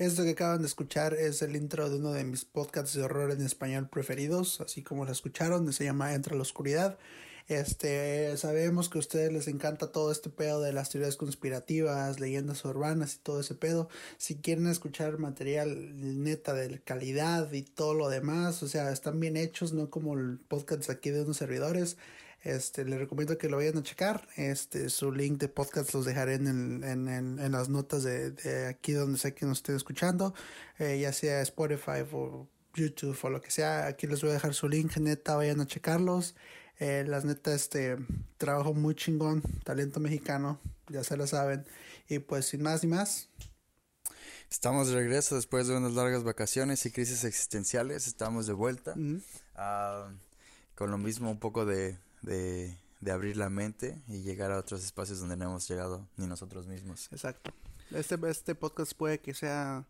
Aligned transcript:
Esto 0.00 0.22
que 0.24 0.30
acaban 0.30 0.62
de 0.62 0.66
escuchar 0.66 1.12
es 1.12 1.42
el 1.42 1.54
intro 1.56 1.90
de 1.90 1.96
uno 1.96 2.12
de 2.12 2.24
mis 2.24 2.46
podcasts 2.46 2.94
de 2.94 3.02
horror 3.02 3.32
en 3.32 3.42
español 3.42 3.86
preferidos, 3.90 4.62
así 4.62 4.82
como 4.82 5.04
lo 5.04 5.12
escucharon, 5.12 5.70
se 5.74 5.84
llama 5.84 6.14
Entra 6.14 6.34
la 6.34 6.40
Oscuridad. 6.40 6.96
Este, 7.48 8.34
sabemos 8.38 8.88
que 8.88 8.96
a 8.96 9.00
ustedes 9.00 9.30
les 9.30 9.46
encanta 9.46 9.92
todo 9.92 10.10
este 10.10 10.30
pedo 10.30 10.62
de 10.62 10.72
las 10.72 10.88
teorías 10.88 11.16
conspirativas, 11.16 12.18
leyendas 12.18 12.64
urbanas 12.64 13.16
y 13.16 13.18
todo 13.18 13.40
ese 13.40 13.54
pedo. 13.54 13.90
Si 14.16 14.36
quieren 14.36 14.68
escuchar 14.68 15.18
material 15.18 15.92
neta 16.22 16.54
de 16.54 16.80
calidad 16.80 17.52
y 17.52 17.60
todo 17.60 17.92
lo 17.92 18.08
demás, 18.08 18.62
o 18.62 18.68
sea, 18.68 18.92
están 18.92 19.20
bien 19.20 19.36
hechos, 19.36 19.74
no 19.74 19.90
como 19.90 20.14
el 20.14 20.38
podcast 20.38 20.88
aquí 20.88 21.10
de 21.10 21.24
unos 21.24 21.36
servidores. 21.36 21.98
Este, 22.42 22.84
les 22.84 22.98
recomiendo 22.98 23.36
que 23.36 23.48
lo 23.48 23.58
vayan 23.58 23.78
a 23.78 23.82
checar. 23.82 24.26
Este, 24.36 24.88
su 24.88 25.12
link 25.12 25.38
de 25.38 25.48
podcast 25.48 25.92
los 25.92 26.06
dejaré 26.06 26.34
en, 26.34 26.82
en, 26.82 27.08
en, 27.38 27.52
las 27.52 27.68
notas 27.68 28.02
de, 28.02 28.30
de, 28.30 28.66
aquí 28.66 28.92
donde 28.92 29.18
sé 29.18 29.34
que 29.34 29.44
nos 29.44 29.58
estén 29.58 29.76
escuchando, 29.76 30.34
eh, 30.78 30.98
ya 31.00 31.12
sea 31.12 31.42
Spotify 31.42 32.02
o 32.12 32.48
YouTube 32.74 33.18
o 33.22 33.30
lo 33.30 33.40
que 33.40 33.50
sea. 33.50 33.86
Aquí 33.86 34.06
les 34.06 34.22
voy 34.22 34.30
a 34.30 34.34
dejar 34.34 34.54
su 34.54 34.68
link, 34.68 34.96
neta, 34.96 35.36
vayan 35.36 35.60
a 35.60 35.66
checarlos. 35.66 36.34
Eh, 36.78 37.04
las 37.06 37.26
neta, 37.26 37.54
este, 37.54 37.98
trabajo 38.38 38.72
muy 38.72 38.94
chingón, 38.94 39.42
talento 39.64 40.00
mexicano, 40.00 40.58
ya 40.88 41.04
se 41.04 41.18
lo 41.18 41.26
saben. 41.26 41.66
Y 42.08 42.20
pues 42.20 42.46
sin 42.46 42.62
más 42.62 42.82
ni 42.82 42.88
más. 42.88 43.28
Estamos 44.50 44.88
de 44.88 44.94
regreso 44.94 45.36
después 45.36 45.68
de 45.68 45.76
unas 45.76 45.92
largas 45.92 46.24
vacaciones 46.24 46.84
y 46.86 46.90
crisis 46.90 47.22
existenciales. 47.24 48.06
Estamos 48.06 48.46
de 48.46 48.54
vuelta. 48.54 48.94
Ah, 49.54 50.10
con 50.74 50.90
lo 50.90 50.98
mismo, 50.98 51.30
un 51.30 51.38
poco 51.38 51.66
de 51.66 51.98
de, 52.22 52.78
de 53.00 53.12
abrir 53.12 53.36
la 53.36 53.50
mente 53.50 54.02
y 54.08 54.22
llegar 54.22 54.52
a 54.52 54.58
otros 54.58 54.84
espacios 54.84 55.20
donde 55.20 55.36
no 55.36 55.46
hemos 55.46 55.68
llegado 55.68 56.08
ni 56.16 56.26
nosotros 56.26 56.66
mismos. 56.66 57.08
Exacto. 57.12 57.52
Este, 57.90 58.16
este 58.28 58.54
podcast 58.54 58.92
puede 58.94 59.20
que 59.20 59.34
sea 59.34 59.86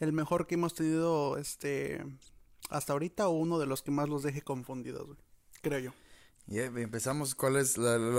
el 0.00 0.12
mejor 0.12 0.46
que 0.46 0.54
hemos 0.56 0.74
tenido 0.74 1.38
este 1.38 2.04
hasta 2.70 2.92
ahorita 2.94 3.28
o 3.28 3.32
uno 3.32 3.58
de 3.58 3.66
los 3.66 3.82
que 3.82 3.90
más 3.90 4.08
los 4.08 4.22
deje 4.22 4.42
confundidos, 4.42 5.06
creo 5.60 5.78
yo. 5.78 5.92
Y 6.46 6.58
empezamos, 6.58 7.34
¿cuál 7.34 7.56
es? 7.56 7.78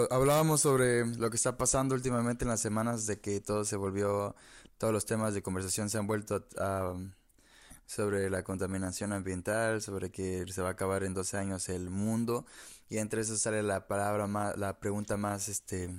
hablábamos 0.09 0.61
sobre 0.61 1.05
lo 1.05 1.29
que 1.29 1.35
está 1.35 1.57
pasando 1.57 1.93
últimamente 1.93 2.43
en 2.43 2.49
las 2.49 2.61
semanas 2.61 3.05
de 3.05 3.19
que 3.19 3.39
todo 3.39 3.65
se 3.65 3.75
volvió, 3.75 4.35
todos 4.77 4.93
los 4.93 5.05
temas 5.05 5.33
de 5.33 5.43
conversación 5.43 5.89
se 5.89 5.97
han 5.99 6.07
vuelto 6.07 6.47
a 6.57 6.95
sobre 7.85 8.29
la 8.29 8.43
contaminación 8.43 9.13
ambiental, 9.13 9.81
sobre 9.81 10.11
que 10.11 10.45
se 10.51 10.61
va 10.61 10.69
a 10.69 10.71
acabar 10.71 11.03
en 11.03 11.13
12 11.13 11.37
años 11.37 11.69
el 11.69 11.89
mundo 11.89 12.45
y 12.89 12.97
entre 12.97 13.21
eso 13.21 13.37
sale 13.37 13.63
la 13.63 13.87
palabra 13.87 14.27
más, 14.27 14.57
la 14.57 14.79
pregunta 14.79 15.17
más, 15.17 15.49
este, 15.49 15.89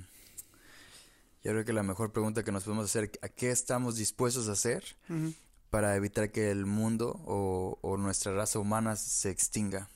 yo 1.43 1.51
creo 1.51 1.65
que 1.65 1.73
la 1.73 1.83
mejor 1.83 2.11
pregunta 2.11 2.43
que 2.43 2.51
nos 2.51 2.63
podemos 2.63 2.85
hacer, 2.85 3.11
¿a 3.21 3.29
qué 3.29 3.51
estamos 3.51 3.95
dispuestos 3.95 4.49
a 4.49 4.53
hacer 4.53 4.83
para 5.69 5.95
evitar 5.95 6.31
que 6.31 6.51
el 6.51 6.65
mundo 6.65 7.21
o, 7.25 7.77
o, 7.81 7.97
nuestra 7.97 8.33
raza 8.33 8.59
humana 8.59 8.95
se 8.95 9.29
extinga? 9.29 9.89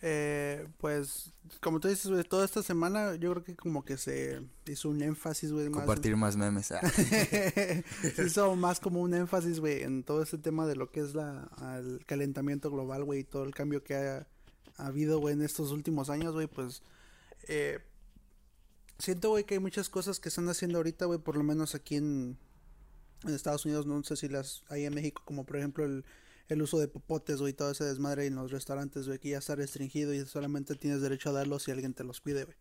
Eh, 0.00 0.68
pues, 0.78 1.32
como 1.60 1.80
tú 1.80 1.88
dices, 1.88 2.28
toda 2.28 2.44
esta 2.44 2.62
semana 2.62 3.16
yo 3.16 3.32
creo 3.32 3.44
que 3.44 3.56
como 3.56 3.84
que 3.84 3.96
se 3.96 4.40
hizo 4.66 4.90
un 4.90 5.02
énfasis, 5.02 5.52
güey. 5.52 5.70
Compartir 5.70 6.16
más, 6.16 6.36
memes. 6.36 6.70
Ah. 6.72 6.80
se 6.88 8.24
hizo 8.24 8.54
más 8.54 8.78
como 8.78 9.00
un 9.00 9.14
énfasis, 9.14 9.58
güey, 9.58 9.82
en 9.82 10.04
todo 10.04 10.22
este 10.22 10.38
tema 10.38 10.66
de 10.66 10.76
lo 10.76 10.90
que 10.90 11.00
es 11.00 11.14
la, 11.14 11.50
el 11.78 12.04
calentamiento 12.06 12.70
global, 12.70 13.04
güey, 13.04 13.20
y 13.20 13.24
todo 13.24 13.42
el 13.42 13.54
cambio 13.54 13.82
que 13.82 13.96
ha, 13.96 14.26
habido, 14.76 15.18
güey, 15.18 15.34
en 15.34 15.42
estos 15.42 15.72
últimos 15.72 16.10
años, 16.10 16.34
güey, 16.34 16.46
pues... 16.46 16.82
Eh, 17.48 17.80
siento, 18.98 19.30
güey, 19.30 19.44
que 19.44 19.54
hay 19.54 19.60
muchas 19.60 19.88
cosas 19.88 20.20
que 20.20 20.28
están 20.28 20.48
haciendo 20.48 20.78
ahorita, 20.78 21.06
güey, 21.06 21.18
por 21.18 21.36
lo 21.36 21.42
menos 21.42 21.74
aquí 21.74 21.96
en, 21.96 22.36
en 23.24 23.34
Estados 23.34 23.64
Unidos, 23.64 23.86
no 23.86 24.02
sé 24.04 24.16
si 24.16 24.28
las 24.28 24.64
hay 24.68 24.84
en 24.84 24.94
México, 24.94 25.22
como 25.24 25.44
por 25.44 25.56
ejemplo 25.56 25.84
el 25.84 26.04
el 26.48 26.62
uso 26.62 26.78
de 26.78 26.88
popotes, 26.88 27.40
güey, 27.40 27.52
todo 27.52 27.70
ese 27.70 27.84
desmadre 27.84 28.26
en 28.26 28.34
los 28.34 28.50
restaurantes, 28.50 29.06
güey, 29.06 29.18
que 29.18 29.30
ya 29.30 29.38
está 29.38 29.54
restringido 29.54 30.14
y 30.14 30.24
solamente 30.24 30.74
tienes 30.76 31.02
derecho 31.02 31.30
a 31.30 31.32
darlos 31.32 31.64
si 31.64 31.70
alguien 31.70 31.94
te 31.94 32.04
los 32.04 32.20
pide, 32.20 32.44
güey. 32.44 32.56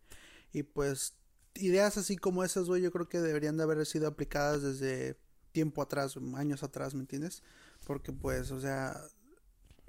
Y 0.52 0.64
pues, 0.64 1.16
ideas 1.56 1.98
así 1.98 2.18
como 2.18 2.44
esas, 2.44 2.68
güey, 2.68 2.82
yo 2.82 2.92
creo 2.92 3.08
que 3.08 3.20
deberían 3.20 3.58
de 3.58 3.64
haber 3.64 3.86
sido 3.86 4.08
aplicadas 4.08 4.62
desde 4.62 5.18
tiempo 5.52 5.82
atrás, 5.82 6.18
años 6.36 6.64
atrás, 6.64 6.94
¿me 6.94 7.02
entiendes? 7.02 7.44
Porque 7.86 8.12
pues, 8.12 8.52
o 8.52 8.60
sea, 8.60 9.02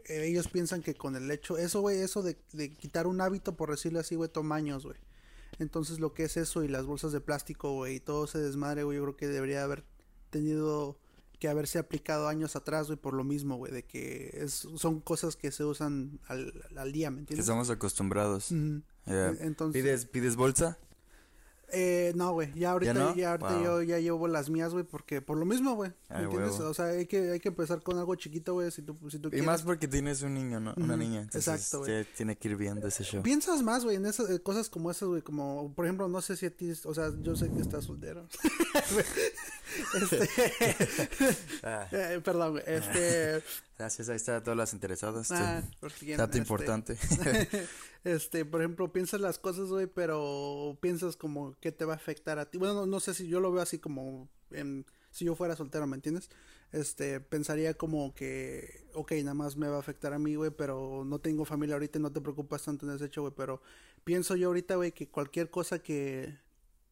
ellos 0.06 0.48
piensan 0.48 0.82
que 0.82 0.94
con 0.94 1.16
el 1.16 1.30
hecho, 1.30 1.58
eso, 1.58 1.80
güey, 1.80 1.98
eso 1.98 2.22
de, 2.22 2.38
de 2.52 2.74
quitar 2.74 3.06
un 3.06 3.20
hábito, 3.20 3.56
por 3.56 3.70
decirlo 3.70 4.00
así, 4.00 4.14
güey, 4.14 4.30
toma 4.30 4.56
años, 4.56 4.84
güey. 4.84 4.98
Entonces 5.58 5.98
lo 5.98 6.14
que 6.14 6.24
es 6.24 6.36
eso 6.36 6.62
y 6.62 6.68
las 6.68 6.86
bolsas 6.86 7.12
de 7.12 7.20
plástico, 7.20 7.72
güey, 7.72 7.96
y 7.96 8.00
todo 8.00 8.24
ese 8.24 8.38
desmadre, 8.38 8.84
güey, 8.84 8.96
yo 8.96 9.02
creo 9.02 9.16
que 9.16 9.28
debería 9.28 9.64
haber 9.64 9.84
tenido 10.30 10.98
que 11.38 11.48
haberse 11.48 11.78
aplicado 11.78 12.28
años 12.28 12.56
atrás, 12.56 12.86
güey, 12.88 12.98
por 12.98 13.14
lo 13.14 13.24
mismo, 13.24 13.56
güey, 13.56 13.72
de 13.72 13.84
que 13.84 14.30
es, 14.34 14.66
son 14.76 15.00
cosas 15.00 15.36
que 15.36 15.52
se 15.52 15.64
usan 15.64 16.20
al, 16.26 16.52
al 16.76 16.92
día, 16.92 17.10
¿me 17.10 17.20
entiendes? 17.20 17.46
Que 17.46 17.50
estamos 17.50 17.70
acostumbrados. 17.70 18.50
Entonces, 19.06 19.82
¿Pides, 19.82 20.06
¿Pides 20.06 20.36
bolsa? 20.36 20.78
Eh, 21.70 22.12
no, 22.16 22.32
güey, 22.32 22.50
ya 22.54 22.70
ahorita, 22.70 23.14
¿Ya, 23.14 23.32
ahorita 23.32 23.62
yo 23.62 23.82
ya 23.82 23.98
llevo 23.98 24.26
las 24.26 24.48
mías, 24.48 24.72
güey, 24.72 24.84
porque 24.84 25.20
por 25.20 25.36
lo 25.36 25.44
mismo, 25.44 25.74
güey, 25.74 25.92
¿me 26.08 26.22
entiendes? 26.22 26.58
O 26.60 26.72
sea, 26.72 26.86
hay 26.86 27.06
que, 27.06 27.32
hay 27.32 27.40
que 27.40 27.48
empezar 27.48 27.82
con 27.82 27.98
algo 27.98 28.14
chiquito, 28.14 28.54
güey, 28.54 28.70
si 28.70 28.80
tú, 28.80 28.96
si 29.10 29.18
tú 29.18 29.28
Y 29.32 29.42
más 29.42 29.62
porque 29.62 29.86
tienes 29.86 30.22
un 30.22 30.32
niño, 30.32 30.60
¿no? 30.60 30.72
Una 30.78 30.96
niña. 30.96 31.28
Exacto, 31.34 31.80
güey. 31.80 32.06
Tiene 32.16 32.36
que 32.36 32.48
ir 32.48 32.56
viendo 32.56 32.88
ese 32.88 33.04
show. 33.04 33.22
Piensas 33.22 33.62
más, 33.62 33.84
güey, 33.84 33.96
en 33.96 34.06
esas 34.06 34.30
eh, 34.30 34.40
cosas 34.40 34.70
como 34.70 34.90
esas, 34.90 35.08
güey, 35.08 35.20
como, 35.20 35.74
por 35.74 35.84
ejemplo, 35.84 36.08
no 36.08 36.22
sé 36.22 36.36
si 36.36 36.46
a 36.46 36.50
ti, 36.50 36.72
o 36.84 36.94
sea, 36.94 37.12
yo 37.20 37.36
sé 37.36 37.50
que 37.50 37.60
estás 37.60 37.84
soltero. 37.84 38.26
este, 39.94 40.28
ah. 41.62 41.88
eh, 41.92 42.20
perdón, 42.24 42.60
este... 42.66 43.42
Gracias, 43.78 44.08
ahí 44.08 44.16
está 44.16 44.42
todas 44.42 44.56
las 44.56 44.72
interesadas. 44.72 45.30
Ah, 45.30 45.62
Dato 45.80 46.24
este, 46.24 46.38
importante. 46.38 46.98
este, 48.04 48.44
por 48.44 48.60
ejemplo, 48.60 48.92
piensas 48.92 49.20
las 49.20 49.38
cosas, 49.38 49.68
güey, 49.68 49.86
pero 49.86 50.76
piensas 50.80 51.16
como 51.16 51.56
que 51.60 51.70
te 51.70 51.84
va 51.84 51.92
a 51.92 51.96
afectar 51.96 52.40
a 52.40 52.50
ti. 52.50 52.58
Bueno, 52.58 52.86
no, 52.86 53.00
sé 53.00 53.14
si 53.14 53.28
yo 53.28 53.38
lo 53.38 53.52
veo 53.52 53.62
así 53.62 53.78
como 53.78 54.28
en, 54.50 54.84
si 55.12 55.26
yo 55.26 55.36
fuera 55.36 55.54
soltero, 55.54 55.86
¿me 55.86 55.94
entiendes? 55.94 56.28
Este, 56.72 57.20
pensaría 57.20 57.74
como 57.74 58.14
que, 58.14 58.84
ok, 58.94 59.12
nada 59.22 59.34
más 59.34 59.56
me 59.56 59.68
va 59.68 59.76
a 59.76 59.80
afectar 59.80 60.12
a 60.12 60.18
mí, 60.18 60.34
güey, 60.34 60.50
pero 60.50 61.04
no 61.04 61.20
tengo 61.20 61.44
familia 61.44 61.76
ahorita 61.76 62.00
no 62.00 62.12
te 62.12 62.20
preocupas 62.20 62.64
tanto 62.64 62.84
en 62.84 62.96
ese 62.96 63.06
hecho, 63.06 63.22
güey, 63.22 63.32
pero 63.36 63.62
pienso 64.02 64.34
yo 64.34 64.48
ahorita, 64.48 64.74
güey, 64.74 64.90
que 64.92 65.08
cualquier 65.08 65.50
cosa 65.50 65.78
que 65.78 66.36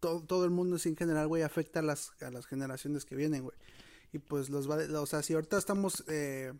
todo, 0.00 0.22
todo 0.22 0.44
el 0.44 0.50
mundo 0.50 0.76
en 0.84 0.96
general, 0.96 1.28
güey, 1.28 1.42
afecta 1.42 1.80
a 1.80 1.82
las, 1.82 2.12
a 2.22 2.30
las 2.30 2.46
generaciones 2.46 3.04
que 3.04 3.16
vienen, 3.16 3.42
güey. 3.42 3.56
Y 4.12 4.18
pues 4.18 4.50
los 4.50 4.70
va, 4.70 4.78
o 5.00 5.06
sea, 5.06 5.22
si 5.22 5.34
ahorita 5.34 5.58
estamos, 5.58 6.04
eh, 6.08 6.52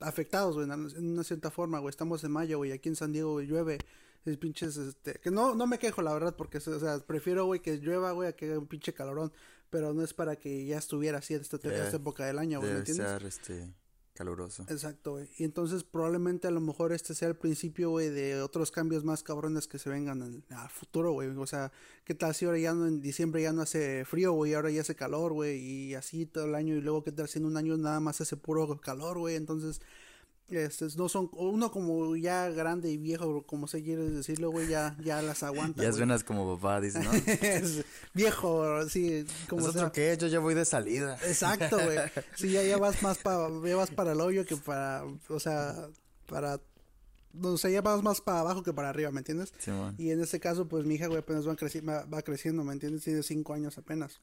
afectados, 0.00 0.54
güey, 0.54 0.68
en 0.70 1.12
una 1.12 1.24
cierta 1.24 1.50
forma, 1.50 1.78
güey. 1.78 1.90
Estamos 1.90 2.22
en 2.24 2.32
mayo, 2.32 2.58
güey, 2.58 2.72
aquí 2.72 2.88
en 2.88 2.96
San 2.96 3.12
Diego, 3.12 3.32
güey, 3.32 3.46
llueve. 3.46 3.78
Es 4.24 4.36
pinches, 4.38 4.76
este, 4.76 5.14
que 5.20 5.30
no, 5.30 5.54
no 5.54 5.68
me 5.68 5.78
quejo, 5.78 6.02
la 6.02 6.12
verdad, 6.12 6.34
porque, 6.34 6.58
o 6.58 6.80
sea, 6.80 6.98
prefiero, 6.98 7.46
güey, 7.46 7.60
que 7.60 7.76
llueva, 7.76 8.10
güey, 8.10 8.28
a 8.28 8.32
que 8.34 8.46
haya 8.46 8.58
un 8.58 8.66
pinche 8.66 8.92
calorón. 8.92 9.32
Pero 9.70 9.94
no 9.94 10.02
es 10.02 10.14
para 10.14 10.36
que 10.36 10.64
ya 10.64 10.78
estuviera 10.78 11.18
así 11.18 11.34
en 11.34 11.42
esta, 11.42 11.56
esta 11.56 11.96
época 11.96 12.24
del 12.24 12.38
año, 12.38 12.60
güey, 12.60 12.72
¿me 12.72 12.78
entiendes? 12.78 13.22
este, 13.22 13.72
caluroso. 14.16 14.64
Exacto, 14.68 15.12
güey. 15.12 15.28
Y 15.38 15.44
entonces 15.44 15.84
probablemente 15.84 16.48
a 16.48 16.50
lo 16.50 16.60
mejor 16.60 16.92
este 16.92 17.14
sea 17.14 17.28
el 17.28 17.36
principio, 17.36 17.90
güey, 17.90 18.08
de 18.08 18.40
otros 18.42 18.72
cambios 18.72 19.04
más 19.04 19.22
cabrones 19.22 19.68
que 19.68 19.78
se 19.78 19.90
vengan 19.90 20.22
en, 20.22 20.44
a 20.56 20.68
futuro, 20.68 21.12
güey. 21.12 21.28
O 21.28 21.46
sea, 21.46 21.70
¿qué 22.04 22.14
tal 22.14 22.34
si 22.34 22.46
ahora 22.46 22.58
ya 22.58 22.74
no, 22.74 22.86
en 22.86 23.00
diciembre 23.00 23.42
ya 23.42 23.52
no 23.52 23.62
hace 23.62 24.04
frío, 24.04 24.32
güey, 24.32 24.54
ahora 24.54 24.70
ya 24.70 24.80
hace 24.80 24.96
calor, 24.96 25.32
güey, 25.32 25.58
y 25.58 25.94
así 25.94 26.26
todo 26.26 26.46
el 26.46 26.54
año, 26.54 26.74
y 26.74 26.80
luego 26.80 27.04
qué 27.04 27.12
tal 27.12 27.28
si 27.28 27.38
en 27.38 27.44
un 27.44 27.56
año 27.56 27.76
nada 27.76 28.00
más 28.00 28.20
hace 28.20 28.36
puro 28.36 28.80
calor, 28.80 29.18
güey. 29.18 29.36
Entonces 29.36 29.80
este, 30.48 30.86
no 30.96 31.08
son, 31.08 31.28
uno 31.32 31.70
como 31.72 32.14
ya 32.16 32.48
grande 32.50 32.90
y 32.90 32.96
viejo, 32.96 33.42
como 33.42 33.66
se 33.66 33.82
quiere 33.82 34.08
decirlo, 34.08 34.50
güey, 34.50 34.68
ya, 34.68 34.96
ya 35.02 35.20
las 35.20 35.42
aguanta. 35.42 35.82
Ya 35.82 35.92
suenas 35.92 36.22
como 36.22 36.56
papá, 36.56 36.80
dices, 36.80 37.04
¿no? 37.04 37.10
viejo, 38.14 38.88
sí, 38.88 39.26
como 39.48 39.70
sea. 39.72 39.90
qué? 39.90 40.16
Yo 40.18 40.28
ya 40.28 40.38
voy 40.38 40.54
de 40.54 40.64
salida. 40.64 41.18
Exacto, 41.26 41.76
güey. 41.76 41.98
Sí, 42.36 42.50
ya, 42.50 42.62
ya 42.62 42.76
vas 42.76 43.02
más 43.02 43.18
para, 43.18 43.48
ya 43.64 43.76
vas 43.76 43.90
para 43.90 44.12
el 44.12 44.20
hoyo 44.20 44.44
que 44.44 44.56
para, 44.56 45.04
o 45.28 45.40
sea, 45.40 45.88
para 46.26 46.60
o 47.42 47.58
sea, 47.58 47.70
ya 47.70 47.82
vas 47.82 48.02
más 48.02 48.20
para 48.20 48.40
abajo 48.40 48.62
que 48.62 48.72
para 48.72 48.88
arriba, 48.88 49.10
¿me 49.10 49.18
entiendes? 49.18 49.52
Sí. 49.58 49.70
Y 49.98 50.10
en 50.10 50.20
este 50.20 50.40
caso, 50.40 50.68
pues 50.68 50.84
mi 50.86 50.94
hija, 50.94 51.06
güey, 51.06 51.18
apenas 51.18 51.46
va, 51.46 51.56
creci 51.56 51.80
va, 51.80 52.04
va 52.04 52.22
creciendo, 52.22 52.64
¿me 52.64 52.72
entiendes? 52.72 53.02
Tiene 53.04 53.22
cinco 53.22 53.52
años 53.52 53.78
apenas. 53.78 54.20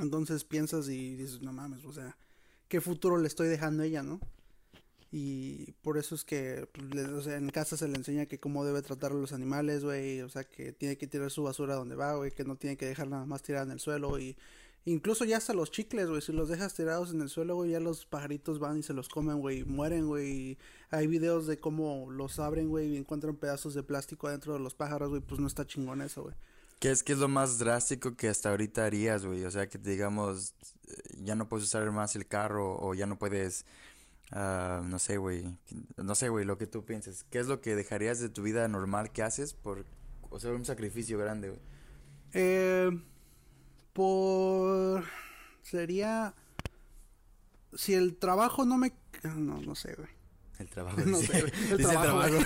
Entonces 0.00 0.44
piensas 0.44 0.88
y 0.88 1.14
dices, 1.14 1.42
no 1.42 1.52
mames, 1.52 1.84
o 1.84 1.92
sea, 1.92 2.16
¿qué 2.68 2.80
futuro 2.80 3.18
le 3.18 3.28
estoy 3.28 3.48
dejando 3.48 3.82
a 3.82 3.86
ella, 3.86 4.02
no? 4.02 4.20
Y 5.14 5.72
por 5.82 5.98
eso 5.98 6.14
es 6.14 6.24
que, 6.24 6.66
pues, 6.72 7.26
en 7.26 7.50
casa 7.50 7.76
se 7.76 7.86
le 7.86 7.96
enseña 7.96 8.24
que 8.24 8.40
cómo 8.40 8.64
debe 8.64 8.80
tratar 8.80 9.12
a 9.12 9.14
los 9.14 9.34
animales, 9.34 9.84
güey. 9.84 10.22
O 10.22 10.30
sea, 10.30 10.42
que 10.42 10.72
tiene 10.72 10.96
que 10.96 11.06
tirar 11.06 11.30
su 11.30 11.42
basura 11.42 11.74
donde 11.74 11.96
va, 11.96 12.16
güey. 12.16 12.30
Que 12.30 12.44
no 12.44 12.56
tiene 12.56 12.78
que 12.78 12.86
dejar 12.86 13.08
nada 13.08 13.26
más 13.26 13.42
tirada 13.42 13.66
en 13.66 13.72
el 13.72 13.78
suelo. 13.78 14.18
Y 14.18 14.38
incluso 14.86 15.26
ya 15.26 15.36
hasta 15.36 15.52
los 15.52 15.70
chicles, 15.70 16.08
güey. 16.08 16.22
Si 16.22 16.32
los 16.32 16.48
dejas 16.48 16.72
tirados 16.72 17.12
en 17.12 17.20
el 17.20 17.28
suelo, 17.28 17.56
güey, 17.56 17.72
ya 17.72 17.80
los 17.80 18.06
pajaritos 18.06 18.58
van 18.58 18.78
y 18.78 18.82
se 18.82 18.94
los 18.94 19.10
comen, 19.10 19.40
güey. 19.40 19.58
Y 19.58 19.64
mueren, 19.64 20.06
güey. 20.06 20.56
Hay 20.90 21.06
videos 21.06 21.46
de 21.46 21.58
cómo 21.58 22.10
los 22.10 22.38
abren, 22.38 22.70
güey. 22.70 22.94
Y 22.94 22.96
encuentran 22.96 23.36
pedazos 23.36 23.74
de 23.74 23.82
plástico 23.82 24.28
adentro 24.28 24.54
de 24.54 24.60
los 24.60 24.74
pájaros, 24.74 25.10
güey. 25.10 25.20
Pues 25.20 25.42
no 25.42 25.46
está 25.46 25.66
chingón 25.66 26.00
eso, 26.00 26.22
güey. 26.22 26.34
¿Qué 26.82 26.90
es, 26.90 27.04
¿Qué 27.04 27.12
es 27.12 27.18
lo 27.18 27.28
más 27.28 27.58
drástico 27.58 28.16
que 28.16 28.28
hasta 28.28 28.50
ahorita 28.50 28.84
harías, 28.84 29.24
güey? 29.24 29.44
O 29.44 29.50
sea, 29.52 29.68
que 29.68 29.78
digamos, 29.78 30.54
ya 31.22 31.36
no 31.36 31.48
puedes 31.48 31.66
usar 31.66 31.88
más 31.92 32.16
el 32.16 32.26
carro 32.26 32.76
o 32.80 32.94
ya 32.94 33.06
no 33.06 33.18
puedes, 33.18 33.66
ah, 34.32 34.82
no 34.84 34.98
sé, 34.98 35.16
güey, 35.18 35.56
no 35.96 36.14
sé, 36.14 36.28
güey, 36.28 36.44
lo 36.44 36.58
que 36.58 36.66
tú 36.66 36.84
pienses. 36.84 37.24
¿Qué 37.30 37.38
es 37.38 37.46
lo 37.46 37.60
que 37.60 37.74
dejarías 37.76 38.18
de 38.20 38.28
tu 38.28 38.42
vida 38.42 38.66
normal 38.68 39.12
que 39.12 39.22
haces 39.22 39.54
por, 39.54 39.84
o 40.30 40.40
sea, 40.40 40.50
un 40.52 40.64
sacrificio 40.64 41.18
grande, 41.18 41.48
güey? 41.50 41.60
Eh, 42.34 42.90
por... 43.92 45.04
Sería... 45.62 46.34
Si 47.74 47.94
el 47.94 48.16
trabajo 48.16 48.64
no 48.64 48.76
me... 48.76 48.92
No, 49.24 49.60
no 49.60 49.74
sé, 49.74 49.94
güey. 49.94 50.08
El 50.58 50.68
trabajo. 50.68 50.98
No 51.06 51.18
dice- 51.18 51.32
sé, 51.32 51.40
güey. 51.40 51.52
El 51.70 51.78
dice 51.78 51.90
trabajo, 51.90 52.28
trabajo. 52.28 52.44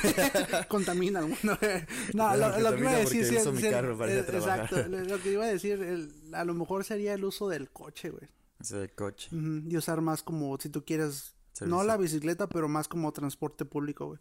güey. 0.50 0.66
contamina 0.68 1.20
el 1.20 1.26
mundo. 1.26 1.58
güey. 1.60 1.84
No, 2.14 2.28
Bueno, 2.28 2.48
lo, 2.50 2.70
lo 2.70 2.74
que 2.76 2.80
iba 2.80 2.90
a 2.90 2.96
decir... 2.98 3.24
sí, 3.26 3.36
uso 3.36 3.52
mi 3.52 3.62
carro 3.62 3.96
para 3.98 4.12
ir 4.12 4.18
a 4.18 4.22
eh. 4.22 4.26
Exacto. 4.36 4.82
lo- 4.88 5.22
que 5.22 5.32
iba 5.32 5.44
a 5.44 5.48
decir, 5.48 5.80
el- 5.82 6.12
a 6.34 6.44
lo 6.44 6.54
mejor 6.54 6.84
sería 6.84 7.14
el 7.14 7.24
uso 7.24 7.48
del 7.48 7.70
coche, 7.70 8.10
güey. 8.10 8.28
O 8.60 8.64
sea, 8.64 8.80
el 8.82 8.92
coche. 8.92 9.28
Y 9.32 9.76
usar 9.76 10.00
más 10.00 10.22
como, 10.22 10.56
si 10.58 10.68
tú 10.68 10.84
quieres... 10.84 11.34
No 11.64 11.85
la 11.85 11.97
bicicleta, 11.97 12.49
pero 12.49 12.69
más 12.69 12.88
como 12.88 13.12
transporte 13.12 13.64
público, 13.64 14.06
güey. 14.06 14.19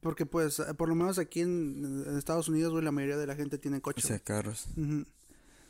Porque 0.00 0.26
pues, 0.26 0.58
eh, 0.60 0.74
por 0.74 0.88
lo 0.88 0.94
menos 0.94 1.18
aquí 1.18 1.40
en, 1.40 2.04
en 2.06 2.16
Estados 2.16 2.48
Unidos, 2.48 2.72
güey, 2.72 2.84
la 2.84 2.92
mayoría 2.92 3.16
de 3.16 3.26
la 3.26 3.36
gente 3.36 3.58
tiene 3.58 3.78
O 3.78 3.82
coche. 3.82 4.00
sea, 4.02 4.16
güey. 4.16 4.24
carros. 4.24 4.66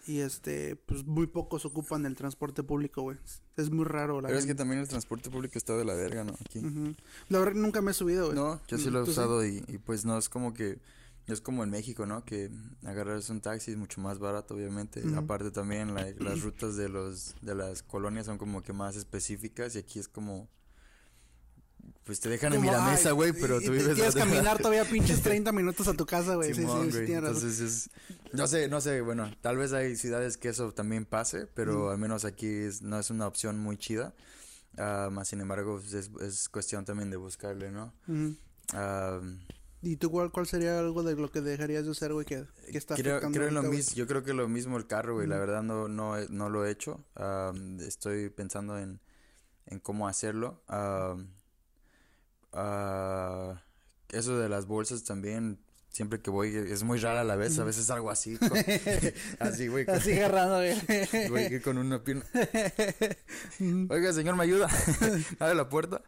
Y 0.07 0.21
este, 0.21 0.77
pues 0.77 1.05
muy 1.05 1.27
pocos 1.27 1.67
ocupan 1.67 2.07
el 2.07 2.15
transporte 2.15 2.63
público, 2.63 3.03
güey. 3.03 3.19
Es 3.57 3.71
muy 3.71 3.85
raro 3.85 4.21
la 4.23 4.29
Pero 4.29 4.39
es 4.39 4.45
que 4.45 4.51
gente. 4.51 4.61
también 4.63 4.81
el 4.81 4.89
transporte 4.89 5.29
público 5.29 5.59
está 5.59 5.77
de 5.77 5.85
la 5.85 5.95
verga, 5.95 6.25
¿no? 6.25 6.33
Aquí. 6.41 6.63
La 7.29 7.39
verdad 7.41 7.55
nunca 7.55 7.83
me 7.83 7.91
he 7.91 7.95
subido, 7.95 8.27
güey. 8.27 8.37
No, 8.39 8.61
yo 8.69 8.79
sí 8.79 8.89
lo 8.91 9.03
he 9.03 9.05
¿Tú 9.05 9.11
usado 9.11 9.45
y, 9.47 9.63
y 9.69 9.79
pues 9.79 10.05
no 10.07 10.17
es 10.17 10.29
como 10.31 10.55
que 10.55 10.79
es 11.27 11.43
como 11.43 11.63
en 11.63 11.69
México, 11.71 12.07
¿no? 12.07 12.25
Que 12.25 12.51
agarras 12.85 13.29
un 13.29 13.43
taxi 13.43 13.73
es 13.73 13.77
mucho 13.77 14.01
más 14.01 14.19
barato, 14.19 14.55
obviamente. 14.55 15.03
Aparte 15.15 15.51
también 15.51 15.95
la- 15.95 16.11
las 16.19 16.41
rutas 16.41 16.77
de 16.77 16.89
los 16.89 17.35
de 17.43 17.55
las 17.55 17.83
colonias 17.83 18.25
son 18.27 18.39
como 18.39 18.63
que 18.63 18.73
más 18.73 18.97
específicas 18.97 19.75
y 19.75 19.79
aquí 19.79 19.99
es 19.99 20.09
como 20.09 20.49
pues 22.05 22.21
te 22.21 22.29
dejan 22.29 22.53
en 22.55 22.61
Miramesa, 22.63 23.13
güey, 23.13 23.33
pero 23.33 23.61
tú 23.61 23.71
vives 23.73 23.95
Tienes 23.95 24.15
que 24.15 24.21
caminar 24.21 24.59
todavía 24.63 24.85
pinches 24.91 25.23
30 25.23 25.53
minutos 25.53 25.89
a 25.89 25.95
tu 25.95 26.07
casa, 26.07 26.35
güey. 26.37 26.55
Sí, 26.55 26.63
sí. 26.63 27.13
Entonces 27.13 27.61
es 27.61 27.91
no 28.33 28.47
sé, 28.47 28.69
no 28.69 28.81
sé, 28.81 29.01
bueno, 29.01 29.31
tal 29.41 29.57
vez 29.57 29.73
hay 29.73 29.97
ciudades 29.97 30.37
que 30.37 30.49
eso 30.51 30.73
también 30.73 31.05
pase, 31.07 31.47
pero 31.47 31.91
al 31.91 31.99
menos 31.99 32.25
aquí 32.25 32.47
es- 32.47 32.83
no 32.83 32.99
es 32.99 33.11
una 33.11 33.27
opción 33.27 33.59
muy 33.59 33.77
chida. 33.77 34.15
Ah, 34.77 35.09
más 35.11 35.29
sin 35.29 35.41
embargo, 35.41 35.81
pues, 35.81 35.93
es, 35.95 36.11
es 36.21 36.49
cuestión 36.49 36.85
también 36.85 37.11
de 37.11 37.17
buscarle, 37.17 37.71
¿no? 37.71 37.93
Ah, 38.75 39.21
¿Y 39.81 39.97
tú 39.97 40.11
cuál, 40.11 40.31
cuál 40.33 40.47
sería 40.47 40.79
algo 40.79 41.03
de 41.05 41.15
lo 41.15 41.31
que 41.31 41.41
dejarías 41.41 41.85
de 41.85 41.93
hacer, 41.93 42.13
güey, 42.13 42.27
que, 42.27 42.45
que 42.71 42.79
está 42.79 42.97
Creo, 42.97 43.21
lo 43.51 43.63
mismo, 43.63 43.95
yo 43.95 44.07
creo 44.07 44.25
que 44.25 44.35
lo 44.35 44.49
mismo 44.49 44.77
el 44.77 44.87
carro, 44.87 45.15
güey, 45.15 45.27
la 45.29 45.39
verdad 45.39 45.63
no, 45.63 45.87
no, 45.89 46.17
no 46.29 46.49
lo 46.49 46.67
he 46.67 46.71
hecho, 46.71 47.05
am, 47.15 47.79
estoy 47.81 48.29
pensando 48.29 48.77
en, 48.79 49.01
en 49.67 49.79
cómo 49.79 50.09
hacerlo, 50.09 50.63
ah, 52.53 53.63
eso 54.11 54.39
de 54.39 54.49
las 54.49 54.67
bolsas 54.67 55.05
también, 55.05 55.59
siempre 55.91 56.21
que 56.21 56.31
voy, 56.31 56.55
es 56.55 56.83
muy 56.83 56.99
rara 56.99 57.23
a 57.23 57.25
la 57.25 57.37
vez, 57.37 57.59
a 57.59 57.65
veces 57.65 57.91
algo 57.91 58.11
así, 58.11 58.37
con- 58.39 58.53
así, 59.41 59.69
güey, 59.69 59.85
Así 59.89 60.13
agarrando, 60.13 60.59
güey. 61.31 61.61
con 61.61 61.79
una 61.79 62.03
pierna, 62.05 62.25
oiga, 63.91 64.13
señor, 64.13 64.37
me 64.37 64.45
ayuda, 64.45 64.69
abre 65.39 65.55
la 65.55 65.69
puerta, 65.69 66.03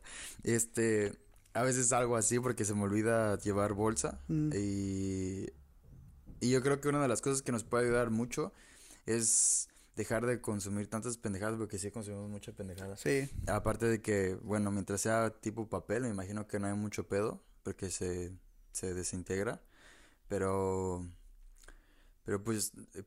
este, 0.44 1.12
a 1.54 1.62
veces 1.62 1.92
algo 1.92 2.16
así 2.16 2.38
porque 2.38 2.64
se 2.64 2.74
me 2.74 2.82
olvida 2.82 3.38
llevar 3.38 3.72
bolsa, 3.74 4.20
Mm. 4.28 4.50
y, 4.54 5.46
y 6.40 6.50
yo 6.50 6.62
creo 6.62 6.80
que 6.80 6.88
una 6.88 7.02
de 7.02 7.08
las 7.08 7.20
cosas 7.20 7.42
que 7.42 7.52
nos 7.52 7.64
puede 7.64 7.86
ayudar 7.86 8.10
mucho 8.10 8.52
es 9.06 9.68
dejar 9.96 10.24
de 10.26 10.40
consumir 10.40 10.88
tantas 10.88 11.18
pendejadas, 11.18 11.56
porque 11.58 11.78
sí 11.78 11.90
consumimos 11.90 12.30
mucha 12.30 12.52
pendejada. 12.52 12.96
Sí. 12.96 13.28
Aparte 13.46 13.86
de 13.86 14.00
que, 14.00 14.34
bueno, 14.42 14.70
mientras 14.70 15.00
sea 15.00 15.30
tipo 15.30 15.68
papel, 15.68 16.02
me 16.04 16.08
imagino 16.10 16.46
que 16.46 16.58
no 16.58 16.66
hay 16.68 16.74
mucho 16.74 17.06
pedo, 17.08 17.42
porque 17.62 17.90
se, 17.90 18.32
se 18.72 18.94
desintegra, 18.94 19.60
pero, 20.28 21.06
pero 22.24 22.42
pues, 22.42 22.72
eh, 22.94 23.02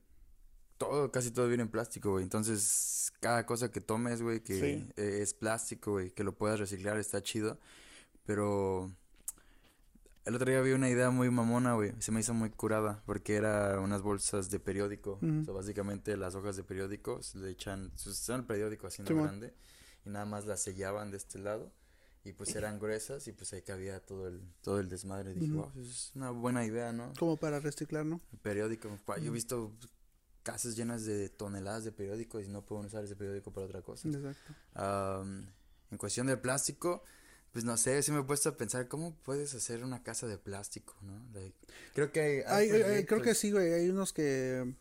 todo, 0.78 1.10
casi 1.10 1.30
todo 1.30 1.48
viene 1.48 1.62
en 1.62 1.70
plástico, 1.70 2.12
güey, 2.12 2.22
entonces, 2.24 3.12
cada 3.20 3.46
cosa 3.46 3.70
que 3.70 3.80
tomes, 3.80 4.22
güey, 4.22 4.40
que 4.40 4.60
Sí. 4.60 4.92
eh, 4.96 5.18
es 5.22 5.34
plástico, 5.34 5.92
güey, 5.92 6.10
que 6.10 6.22
lo 6.24 6.36
puedas 6.36 6.60
reciclar, 6.60 6.98
está 6.98 7.22
chido, 7.22 7.58
pero... 8.24 8.92
El 10.24 10.34
otro 10.36 10.50
día 10.50 10.60
vi 10.62 10.72
una 10.72 10.88
idea 10.88 11.10
muy 11.10 11.30
mamona, 11.30 11.74
güey. 11.74 11.92
Se 11.98 12.10
me 12.10 12.20
hizo 12.20 12.32
muy 12.32 12.48
curada 12.50 13.02
porque 13.04 13.34
era 13.36 13.78
unas 13.80 14.00
bolsas 14.00 14.50
de 14.50 14.58
periódico. 14.58 15.18
Ujú. 15.22 15.40
O 15.40 15.44
sea, 15.44 15.54
básicamente 15.54 16.16
las 16.16 16.34
hojas 16.34 16.56
de 16.56 16.64
periódico 16.64 17.22
se 17.22 17.38
le 17.38 17.50
echan, 17.50 17.92
se 17.96 18.14
son 18.14 18.40
el 18.40 18.46
periódico 18.46 18.86
así 18.86 19.02
no 19.02 19.08
Simón. 19.08 19.24
grande 19.24 19.54
y 20.06 20.08
nada 20.10 20.24
más 20.24 20.46
las 20.46 20.60
sellaban 20.62 21.10
de 21.10 21.18
este 21.18 21.38
lado 21.38 21.70
y 22.24 22.32
pues 22.32 22.56
eran 22.56 22.78
gruesas 22.78 23.26
y 23.28 23.32
pues 23.32 23.52
ahí 23.52 23.60
cabía 23.60 24.00
todo 24.00 24.26
el 24.28 24.40
todo 24.62 24.80
el 24.80 24.88
desmadre. 24.88 25.32
Y 25.32 25.34
dije, 25.34 25.52
Ujú. 25.52 25.60
wow, 25.62 25.70
eso 25.72 25.90
es 25.90 26.12
una 26.14 26.30
buena 26.30 26.64
idea, 26.64 26.90
¿no? 26.92 27.12
Como 27.18 27.36
para 27.36 27.60
reciclar, 27.60 28.06
¿no? 28.06 28.22
El 28.32 28.38
periódico. 28.38 28.98
pa, 29.04 29.18
Yo 29.18 29.26
he 29.26 29.34
visto 29.34 29.72
casas 30.42 30.74
llenas 30.74 31.04
de 31.04 31.28
toneladas 31.28 31.84
de 31.84 31.92
periódico 31.92 32.40
y 32.40 32.48
no 32.48 32.62
pueden 32.64 32.86
usar 32.86 33.04
ese 33.04 33.14
periódico 33.14 33.52
para 33.52 33.66
otra 33.66 33.82
cosa. 33.82 34.08
Exacto. 34.08 34.54
Am, 34.72 35.46
en 35.90 35.98
cuestión 35.98 36.26
del 36.26 36.38
plástico, 36.38 37.04
pues 37.54 37.64
no 37.64 37.76
sé, 37.78 38.02
sí 38.02 38.12
me 38.12 38.18
he 38.20 38.24
puesto 38.24 38.50
a 38.50 38.56
pensar 38.56 38.88
cómo 38.88 39.14
puedes 39.24 39.54
hacer 39.54 39.82
una 39.82 40.02
casa 40.02 40.26
de 40.26 40.36
plástico, 40.36 40.94
¿no? 41.02 41.24
Like, 41.32 41.54
creo 41.94 42.12
que 42.12 42.20
hay, 42.20 42.36
hay 42.46 42.70
Ay, 42.70 42.70
ay, 42.72 42.82
ay, 42.96 43.04
creo 43.06 43.22
que 43.22 43.34
sí, 43.34 43.50
güey. 43.52 43.72
Hay 43.72 43.88
unos 43.88 44.12
que 44.12 44.74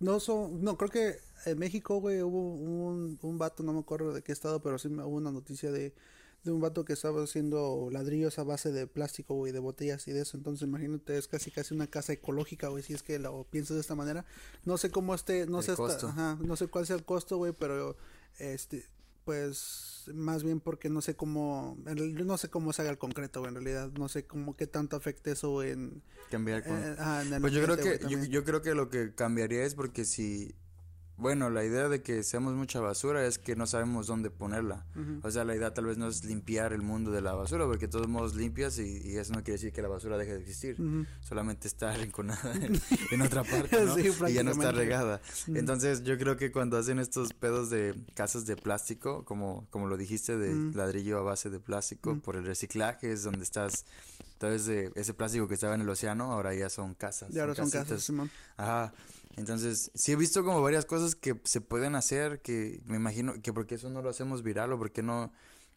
no 0.00 0.20
son. 0.20 0.62
No, 0.62 0.76
creo 0.76 0.90
que 0.90 1.18
en 1.46 1.58
México, 1.58 2.00
güey, 2.00 2.20
hubo 2.22 2.54
un, 2.54 3.18
un 3.22 3.38
vato, 3.38 3.62
no 3.62 3.72
me 3.72 3.78
acuerdo 3.80 4.12
de 4.12 4.22
qué 4.22 4.32
estado, 4.32 4.60
pero 4.60 4.78
sí 4.78 4.88
me- 4.88 5.04
hubo 5.04 5.16
una 5.16 5.30
noticia 5.30 5.70
de, 5.70 5.94
de 6.42 6.50
un 6.50 6.60
vato 6.60 6.84
que 6.84 6.94
estaba 6.94 7.22
haciendo 7.22 7.88
ladrillos 7.92 8.38
a 8.40 8.44
base 8.44 8.72
de 8.72 8.88
plástico, 8.88 9.34
güey, 9.34 9.52
de 9.52 9.60
botellas 9.60 10.08
y 10.08 10.12
de 10.12 10.22
eso. 10.22 10.36
Entonces, 10.36 10.66
imagínate, 10.66 11.16
es 11.16 11.28
casi 11.28 11.52
casi 11.52 11.74
una 11.74 11.86
casa 11.86 12.12
ecológica, 12.12 12.68
güey, 12.68 12.82
si 12.82 12.92
es 12.94 13.04
que 13.04 13.20
lo 13.20 13.44
piensas 13.44 13.76
de 13.76 13.82
esta 13.82 13.94
manera. 13.94 14.24
No 14.64 14.78
sé 14.78 14.90
cómo 14.90 15.14
esté, 15.14 15.46
no 15.46 15.58
El 15.60 15.64
sé, 15.64 15.76
ajá, 16.08 16.38
no 16.42 16.56
sé 16.56 16.66
cuál 16.66 16.86
sea 16.86 16.96
el 16.96 17.04
costo, 17.04 17.36
güey, 17.36 17.52
pero 17.52 17.96
este, 18.38 18.84
pues 19.26 20.04
más 20.14 20.44
bien 20.44 20.60
porque 20.60 20.88
no 20.88 21.00
sé 21.02 21.16
cómo, 21.16 21.76
no 21.84 22.38
sé 22.38 22.48
cómo 22.48 22.72
se 22.72 22.82
haga 22.82 22.92
el 22.92 22.98
concreto, 22.98 23.44
en 23.48 23.54
realidad, 23.54 23.90
no 23.98 24.08
sé 24.08 24.24
cómo 24.24 24.56
qué 24.56 24.68
tanto 24.68 24.94
afecte 24.94 25.32
eso 25.32 25.64
en, 25.64 26.00
cambiar 26.30 26.62
con... 26.62 26.78
eh, 26.78 26.94
ajá, 26.96 27.22
en 27.22 27.32
el 27.34 27.40
Pues 27.40 27.52
yo 27.52 27.64
creo 27.64 27.76
que 27.76 28.28
yo 28.30 28.44
creo 28.44 28.62
que 28.62 28.74
lo 28.76 28.88
que 28.88 29.16
cambiaría 29.16 29.64
es 29.64 29.74
porque 29.74 30.04
si 30.04 30.54
bueno, 31.18 31.48
la 31.48 31.64
idea 31.64 31.88
de 31.88 32.02
que 32.02 32.22
seamos 32.22 32.54
mucha 32.54 32.80
basura 32.80 33.26
es 33.26 33.38
que 33.38 33.56
no 33.56 33.66
sabemos 33.66 34.06
dónde 34.06 34.30
ponerla. 34.30 34.84
O 35.22 35.30
sea, 35.30 35.44
la 35.44 35.56
idea 35.56 35.72
tal 35.72 35.86
vez 35.86 35.96
no 35.96 36.08
es 36.08 36.24
limpiar 36.24 36.72
el 36.72 36.82
mundo 36.82 37.10
de 37.10 37.22
la 37.22 37.32
basura, 37.32 37.64
porque 37.66 37.86
de 37.86 37.92
todos 37.92 38.08
modos 38.08 38.34
limpias 38.34 38.78
y, 38.78 39.00
y 39.02 39.16
eso 39.16 39.32
no 39.32 39.38
quiere 39.38 39.52
decir 39.52 39.72
que 39.72 39.80
la 39.80 39.88
basura 39.88 40.18
deje 40.18 40.34
de 40.34 40.40
existir. 40.40 40.76
Solamente 41.20 41.68
está 41.68 41.90
arrinconada 41.94 42.54
en, 42.54 42.80
en 43.10 43.22
otra 43.22 43.44
parte, 43.44 43.84
¿no? 43.84 43.94
Sí, 43.94 44.10
y 44.28 44.32
ya 44.34 44.42
no 44.42 44.50
está 44.50 44.72
regada. 44.72 45.20
Entonces, 45.46 46.04
yo 46.04 46.18
creo 46.18 46.36
que 46.36 46.52
cuando 46.52 46.76
hacen 46.76 46.98
estos 46.98 47.32
pedos 47.32 47.70
de 47.70 47.94
casas 48.14 48.44
de 48.46 48.56
plástico, 48.56 49.24
como, 49.24 49.66
como 49.70 49.86
lo 49.88 49.96
dijiste, 49.96 50.36
de 50.36 50.74
ladrillo 50.74 51.18
a 51.18 51.22
base 51.22 51.48
de 51.48 51.60
plástico, 51.60 52.18
por 52.20 52.36
el 52.36 52.44
reciclaje 52.44 53.12
es 53.12 53.22
donde 53.22 53.42
estás, 53.42 53.86
vez 54.40 54.66
de 54.66 54.92
ese 54.94 55.14
plástico 55.14 55.48
que 55.48 55.54
estaba 55.54 55.74
en 55.74 55.80
el 55.80 55.88
océano, 55.88 56.32
ahora 56.32 56.54
ya 56.54 56.68
son 56.68 56.94
casas. 56.94 57.34
Y 57.34 57.38
ahora 57.38 57.54
son 57.54 57.66
casitas. 57.66 57.88
casas, 57.88 58.02
Simón. 58.04 58.30
Ajá. 58.56 58.92
Entonces, 59.36 59.90
sí 59.94 60.12
he 60.12 60.16
visto 60.16 60.42
como 60.44 60.62
varias 60.62 60.86
cosas 60.86 61.14
que 61.14 61.38
se 61.44 61.60
pueden 61.60 61.94
hacer, 61.94 62.40
que 62.40 62.80
me 62.86 62.96
imagino 62.96 63.34
que 63.42 63.52
porque 63.52 63.74
eso 63.74 63.90
no 63.90 64.00
lo 64.02 64.08
hacemos 64.08 64.42
viral 64.42 64.72
o 64.72 64.78
porque 64.78 65.02
no 65.02 65.30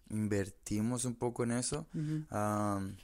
invertimos 0.10 1.06
un 1.06 1.16
poco 1.16 1.44
en 1.44 1.52
eso. 1.52 1.88
Am, 2.30 2.96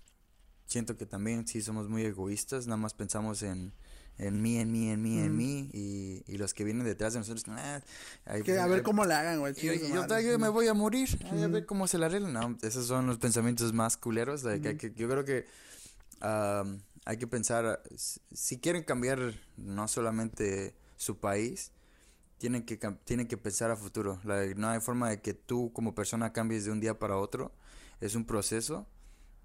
siento 0.65 0.97
que 0.97 1.05
también 1.05 1.45
sí 1.47 1.62
somos 1.62 1.89
muy 1.89 2.03
egoístas, 2.03 2.67
nada 2.67 2.77
más 2.77 2.93
pensamos 2.93 3.43
en, 3.43 3.74
en 4.17 4.41
mí, 4.41 4.57
en 4.57 4.71
mí, 4.71 4.89
en 4.89 5.01
mí, 5.01 5.19
en 5.19 5.33
Mm. 5.33 5.38
mí, 5.38 5.69
y, 5.74 6.24
y 6.25 6.38
los 6.38 6.53
que 6.53 6.63
vienen 6.63 6.85
detrás 6.85 7.13
de 7.13 7.19
nosotros, 7.19 7.43
"Ah, 7.50 7.81
ay, 8.25 8.41
Que 8.43 8.57
a 8.57 8.65
ver 8.65 8.81
cómo 8.81 9.03
la 9.05 9.19
hagan, 9.19 9.39
güey. 9.39 9.53
yo, 9.55 9.74
yo, 9.74 10.19
yo 10.21 10.39
me 10.39 10.50
voy 10.50 10.67
a 10.67 10.74
morir, 10.74 11.09
ay, 11.31 11.43
a 11.43 11.47
ver 11.47 11.65
cómo 11.65 11.85
se 11.88 11.97
la 11.97 12.05
arreglan. 12.07 12.33
No, 12.33 12.57
esos 12.62 12.88
son 12.88 13.07
los 13.07 13.17
pensamientos 13.17 13.74
más 13.74 13.97
culeros, 13.97 14.43
like, 14.43 14.67
hay 14.69 14.77
que- 14.77 14.93
yo 14.93 15.09
creo 15.09 15.25
que 15.25 15.45
am, 16.21 16.79
hay 17.05 17.17
que 17.17 17.27
pensar, 17.27 17.81
si- 17.95 18.57
quieren 18.59 18.83
cambiar 18.83 19.19
no 19.57 19.88
solamente 19.88 20.75
su 20.97 21.17
país, 21.19 21.71
tienen 22.38 22.63
que, 22.65 22.77
tienen 23.05 23.27
que 23.27 23.38
pensar 23.38 23.71
a 23.71 23.75
futuro. 23.77 24.19
No 24.57 24.69
hay 24.69 24.79
forma 24.81 25.09
de 25.09 25.21
que 25.21 25.33
tú 25.33 25.71
como 25.74 25.95
persona 25.95 26.33
cambies 26.33 26.65
de 26.65 26.71
un 26.71 26.79
día 26.79 27.00
para 27.00 27.17
otro. 27.17 27.51
Es 28.01 28.15
un 28.15 28.25
proceso 28.25 28.88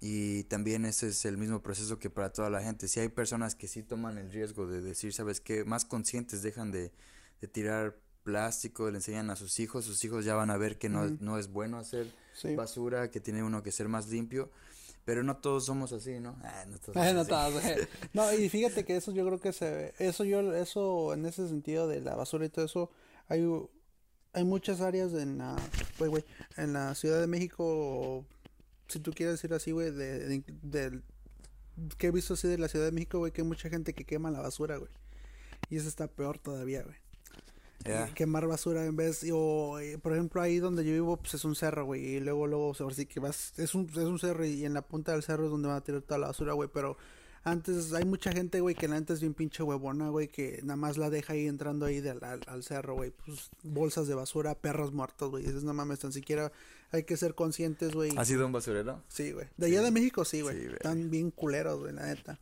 y 0.01 0.43
también 0.45 0.85
ese 0.85 1.07
es 1.09 1.23
el 1.25 1.37
mismo 1.37 1.61
proceso 1.61 1.99
que 1.99 2.09
para 2.09 2.33
toda 2.33 2.49
la 2.49 2.61
gente. 2.61 2.87
Si 2.87 2.99
hay 2.99 3.09
personas 3.09 3.55
que 3.55 3.67
sí 3.67 3.83
toman 3.83 4.17
el 4.17 4.31
riesgo 4.31 4.67
de 4.67 4.81
decir, 4.81 5.13
¿sabes 5.13 5.39
qué? 5.39 5.63
Más 5.63 5.85
conscientes 5.85 6.41
dejan 6.41 6.71
de, 6.71 6.91
de 7.39 7.47
tirar 7.47 7.97
plástico, 8.23 8.89
le 8.91 8.97
enseñan 8.97 9.29
a 9.29 9.35
sus 9.35 9.59
hijos, 9.59 9.85
sus 9.85 10.03
hijos 10.03 10.25
ya 10.25 10.35
van 10.35 10.49
a 10.51 10.57
ver 10.57 10.77
que 10.77 10.89
no, 10.89 11.07
no 11.21 11.37
es 11.37 11.47
bueno 11.51 11.77
hacer 11.77 12.07
Sí. 12.33 12.55
basura, 12.55 13.09
que 13.11 13.19
tiene 13.19 13.43
uno 13.43 13.61
que 13.63 13.71
ser 13.71 13.87
más 13.87 14.07
limpio. 14.09 14.51
Pero 15.11 15.23
no 15.23 15.35
todos 15.35 15.65
somos 15.65 15.91
así, 15.91 16.21
¿no? 16.21 16.37
Ah, 16.41 16.63
no 16.69 16.77
todos 16.79 16.95
Ay, 16.95 17.09
somos 17.11 17.27
no, 17.29 17.51
güey. 17.51 17.75
No, 18.13 18.33
y 18.33 18.47
fíjate 18.47 18.85
que 18.85 18.95
eso 18.95 19.11
yo 19.11 19.25
creo 19.25 19.41
que 19.41 19.51
se 19.51 19.93
eso 19.99 20.23
yo 20.23 20.53
eso 20.55 21.13
en 21.13 21.25
ese 21.25 21.49
sentido 21.49 21.89
de 21.89 21.99
la 21.99 22.15
basura 22.15 22.45
y 22.45 22.49
todo 22.49 22.63
eso 22.63 22.89
hay 23.27 23.45
hay 24.31 24.45
muchas 24.45 24.79
áreas 24.79 25.11
en 25.13 25.37
la 25.39 25.57
güey, 25.99 26.09
güey, 26.09 26.23
en 26.55 26.71
la 26.71 26.95
Ciudad 26.95 27.19
de 27.19 27.27
México 27.27 28.25
si 28.87 28.99
tú 29.01 29.11
quieres 29.11 29.35
decir 29.35 29.53
así, 29.53 29.71
güey, 29.71 29.91
de, 29.91 30.41
de- 30.61 31.01
que 31.97 32.07
he 32.07 32.11
visto 32.11 32.35
así 32.35 32.47
de 32.47 32.57
la 32.57 32.69
Ciudad 32.69 32.85
de 32.85 32.93
México, 32.93 33.17
güey, 33.19 33.33
que 33.33 33.41
hay 33.41 33.47
mucha 33.47 33.69
gente 33.69 33.93
que 33.93 34.05
quema 34.05 34.31
la 34.31 34.39
basura, 34.39 34.77
güey. 34.77 34.91
Y 35.69 35.75
eso 35.75 35.89
está 35.89 36.07
peor 36.07 36.37
todavía, 36.39 36.83
güey. 36.83 36.95
Quemar 38.15 38.47
basura 38.47 38.85
en 38.85 38.95
vez, 38.95 39.25
o 39.33 39.79
eh, 39.79 39.97
por 39.97 40.13
ejemplo 40.13 40.41
ahí 40.41 40.59
donde 40.59 40.83
yo 40.85 40.91
vivo, 40.91 41.17
pues 41.17 41.33
es 41.33 41.45
un 41.45 41.55
cerro, 41.55 41.85
güey, 41.85 42.15
y 42.15 42.19
luego, 42.19 42.47
luego, 42.47 42.73
ahora 42.79 42.95
sí 42.95 43.05
que 43.05 43.19
vas, 43.19 43.53
es 43.57 43.75
un, 43.75 43.89
es 43.89 43.97
un 43.97 44.19
cerro 44.19 44.45
y 44.45 44.65
en 44.65 44.73
la 44.73 44.81
punta 44.81 45.11
del 45.13 45.23
cerro 45.23 45.45
es 45.45 45.51
donde 45.51 45.67
van 45.67 45.77
a 45.77 45.81
tirar 45.81 46.01
toda 46.01 46.19
la 46.19 46.27
basura, 46.27 46.53
güey, 46.53 46.69
pero 46.71 46.97
antes 47.43 47.91
hay 47.93 48.05
mucha 48.05 48.31
gente, 48.31 48.61
güey, 48.61 48.75
que 48.75 48.87
la 48.87 48.99
neta 48.99 49.13
es 49.13 49.21
bien 49.21 49.33
pinche 49.33 49.63
huevona, 49.63 50.09
güey, 50.09 50.27
que 50.27 50.59
nada 50.63 50.75
más 50.75 50.97
la 50.97 51.09
deja 51.09 51.33
ahí 51.33 51.47
entrando 51.47 51.85
ahí 51.85 51.99
del, 51.99 52.23
al, 52.23 52.41
al 52.47 52.63
cerro, 52.63 52.95
güey, 52.95 53.11
pues 53.11 53.49
bolsas 53.63 54.07
de 54.07 54.15
basura, 54.15 54.55
perros 54.55 54.93
muertos, 54.93 55.31
güey, 55.31 55.43
dices, 55.43 55.63
no 55.63 55.73
mames, 55.73 55.99
tan 55.99 56.11
siquiera 56.13 56.51
hay 56.91 57.03
que 57.03 57.17
ser 57.17 57.35
conscientes, 57.35 57.93
güey. 57.93 58.11
¿Ha 58.17 58.25
sido 58.25 58.45
un 58.45 58.51
basurero? 58.51 59.03
Sí, 59.07 59.31
güey, 59.31 59.47
de 59.57 59.65
allá 59.67 59.81
de 59.81 59.91
México 59.91 60.25
sí, 60.25 60.41
güey, 60.41 60.59
Sí, 60.59 60.67
están 60.73 61.09
bien 61.09 61.31
culeros, 61.31 61.79
güey, 61.79 61.93
la 61.93 62.07
neta. 62.07 62.39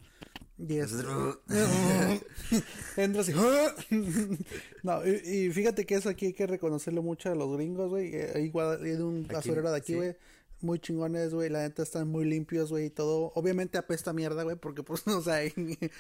Y 0.58 0.76
Nosotros- 0.76 1.40
Entras 2.98 3.30
y... 3.30 3.34
no, 4.84 5.08
y, 5.08 5.12
y 5.48 5.52
fíjate 5.52 5.86
que 5.86 5.96
eso 5.96 6.10
aquí 6.10 6.28
hay 6.28 6.34
que 6.34 6.48
reconocerle 6.48 7.02
mucho 7.02 7.32
a 7.32 7.36
los 7.36 7.56
gringos, 7.56 7.90
güey. 7.90 8.14
Eh, 8.14 8.32
Hay 8.36 8.44
igual 8.46 8.84
hay 8.84 8.92
un 8.94 9.26
basurero 9.28 9.72
de 9.72 9.78
aquí, 9.78 9.94
sí. 9.94 9.98
güey. 9.98 10.16
Muy 10.62 10.78
chingones, 10.80 11.34
güey. 11.34 11.50
La 11.50 11.62
neta 11.62 11.82
están 11.84 12.10
muy 12.10 12.26
limpios, 12.26 12.70
güey, 12.70 12.88
y 12.88 12.90
todo. 12.90 13.32
Obviamente 13.36 13.78
apesta 13.78 14.12
mierda, 14.12 14.44
güey, 14.44 14.58
porque 14.58 14.84
pues, 14.84 15.02
o 15.08 15.22
sea, 15.22 15.36
hay- 15.36 15.54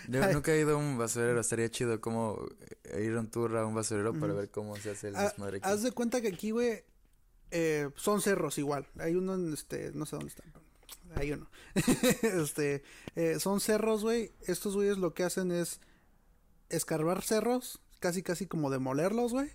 Yo 0.09 0.33
nunca 0.33 0.53
he 0.53 0.59
ido 0.59 0.75
a 0.75 0.77
un 0.77 0.97
basurero, 0.97 1.39
estaría 1.39 1.69
chido 1.69 2.01
como 2.01 2.45
ir 2.99 3.13
a 3.15 3.19
un 3.21 3.31
tour 3.31 3.55
a 3.55 3.65
un 3.65 3.73
basurero 3.75 4.13
para 4.19 4.33
ver 4.33 4.49
cómo 4.49 4.75
se 4.75 4.91
hace 4.91 5.07
el 5.09 5.15
Ah, 5.15 5.23
desmadre 5.29 5.59
haz 5.63 5.83
de 5.83 5.91
cuenta 5.93 6.19
que 6.19 6.27
aquí, 6.27 6.51
güey, 6.51 6.83
eh, 7.51 7.89
son 7.95 8.21
cerros 8.21 8.57
igual. 8.57 8.87
Hay 8.99 9.15
uno 9.15 9.35
en 9.35 9.53
este, 9.53 9.91
no 9.93 10.05
sé 10.05 10.15
dónde 10.15 10.29
están. 10.29 10.51
Hay 11.15 11.31
uno. 11.31 11.49
este, 12.21 12.83
eh, 13.15 13.39
son 13.39 13.59
cerros, 13.59 14.03
güey. 14.03 14.31
Estos 14.47 14.75
güeyes 14.75 14.97
lo 14.97 15.13
que 15.13 15.23
hacen 15.23 15.51
es 15.51 15.79
escarbar 16.69 17.21
cerros, 17.23 17.79
casi 17.99 18.21
casi 18.23 18.45
como 18.45 18.69
demolerlos, 18.69 19.31
güey. 19.31 19.51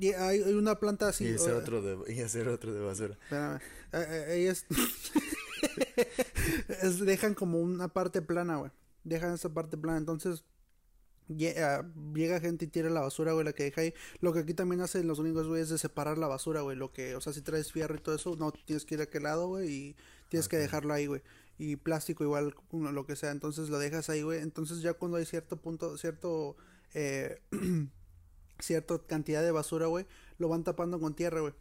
Y 0.00 0.12
hay, 0.12 0.42
hay 0.42 0.52
una 0.54 0.78
planta 0.78 1.08
así. 1.08 1.24
y, 1.26 1.34
hacer 1.34 1.54
o- 1.54 1.58
otro 1.58 1.82
de, 1.82 2.14
y 2.14 2.20
hacer 2.20 2.48
otro 2.48 2.72
de 2.72 2.80
basura. 2.80 3.18
Espérame. 3.24 3.60
Eh, 3.92 4.52
eh, 4.52 4.54
Dejan 7.04 7.34
como 7.34 7.58
una 7.58 7.88
parte 7.88 8.22
plana, 8.22 8.56
güey. 8.56 8.70
Dejan 9.04 9.34
esa 9.34 9.48
parte 9.52 9.76
plana. 9.76 9.98
Entonces, 9.98 10.44
ah, 11.58 11.84
llega 12.14 12.40
gente 12.40 12.64
y 12.64 12.68
tira 12.68 12.90
la 12.90 13.00
basura, 13.00 13.32
güey, 13.32 13.44
la 13.44 13.52
que 13.52 13.64
deja 13.64 13.80
ahí. 13.82 13.94
Lo 14.20 14.32
que 14.32 14.40
aquí 14.40 14.54
también 14.54 14.80
hacen 14.80 15.06
los 15.06 15.20
gringos, 15.20 15.46
güey, 15.46 15.62
es 15.62 15.68
de 15.68 15.78
separar 15.78 16.18
la 16.18 16.26
basura, 16.26 16.62
güey. 16.62 16.76
Lo 16.76 16.92
que, 16.92 17.14
o 17.14 17.20
sea, 17.20 17.32
si 17.32 17.42
traes 17.42 17.72
fierro 17.72 17.96
y 17.96 18.00
todo 18.00 18.14
eso, 18.14 18.36
no 18.36 18.52
tienes 18.52 18.84
que 18.84 18.94
ir 18.94 19.00
a 19.00 19.04
aquel 19.04 19.24
lado, 19.24 19.48
güey, 19.48 19.68
y 19.70 19.96
tienes 20.28 20.48
que 20.48 20.56
dejarlo 20.56 20.94
ahí, 20.94 21.06
güey. 21.06 21.22
Y 21.58 21.76
plástico 21.76 22.24
igual, 22.24 22.54
uno, 22.70 22.92
lo 22.92 23.06
que 23.06 23.16
sea. 23.16 23.30
Entonces 23.30 23.68
lo 23.68 23.78
dejas 23.78 24.10
ahí, 24.10 24.22
güey. 24.22 24.40
Entonces 24.40 24.80
ya 24.80 24.94
cuando 24.94 25.16
hay 25.18 25.26
cierto 25.26 25.56
punto, 25.56 25.96
cierto... 25.98 26.56
Eh, 26.94 27.40
cierta 28.60 28.98
cantidad 28.98 29.42
de 29.42 29.50
basura, 29.50 29.86
güey, 29.86 30.06
lo 30.38 30.48
van 30.48 30.64
tapando 30.64 30.98
con 31.00 31.14
tierra, 31.14 31.40
güey. 31.40 31.54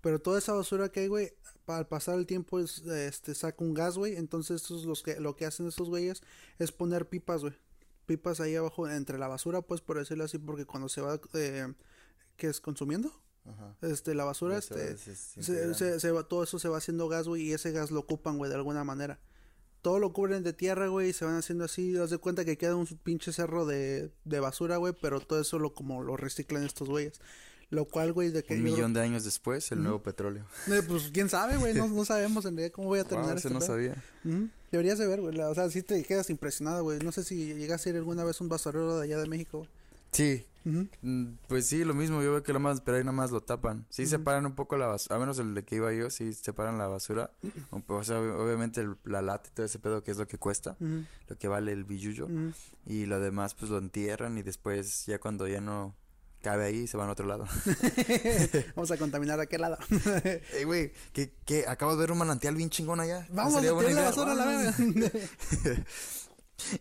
Pero 0.00 0.20
toda 0.20 0.38
esa 0.38 0.54
basura 0.54 0.90
que 0.90 1.00
hay, 1.00 1.08
güey, 1.08 1.32
al 1.66 1.86
pasar 1.86 2.18
el 2.18 2.26
tiempo 2.26 2.58
es, 2.58 2.78
este, 2.78 3.34
saca 3.34 3.62
un 3.62 3.74
gas, 3.74 3.98
güey. 3.98 4.16
Entonces 4.16 4.62
estos 4.62 4.84
los 4.84 5.02
que, 5.02 5.20
lo 5.20 5.36
que 5.36 5.44
hacen 5.44 5.66
estos 5.66 5.88
güeyes 5.88 6.22
es 6.58 6.72
poner 6.72 7.08
pipas, 7.08 7.42
güey. 7.42 7.54
Pipas 8.10 8.40
ahí 8.40 8.56
abajo 8.56 8.88
entre 8.88 9.18
la 9.18 9.28
basura, 9.28 9.62
pues 9.62 9.80
por 9.82 9.96
decirlo 9.96 10.24
así, 10.24 10.36
porque 10.38 10.64
cuando 10.64 10.88
se 10.88 11.00
va, 11.00 11.20
eh, 11.34 11.72
¿qué 12.36 12.48
es? 12.48 12.60
¿Consumiendo? 12.60 13.12
Ajá. 13.44 13.76
Este, 13.82 14.16
la 14.16 14.24
basura, 14.24 14.58
este, 14.58 14.92
es- 14.94 15.06
es 15.06 15.18
se, 15.46 15.74
se- 15.74 16.00
se 16.00 16.10
va- 16.10 16.24
todo 16.26 16.42
eso 16.42 16.58
se 16.58 16.68
va 16.68 16.78
haciendo 16.78 17.08
gas, 17.08 17.28
güey, 17.28 17.42
y 17.42 17.52
ese 17.52 17.70
gas 17.70 17.92
lo 17.92 18.00
ocupan, 18.00 18.36
güey, 18.36 18.50
de 18.50 18.56
alguna 18.56 18.82
manera. 18.82 19.20
Todo 19.80 20.00
lo 20.00 20.12
cubren 20.12 20.42
de 20.42 20.52
tierra, 20.52 20.88
güey, 20.88 21.10
y 21.10 21.12
se 21.12 21.24
van 21.24 21.36
haciendo 21.36 21.64
así. 21.64 21.96
Haz 21.96 22.10
de 22.10 22.18
cuenta 22.18 22.44
que 22.44 22.58
queda 22.58 22.74
un 22.74 22.84
pinche 22.86 23.32
cerro 23.32 23.64
de, 23.64 24.10
de 24.24 24.40
basura, 24.40 24.76
güey, 24.78 24.92
pero 25.00 25.20
todo 25.20 25.40
eso 25.40 25.60
lo 25.60 25.72
como 25.72 26.02
lo 26.02 26.16
reciclan 26.16 26.64
estos 26.64 26.88
güeyes. 26.88 27.20
Lo 27.70 27.84
cual, 27.84 28.12
güey, 28.12 28.30
de 28.30 28.42
que 28.42 28.54
Un 28.54 28.62
creo- 28.62 28.72
millón 28.74 28.92
de 28.92 29.00
años 29.00 29.24
después, 29.24 29.70
el 29.70 29.82
nuevo 29.82 30.02
petróleo. 30.02 30.44
Eh, 30.66 30.82
pues 30.86 31.10
quién 31.12 31.28
sabe, 31.28 31.56
güey, 31.56 31.72
no, 31.72 31.86
no 31.86 32.04
sabemos 32.04 32.44
en 32.44 32.56
realidad 32.56 32.74
cómo 32.74 32.88
voy 32.88 32.98
a 32.98 33.04
terminar 33.04 33.28
Wow, 33.34 33.36
este 33.36 33.50
no 33.50 33.58
pedo. 33.60 33.66
sabía. 33.68 34.02
Deberías 34.72 34.98
de 34.98 35.06
ver, 35.06 35.20
güey, 35.20 35.38
o 35.40 35.54
sea, 35.54 35.68
sí 35.70 35.82
te 35.82 36.02
quedas 36.04 36.30
impresionado, 36.30 36.82
güey. 36.82 36.98
No 37.00 37.12
sé 37.12 37.22
si 37.24 37.54
llegaste 37.54 37.88
a 37.88 37.92
ir 37.92 37.96
alguna 37.98 38.24
vez 38.24 38.40
un 38.40 38.48
basurero 38.48 38.98
de 38.98 39.04
allá 39.04 39.18
de 39.18 39.28
México. 39.28 39.66
Sí, 40.12 40.44
mm, 40.64 41.24
pues 41.46 41.66
sí, 41.66 41.84
lo 41.84 41.94
mismo, 41.94 42.20
yo 42.22 42.32
veo 42.32 42.42
que 42.42 42.52
lo 42.52 42.58
más, 42.58 42.80
pero 42.80 42.96
ahí 42.96 43.04
nada 43.04 43.12
más 43.12 43.30
lo 43.30 43.40
tapan. 43.40 43.86
Sí 43.90 44.06
separan 44.06 44.44
un 44.46 44.56
poco 44.56 44.76
la 44.76 44.86
basura, 44.88 45.14
a 45.14 45.18
menos 45.20 45.38
el 45.38 45.54
de 45.54 45.64
que 45.64 45.76
iba 45.76 45.92
yo, 45.92 46.10
sí 46.10 46.32
separan 46.32 46.76
la 46.78 46.88
basura. 46.88 47.30
O 47.70 48.02
sea, 48.02 48.20
ob- 48.20 48.34
obviamente 48.40 48.80
el- 48.80 48.96
la 49.04 49.22
lata 49.22 49.48
y 49.48 49.54
todo 49.54 49.66
ese 49.66 49.78
pedo 49.78 50.02
que 50.02 50.10
es 50.10 50.16
lo 50.18 50.26
que 50.26 50.38
cuesta, 50.38 50.76
lo 50.80 51.38
que 51.38 51.46
vale 51.46 51.70
el 51.72 51.84
billullo. 51.84 52.24
Ujú. 52.26 52.52
Y 52.86 53.06
lo 53.06 53.20
demás 53.20 53.54
pues 53.54 53.70
lo 53.70 53.78
entierran 53.78 54.36
y 54.38 54.42
después 54.42 55.06
ya 55.06 55.20
cuando 55.20 55.46
ya 55.46 55.60
no 55.60 55.94
cabe 56.42 56.64
ahí 56.64 56.86
se 56.86 56.96
van 56.96 57.08
a 57.08 57.12
otro 57.12 57.26
lado. 57.26 57.46
Vamos 58.74 58.90
a 58.90 58.96
contaminar 58.96 59.38
aquel 59.40 59.60
lado. 59.60 59.78
Ey, 60.54 60.64
güey, 60.64 60.92
que, 61.12 61.32
que 61.44 61.66
acabo 61.66 61.92
de 61.94 61.98
ver 62.00 62.12
un 62.12 62.18
manantial 62.18 62.54
bien 62.54 62.70
chingón 62.70 63.00
allá. 63.00 63.26
Vamos 63.30 63.54
a 63.54 63.60
tirar 63.60 63.82
la 63.92 64.02
basura 64.02 64.32
a 64.32 64.34
la 64.34 64.44
verga. 64.46 64.74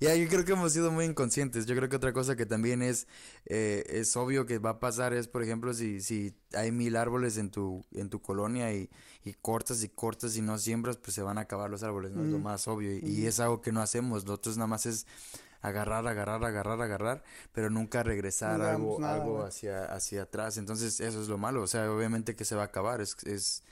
Ya, 0.02 0.14
yo 0.14 0.28
creo 0.28 0.44
que 0.44 0.52
hemos 0.52 0.74
sido 0.74 0.92
muy 0.92 1.06
inconscientes. 1.06 1.66
Yo 1.66 1.74
creo 1.74 1.88
que 1.88 1.96
otra 1.96 2.12
cosa 2.12 2.36
que 2.36 2.46
también 2.46 2.82
es, 2.82 3.08
eh, 3.46 3.86
es 3.88 4.14
obvio 4.18 4.46
que 4.46 4.60
va 4.60 4.72
a 4.72 4.80
pasar 4.82 5.14
es, 5.14 5.30
por 5.30 5.42
ejemplo, 5.42 5.74
si, 5.74 6.02
si 6.02 6.36
hay 6.54 6.74
mil 6.74 6.98
árboles 6.98 7.38
en 7.38 7.50
tu, 7.50 7.86
en 7.94 8.10
tu 8.10 8.22
colonia 8.22 8.74
y, 8.74 8.90
y 9.24 9.34
cortas 9.36 9.82
y 9.82 9.88
cortas 9.88 10.36
y 10.36 10.42
no 10.42 10.58
siembras, 10.58 10.98
pues 10.98 11.16
se 11.16 11.22
van 11.22 11.38
a 11.38 11.42
acabar 11.42 11.70
los 11.70 11.82
árboles, 11.84 12.12
¿no? 12.12 12.26
Es 12.26 12.30
lo 12.30 12.40
Mm. 12.40 12.44
más 12.44 12.68
obvio. 12.68 12.92
Y, 12.94 13.00
y 13.06 13.26
es 13.26 13.40
algo 13.40 13.62
que 13.62 13.72
no 13.72 13.82
hacemos. 13.82 14.26
Nosotros 14.26 14.58
nada 14.58 14.68
más 14.68 14.86
es 14.86 15.08
agarrar, 15.62 16.08
agarrar, 16.08 16.44
agarrar, 16.44 16.82
agarrar, 16.82 17.24
pero 17.52 17.70
nunca 17.70 18.04
regresar 18.04 18.60
No 18.60 18.66
algo, 18.66 19.00
nada, 19.00 19.16
algo 19.16 19.44
hacia, 19.44 19.86
hacia 19.86 20.24
atrás. 20.24 20.58
Entonces, 20.58 21.00
eso 21.00 21.22
es 21.22 21.28
lo 21.28 21.38
malo. 21.38 21.62
O 21.62 21.68
sea, 21.68 21.92
obviamente 21.92 22.36
que 22.36 22.46
se 22.46 22.56
va 22.56 22.64
a 22.64 22.66
acabar. 22.66 23.02
Es, 23.02 23.16
es, 23.26 23.64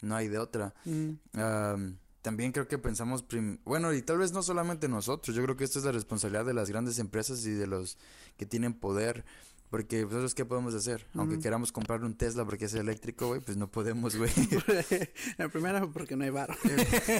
no 0.00 0.16
hay 0.16 0.28
de 0.28 0.38
otra. 0.38 0.74
Mm. 0.84 1.10
Am, 1.34 1.98
también 2.22 2.52
creo 2.52 2.66
que 2.68 2.78
pensamos, 2.78 3.24
bueno, 3.64 3.92
y 3.94 4.02
tal 4.02 4.18
vez 4.18 4.32
no 4.32 4.42
solamente 4.42 4.88
nosotros, 4.88 5.34
yo 5.36 5.42
creo 5.44 5.56
que 5.56 5.64
esto 5.64 5.78
es 5.78 5.84
la 5.84 5.92
responsabilidad 5.92 6.44
de 6.44 6.52
las 6.52 6.68
grandes 6.68 6.98
empresas 6.98 7.46
y 7.46 7.52
de 7.52 7.66
los 7.66 7.96
que 8.36 8.44
tienen 8.44 8.74
poder, 8.74 9.24
porque 9.70 10.02
nosotros 10.02 10.34
qué 10.34 10.44
podemos 10.44 10.74
hacer, 10.74 11.06
aunque 11.14 11.34
Ujú. 11.34 11.42
queramos 11.42 11.72
comprar 11.72 12.02
un 12.02 12.16
Tesla 12.16 12.44
porque 12.44 12.64
es 12.66 12.74
eléctrico, 12.74 13.28
güey, 13.28 13.40
pues 13.40 13.56
no 13.56 13.70
podemos, 13.70 14.16
güey. 14.16 14.30
en 15.38 15.50
primera 15.50 15.86
porque 15.86 16.16
no 16.16 16.24
hay 16.24 16.30
varo. 16.30 16.54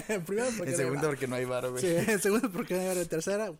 en 0.09 0.23
primera 0.25 0.49
porque 0.57 1.27
no 1.27 1.35
hay 1.35 1.45
varo. 1.45 1.71
güey. 1.71 1.85
En 1.85 2.19
segundo 2.19 2.51
porque 2.51 2.75
no 2.75 2.81
hay 2.81 2.87
varo. 2.87 3.01
En 3.01 3.07
tercera, 3.07 3.53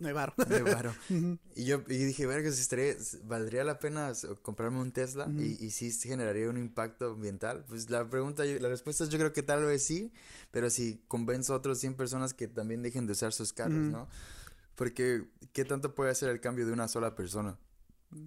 no 0.00 0.08
hay 0.08 0.14
varo. 0.14 0.34
No 0.36 0.56
hay 0.56 0.62
varo. 0.62 0.94
Y 1.54 1.64
yo 1.64 1.82
y 1.88 2.04
dije, 2.04 2.26
verga, 2.26 2.50
si 2.50 2.62
estaría, 2.62 2.94
valdría 3.24 3.64
la 3.64 3.78
pena 3.78 4.12
comprarme 4.42 4.80
un 4.80 4.92
Tesla 4.92 5.28
y, 5.36 5.62
y 5.64 5.70
sí 5.70 5.90
generaría 5.92 6.48
un 6.48 6.56
impacto 6.56 7.12
ambiental. 7.12 7.64
Pues 7.68 7.90
la 7.90 8.08
pregunta, 8.08 8.44
la 8.44 8.68
respuesta 8.68 9.04
es 9.04 9.10
yo 9.10 9.18
creo 9.18 9.32
que 9.32 9.42
tal 9.42 9.64
vez 9.64 9.84
sí, 9.84 10.12
pero 10.50 10.70
si 10.70 11.02
convenzo 11.06 11.52
a 11.52 11.56
otros 11.56 11.78
100 11.78 11.94
personas 11.94 12.32
que 12.32 12.48
también 12.48 12.82
dejen 12.82 13.06
de 13.06 13.12
usar 13.12 13.32
sus 13.32 13.52
carros. 13.52 13.90
¿no? 13.90 14.08
Porque, 14.74 15.28
¿qué 15.52 15.66
tanto 15.66 15.94
puede 15.94 16.10
hacer 16.10 16.30
el 16.30 16.40
cambio 16.40 16.66
de 16.66 16.72
una 16.72 16.88
sola 16.88 17.14
persona? 17.14 17.58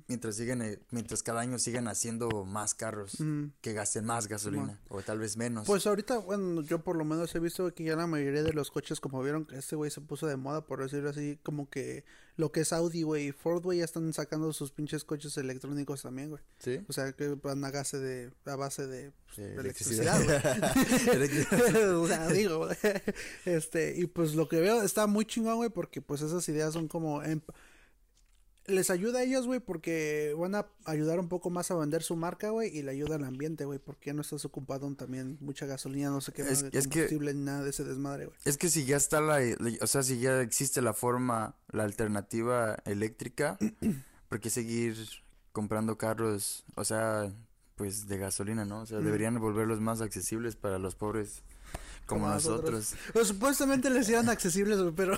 Mientras 0.07 0.35
siguen, 0.35 0.61
eh, 0.61 0.79
mientras 0.91 1.23
cada 1.23 1.41
año 1.41 1.59
sigan 1.59 1.87
haciendo 1.87 2.45
más 2.45 2.73
carros 2.73 3.17
que 3.61 3.73
gasten 3.73 4.05
más 4.05 4.27
gasolina 4.27 4.79
o 4.87 5.01
tal 5.01 5.19
vez 5.19 5.37
menos. 5.37 5.67
Pues 5.67 5.85
ahorita, 5.87 6.19
bueno, 6.19 6.61
yo 6.61 6.83
por 6.83 6.95
lo 6.95 7.05
menos 7.05 7.33
he 7.35 7.39
visto 7.39 7.73
que 7.73 7.83
ya 7.83 7.95
la 7.95 8.07
mayoría 8.07 8.43
de 8.43 8.53
los 8.53 8.71
coches, 8.71 8.99
como 8.99 9.21
vieron 9.21 9.45
que 9.45 9.57
este 9.57 9.75
güey 9.75 9.91
se 9.91 10.01
puso 10.01 10.27
de 10.27 10.37
moda, 10.37 10.65
por 10.65 10.81
decirlo 10.81 11.09
así, 11.09 11.39
como 11.43 11.69
que 11.69 12.05
lo 12.35 12.51
que 12.51 12.61
es 12.61 12.73
Audi, 12.73 13.03
güey, 13.03 13.27
y 13.27 13.31
Ford, 13.31 13.61
güey, 13.61 13.79
ya 13.79 13.85
están 13.85 14.11
sacando 14.11 14.51
sus 14.53 14.71
pinches 14.71 15.03
coches 15.03 15.37
electrónicos 15.37 16.01
también, 16.01 16.29
güey. 16.29 16.41
Sí. 16.59 16.79
O 16.87 16.93
sea, 16.93 17.11
que 17.11 17.29
van 17.35 17.63
a 17.63 17.71
base 17.71 17.99
de, 17.99 18.31
a 18.45 18.55
base 18.55 18.87
de, 18.87 19.11
pues, 19.27 19.37
electricidad, 19.37 20.19
güey. 20.23 21.83
o 21.93 22.07
sea, 22.07 22.27
digo, 22.29 22.67
este, 23.45 23.95
y 23.97 24.07
pues 24.07 24.33
lo 24.33 24.47
que 24.47 24.59
veo 24.59 24.81
está 24.81 25.05
muy 25.05 25.25
chingón, 25.25 25.57
güey, 25.57 25.69
porque 25.69 26.01
pues 26.01 26.21
esas 26.21 26.47
ideas 26.49 26.73
son 26.73 26.87
como, 26.87 27.21
les 28.65 28.89
ayuda 28.89 29.19
a 29.19 29.23
ellos, 29.23 29.45
güey, 29.45 29.59
porque 29.59 30.35
van 30.37 30.55
a 30.55 30.67
ayudar 30.85 31.19
un 31.19 31.27
poco 31.27 31.49
más 31.49 31.71
a 31.71 31.75
vender 31.75 32.03
su 32.03 32.15
marca, 32.15 32.49
güey, 32.49 32.75
y 32.75 32.81
le 32.81 32.91
ayuda 32.91 33.15
al 33.15 33.23
ambiente, 33.23 33.65
güey, 33.65 33.79
porque 33.79 34.07
ya 34.07 34.13
no 34.13 34.21
estás 34.21 34.45
ocupado 34.45 34.93
también 34.95 35.37
mucha 35.41 35.65
gasolina, 35.65 36.09
no 36.09 36.21
sé 36.21 36.31
qué, 36.31 36.43
es, 36.43 36.63
es 36.71 36.87
combustible, 36.87 37.33
ni 37.33 37.41
nada 37.41 37.63
de 37.63 37.71
ese 37.71 37.83
desmadre, 37.83 38.25
güey. 38.27 38.37
Es 38.45 38.57
que 38.57 38.69
si 38.69 38.85
ya 38.85 38.97
está 38.97 39.21
la, 39.21 39.39
o 39.81 39.87
sea, 39.87 40.03
si 40.03 40.19
ya 40.19 40.41
existe 40.41 40.81
la 40.81 40.93
forma, 40.93 41.55
la 41.71 41.83
alternativa 41.83 42.77
eléctrica, 42.85 43.57
¿por 44.29 44.39
qué 44.39 44.49
seguir 44.49 44.95
comprando 45.51 45.97
carros, 45.97 46.65
o 46.75 46.85
sea, 46.85 47.31
pues 47.75 48.07
de 48.07 48.17
gasolina, 48.17 48.65
¿no? 48.65 48.81
O 48.81 48.85
sea, 48.85 48.99
deberían 48.99 49.39
volverlos 49.39 49.81
más 49.81 50.01
accesibles 50.01 50.55
para 50.55 50.79
los 50.79 50.95
pobres 50.95 51.43
como, 52.05 52.27
nosotros. 52.27 52.93
Pues, 53.13 53.27
supuestamente 53.27 53.89
les 53.89 54.03
hicieron 54.03 54.29
accesibles, 54.29 54.79
pero 54.95 55.17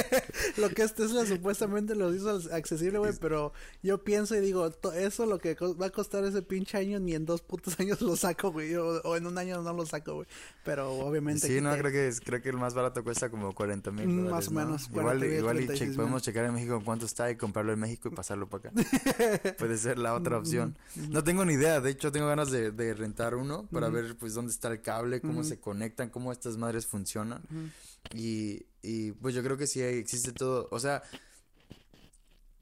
lo 0.56 0.68
que 0.70 0.82
es 0.82 0.94
Tesla 0.94 1.24
supuestamente 1.26 1.94
los 1.94 2.14
hizo 2.16 2.40
accesible, 2.52 2.98
güey, 2.98 3.12
pero 3.20 3.52
yo 3.82 4.02
pienso 4.02 4.34
y 4.34 4.40
digo, 4.40 4.70
eso 4.94 5.26
lo 5.26 5.38
que 5.38 5.54
va 5.54 5.86
a 5.86 5.90
costar 5.90 6.24
ese 6.24 6.42
pinche 6.42 6.78
año 6.78 6.98
ni 6.98 7.14
en 7.14 7.26
dos 7.26 7.42
putos 7.42 7.78
años 7.80 8.00
lo 8.00 8.16
saco, 8.16 8.52
güey, 8.52 8.74
o, 8.74 9.16
en 9.16 9.26
un 9.26 9.38
año 9.38 9.62
no 9.62 9.72
lo 9.72 9.86
saco, 9.86 10.14
güey. 10.14 10.26
Pero 10.64 10.90
obviamente 10.92 11.46
Sí, 11.46 11.60
no, 11.60 11.76
creo 11.76 11.92
que 11.92 12.12
creo 12.24 12.42
que 12.42 12.48
el 12.48 12.56
más 12.56 12.74
barato 12.74 13.04
cuesta 13.04 13.30
como 13.30 13.54
40 13.54 13.90
mil 13.92 14.08
mm, 14.08 14.30
Más 14.30 14.48
o 14.48 14.50
menos. 14.50 14.88
Igual, 14.90 15.24
igual 15.24 15.60
y 15.60 15.66
podemos 15.66 16.22
checar 16.22 16.44
en 16.44 16.54
México 16.54 16.82
cuánto 16.84 17.06
está 17.06 17.30
y 17.30 17.36
comprarlo 17.36 17.72
en 17.72 17.78
México 17.78 18.08
y 18.08 18.14
pasarlo 18.14 18.48
para 18.48 18.70
acá. 18.70 19.54
Puede 19.58 19.78
ser 19.78 19.98
la 19.98 20.14
otra 20.14 20.38
opción. 20.38 20.76
No 21.08 21.22
tengo 21.22 21.44
ni 21.44 21.54
idea, 21.54 21.80
de 21.80 21.90
hecho 21.90 22.10
tengo 22.12 22.26
ganas 22.26 22.50
de, 22.50 22.70
de 22.70 22.94
rentar 22.94 23.34
uno 23.34 23.66
para 23.70 23.88
ver 23.88 24.16
pues 24.16 24.34
dónde 24.34 24.52
está 24.52 24.68
el 24.68 24.80
cable, 24.80 25.20
cómo 25.20 25.44
se 25.44 25.60
conectan, 25.60 26.10
cómo 26.16 26.32
estas 26.32 26.56
madres 26.56 26.86
funcionan. 26.86 27.42
y, 28.14 28.64
y 28.80 29.12
pues 29.12 29.34
yo 29.34 29.42
creo 29.42 29.58
que 29.58 29.66
sí 29.66 29.82
existe 29.82 30.32
todo, 30.32 30.66
o 30.70 30.80
sea, 30.80 31.02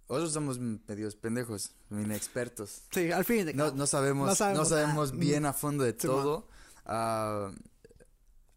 nosotros 0.08 0.32
somos 0.32 0.58
medios 0.58 1.14
pendejos, 1.14 1.70
inexpertos. 1.88 2.82
Sí, 2.90 3.12
al 3.12 3.24
fin. 3.24 3.52
No, 3.54 3.70
no 3.70 3.86
sabemos, 3.86 4.40
no 4.40 4.64
sabemos, 4.64 5.16
bien 5.16 5.46
a 5.46 5.52
fondo 5.52 5.84
de 5.84 5.92
todo. 5.92 6.48
Uh, 6.84 7.54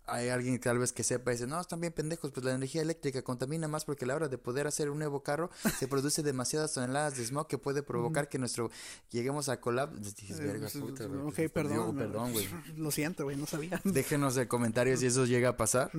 hay 0.08 0.30
alguien 0.30 0.60
tal 0.60 0.80
vez 0.80 0.94
que 0.94 1.04
sepa 1.04 1.32
y 1.32 1.36
dice, 1.36 1.48
no, 1.48 1.60
están 1.60 1.82
bien 1.82 1.94
pendejos, 1.94 2.32
pues 2.32 2.46
la 2.46 2.54
energía 2.54 2.82
eléctrica 2.82 3.22
contamina 3.22 3.68
más 3.68 3.86
porque 3.86 4.06
a 4.06 4.08
la 4.08 4.16
hora 4.16 4.28
de 4.28 4.38
poder 4.38 4.66
hacer 4.68 4.90
un 4.90 5.00
nuevo 5.00 5.22
carro 5.22 5.50
se 5.78 5.88
produce 5.88 6.24
demasiadas 6.24 6.74
toneladas 6.74 7.18
de 7.18 7.26
smog 7.26 7.48
que 7.48 7.58
puede 7.58 7.84
provocar 7.84 8.30
que 8.30 8.40
nuestro 8.40 8.72
lleguemos 9.12 9.50
a 9.50 9.60
colapso. 9.60 9.98
Eh, 10.30 10.58
pues, 10.60 10.76
ok, 10.76 11.52
perdón. 11.54 11.96
perdón, 11.96 12.32
güey. 12.32 12.48
Lo 12.78 12.92
siento, 12.92 13.26
güey, 13.26 13.36
no 13.36 13.46
sabía. 13.46 13.82
Déjenos 13.84 14.38
en 14.38 14.48
comentarios 14.48 15.02
si 15.02 15.08
eso 15.08 15.26
llega 15.26 15.50
a 15.50 15.58
pasar, 15.58 15.92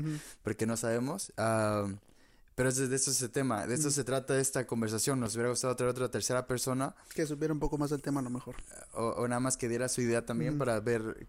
porque 0.42 0.66
no 0.66 0.76
sabemos. 0.76 1.32
Ah, 1.36 1.86
pero 2.58 2.72
de 2.72 2.96
eso 2.96 3.12
es 3.12 3.22
el 3.22 3.30
tema, 3.30 3.68
de 3.68 3.74
esto 3.76 3.88
se 3.88 4.02
trata 4.02 4.36
esta 4.40 4.66
conversación. 4.66 5.20
Nos 5.20 5.36
hubiera 5.36 5.48
gustado 5.48 5.76
traer 5.76 5.90
otra 5.90 6.10
tercera 6.10 6.44
persona. 6.48 6.92
Que 7.14 7.24
supiera 7.24 7.54
un 7.54 7.60
poco 7.60 7.78
más 7.78 7.90
del 7.90 8.02
tema 8.02 8.18
a 8.18 8.22
lo 8.24 8.30
mejor. 8.30 8.56
O, 8.94 9.28
nada 9.28 9.38
más 9.38 9.56
que 9.56 9.68
diera 9.68 9.88
su 9.88 10.00
idea 10.00 10.26
también 10.26 10.58
para 10.58 10.80
ver 10.80 11.28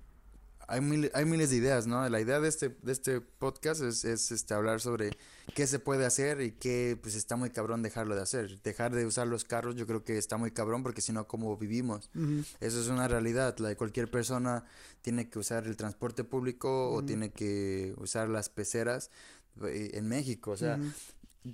hay, 0.70 1.10
hay 1.14 1.26
miles 1.26 1.50
de 1.50 1.56
ideas, 1.56 1.88
¿no? 1.88 2.08
La 2.08 2.22
idea 2.22 2.40
de 2.40 2.48
este, 2.48 2.70
de 2.82 2.92
este 2.92 3.22
podcast 3.22 3.82
es, 3.82 4.06
es 4.06 4.32
este, 4.32 4.54
hablar 4.54 4.80
sobre 4.80 5.18
qué 5.56 5.68
se 5.68 5.80
puede 5.80 6.06
hacer 6.06 6.42
y 6.42 6.52
qué 6.52 6.98
pues 7.02 7.16
está 7.16 7.36
muy 7.36 7.50
cabrón 7.50 7.82
dejarlo 7.82 8.16
de 8.16 8.22
hacer. 8.22 8.62
Dejar 8.62 8.94
de 8.94 9.06
usar 9.06 9.28
los 9.28 9.44
carros 9.44 9.76
yo 9.76 9.88
creo 9.88 10.04
que 10.04 10.18
está 10.18 10.38
muy 10.38 10.52
cabrón 10.52 10.84
porque 10.84 11.02
si 11.02 11.12
no, 11.12 11.28
¿cómo 11.28 11.58
vivimos? 11.58 12.10
Eso 12.60 12.80
es 12.80 12.88
una 12.88 13.08
realidad. 13.08 13.58
La 13.58 13.70
de 13.70 13.76
cualquier 13.76 14.10
persona 14.10 14.64
tiene 15.02 15.30
que 15.30 15.40
usar 15.40 15.66
el 15.66 15.76
transporte 15.76 16.24
público 16.24 16.92
o 16.92 17.04
tiene 17.04 17.32
que 17.32 17.94
usar 17.98 18.30
las 18.30 18.50
peceras 18.50 19.10
eh, 19.64 19.92
en 19.94 20.08
México. 20.08 20.52
O 20.52 20.58
sea, 20.58 20.80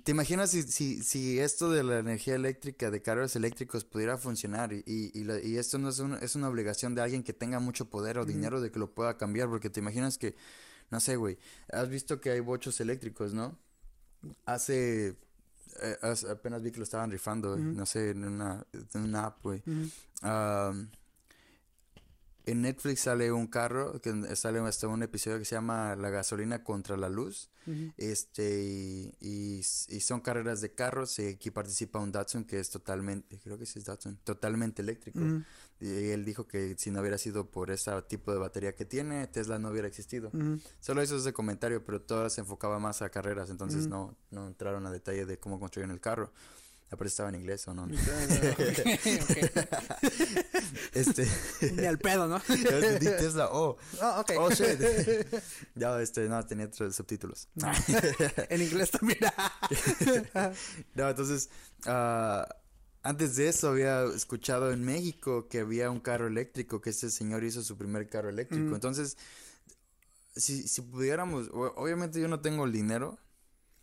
¿Te 0.02 0.10
imaginas 0.10 0.50
si, 0.50 0.62
si, 0.64 1.02
si 1.02 1.38
esto 1.38 1.70
de 1.70 1.84
la 1.84 1.98
energía 2.00 2.34
eléctrica, 2.34 2.90
de 2.90 3.02
carros 3.02 3.36
eléctricos 3.36 3.84
pudiera 3.84 4.18
funcionar 4.18 4.72
y, 4.72 4.82
y, 4.84 5.12
y, 5.44 5.56
esto 5.58 5.78
no 5.78 5.90
es, 5.90 6.02
es 6.22 6.34
una 6.34 6.48
obligación 6.48 6.94
de 6.96 7.02
alguien 7.02 7.22
que 7.22 7.32
tenga 7.32 7.60
mucho 7.60 7.88
poder 7.88 8.18
o 8.18 8.24
dinero 8.24 8.60
de 8.60 8.72
que 8.72 8.80
lo 8.80 8.92
pueda 8.92 9.16
cambiar? 9.16 9.48
Porque 9.48 9.70
te 9.70 9.78
imaginas 9.78 10.18
que, 10.18 10.34
no 10.90 10.98
sé, 10.98 11.14
güey, 11.14 11.38
has 11.72 11.88
visto 11.88 12.20
que 12.20 12.30
hay 12.30 12.40
bochos 12.40 12.80
eléctricos, 12.80 13.32
¿no? 13.32 13.56
Hace, 14.44 15.16
eh, 15.80 15.96
apenas 16.30 16.62
vi 16.62 16.72
que 16.72 16.78
lo 16.78 16.84
estaban 16.84 17.10
rifando, 17.10 17.56
no 17.56 17.86
sé, 17.86 18.10
en 18.10 18.24
una, 18.24 18.66
en 18.72 19.02
una 19.02 19.26
app, 19.26 19.42
güey 19.42 19.62
en 22.46 22.62
Netflix 22.62 23.00
sale 23.00 23.32
un 23.32 23.48
carro, 23.48 24.00
que 24.00 24.36
sale 24.36 24.60
hasta 24.60 24.86
un 24.86 25.02
episodio 25.02 25.38
que 25.40 25.44
se 25.44 25.56
llama 25.56 25.96
La 25.96 26.10
gasolina 26.10 26.62
contra 26.62 26.96
la 26.96 27.08
luz. 27.08 27.50
Este, 27.96 28.62
y, 29.20 29.58
y, 29.58 30.00
son 30.00 30.20
carreras 30.20 30.60
de 30.60 30.72
carros. 30.72 31.18
Y 31.18 31.26
aquí 31.26 31.50
participa 31.50 31.98
un 31.98 32.12
Datsun 32.12 32.44
que 32.44 32.60
es 32.60 32.70
totalmente, 32.70 33.40
creo 33.40 33.58
que 33.58 33.64
es 33.64 33.84
Datsun, 33.84 34.18
totalmente 34.18 34.80
eléctrico. 34.80 35.18
Y 35.80 36.10
él 36.10 36.24
dijo 36.24 36.46
que 36.46 36.76
si 36.78 36.92
no 36.92 37.00
hubiera 37.00 37.18
sido 37.18 37.50
por 37.50 37.72
ese 37.72 37.90
tipo 38.02 38.32
de 38.32 38.38
batería 38.38 38.76
que 38.76 38.84
tiene, 38.84 39.26
Tesla 39.26 39.58
no 39.58 39.70
hubiera 39.70 39.88
existido. 39.88 40.30
Solo 40.78 41.02
hizo 41.02 41.16
ese 41.16 41.32
comentario, 41.32 41.84
pero 41.84 42.00
todo 42.00 42.30
se 42.30 42.42
enfocaba 42.42 42.78
más 42.78 43.02
a 43.02 43.10
carreras, 43.10 43.50
entonces 43.50 43.88
no, 43.88 44.16
no 44.30 44.46
entraron 44.46 44.86
a 44.86 44.92
detalle 44.92 45.26
de 45.26 45.40
cómo 45.40 45.58
construyeron 45.58 45.92
el 45.92 46.00
carro. 46.00 46.32
Aparte 46.88 47.08
estaba 47.08 47.30
en 47.30 47.34
inglés 47.34 47.66
o 47.66 47.74
no. 47.74 47.88
este. 50.92 51.28
Ni 51.72 51.84
al 51.84 51.98
pedo, 51.98 52.28
¿no? 52.28 52.38
Tesla, 53.00 53.48
oh. 53.50 53.76
Oh, 54.00 54.20
okay. 54.20 54.36
oh 54.38 54.48
shit. 54.50 54.80
ya, 55.74 56.00
este, 56.00 56.28
no, 56.28 56.46
tenía 56.46 56.66
otros 56.66 56.94
subtítulos. 56.94 57.48
en 58.48 58.62
inglés 58.62 58.92
también. 58.92 59.18
no, 60.94 61.08
entonces, 61.08 61.50
uh, 61.86 62.44
antes 63.02 63.34
de 63.34 63.48
eso 63.48 63.70
había 63.70 64.04
escuchado 64.04 64.72
en 64.72 64.84
México 64.84 65.48
que 65.48 65.58
había 65.60 65.90
un 65.90 65.98
carro 65.98 66.28
eléctrico, 66.28 66.80
que 66.80 66.90
este 66.90 67.10
señor 67.10 67.42
hizo 67.42 67.64
su 67.64 67.76
primer 67.76 68.08
carro 68.08 68.28
eléctrico. 68.28 68.70
Mm. 68.70 68.74
Entonces, 68.74 69.16
si, 70.36 70.68
si 70.68 70.82
pudiéramos, 70.82 71.50
obviamente 71.52 72.20
yo 72.20 72.28
no 72.28 72.38
tengo 72.38 72.64
el 72.64 72.70
dinero, 72.70 73.18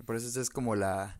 por 0.05 0.15
eso 0.15 0.39
es 0.39 0.49
como 0.49 0.77
la 0.77 1.19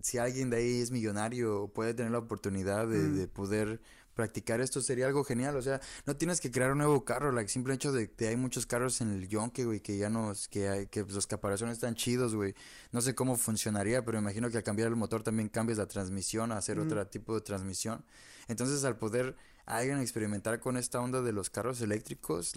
si 0.00 0.18
alguien 0.18 0.50
de 0.50 0.58
ahí 0.58 0.80
es 0.80 0.90
millonario 0.90 1.68
puede 1.74 1.94
tener 1.94 2.12
la 2.12 2.18
oportunidad 2.18 2.86
de, 2.86 3.08
de, 3.08 3.28
poder 3.28 3.80
practicar 4.16 4.62
esto 4.62 4.80
sería 4.80 5.06
algo 5.06 5.22
genial, 5.24 5.56
o 5.56 5.62
sea, 5.62 5.80
no 6.06 6.16
tienes 6.16 6.40
que 6.40 6.50
crear 6.50 6.72
un 6.72 6.78
nuevo 6.78 7.04
carro, 7.04 7.38
el 7.38 7.48
simple 7.48 7.74
hecho 7.74 7.92
de 7.92 8.10
que 8.10 8.28
hay 8.28 8.36
muchos 8.36 8.64
carros 8.64 9.02
en 9.02 9.12
el 9.12 9.28
yonke, 9.28 9.66
güey, 9.66 9.80
que 9.80 9.98
ya 9.98 10.08
no, 10.08 10.32
que 10.50 10.68
hay, 10.68 10.86
que 10.86 11.02
los 11.02 11.26
caparazones 11.26 11.74
están 11.74 11.94
chidos, 11.94 12.34
güey, 12.34 12.54
no 12.92 13.02
sé 13.02 13.14
cómo 13.14 13.36
funcionaría, 13.36 14.04
pero 14.04 14.18
imagino 14.18 14.50
que 14.50 14.56
al 14.56 14.62
cambiar 14.62 14.88
el 14.88 14.96
motor 14.96 15.22
también 15.22 15.50
cambias 15.50 15.78
la 15.78 15.86
transmisión, 15.86 16.50
a 16.50 16.56
hacer 16.56 16.80
otro 16.80 17.06
tipo 17.06 17.34
de 17.34 17.42
transmisión, 17.42 18.04
entonces 18.48 18.84
al 18.84 18.96
poder 18.96 19.36
alguien 19.66 20.00
experimentar 20.00 20.60
con 20.60 20.78
esta 20.78 21.00
onda 21.00 21.20
de 21.20 21.32
los 21.32 21.50
carros 21.50 21.82
eléctricos, 21.82 22.54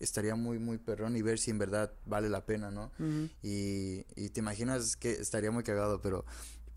estaría 0.00 0.34
muy, 0.34 0.58
muy 0.58 0.78
perrón 0.78 1.14
y 1.16 1.20
ver 1.20 1.38
si 1.38 1.50
en 1.50 1.58
verdad 1.58 1.92
vale 2.06 2.30
la 2.30 2.46
pena, 2.46 2.70
¿no? 2.70 2.90
y, 3.42 4.06
y 4.16 4.30
te 4.30 4.40
imaginas 4.40 4.96
que 4.96 5.10
estaría 5.10 5.50
muy 5.50 5.62
cagado, 5.62 6.00
pero 6.00 6.24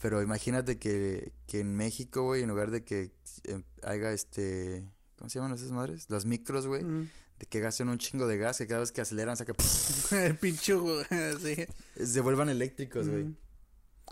pero 0.02 0.22
imagínate 0.22 0.78
que, 0.78 1.34
que 1.48 1.60
en 1.60 1.76
México, 1.76 2.24
güey, 2.24 2.44
en 2.44 2.50
lugar 2.50 2.72
de 2.72 2.84
que 2.84 3.12
eh, 3.46 3.64
haya 3.84 4.12
este. 4.12 4.90
¿Cómo 5.18 5.30
se 5.30 5.40
llaman 5.40 5.56
esas 5.56 5.72
madres? 5.72 6.10
Las 6.10 6.26
micros, 6.26 6.68
güey. 6.68 6.84
De 6.84 7.46
que 7.48 7.60
gasten 7.60 7.90
un 7.90 7.98
chingo 7.98 8.28
de 8.28 8.38
gas, 8.38 8.58
que 8.58 8.68
cada 8.68 8.82
vez 8.82 8.92
que 8.92 9.02
aceleran 9.02 9.38
saca. 9.38 9.54
El 10.12 10.38
pincho, 10.38 10.82
güey. 10.82 11.06
sí. 11.42 11.66
Se 12.06 12.22
vuelvan 12.22 12.50
eléctricos, 12.50 13.08
güey. 13.08 13.36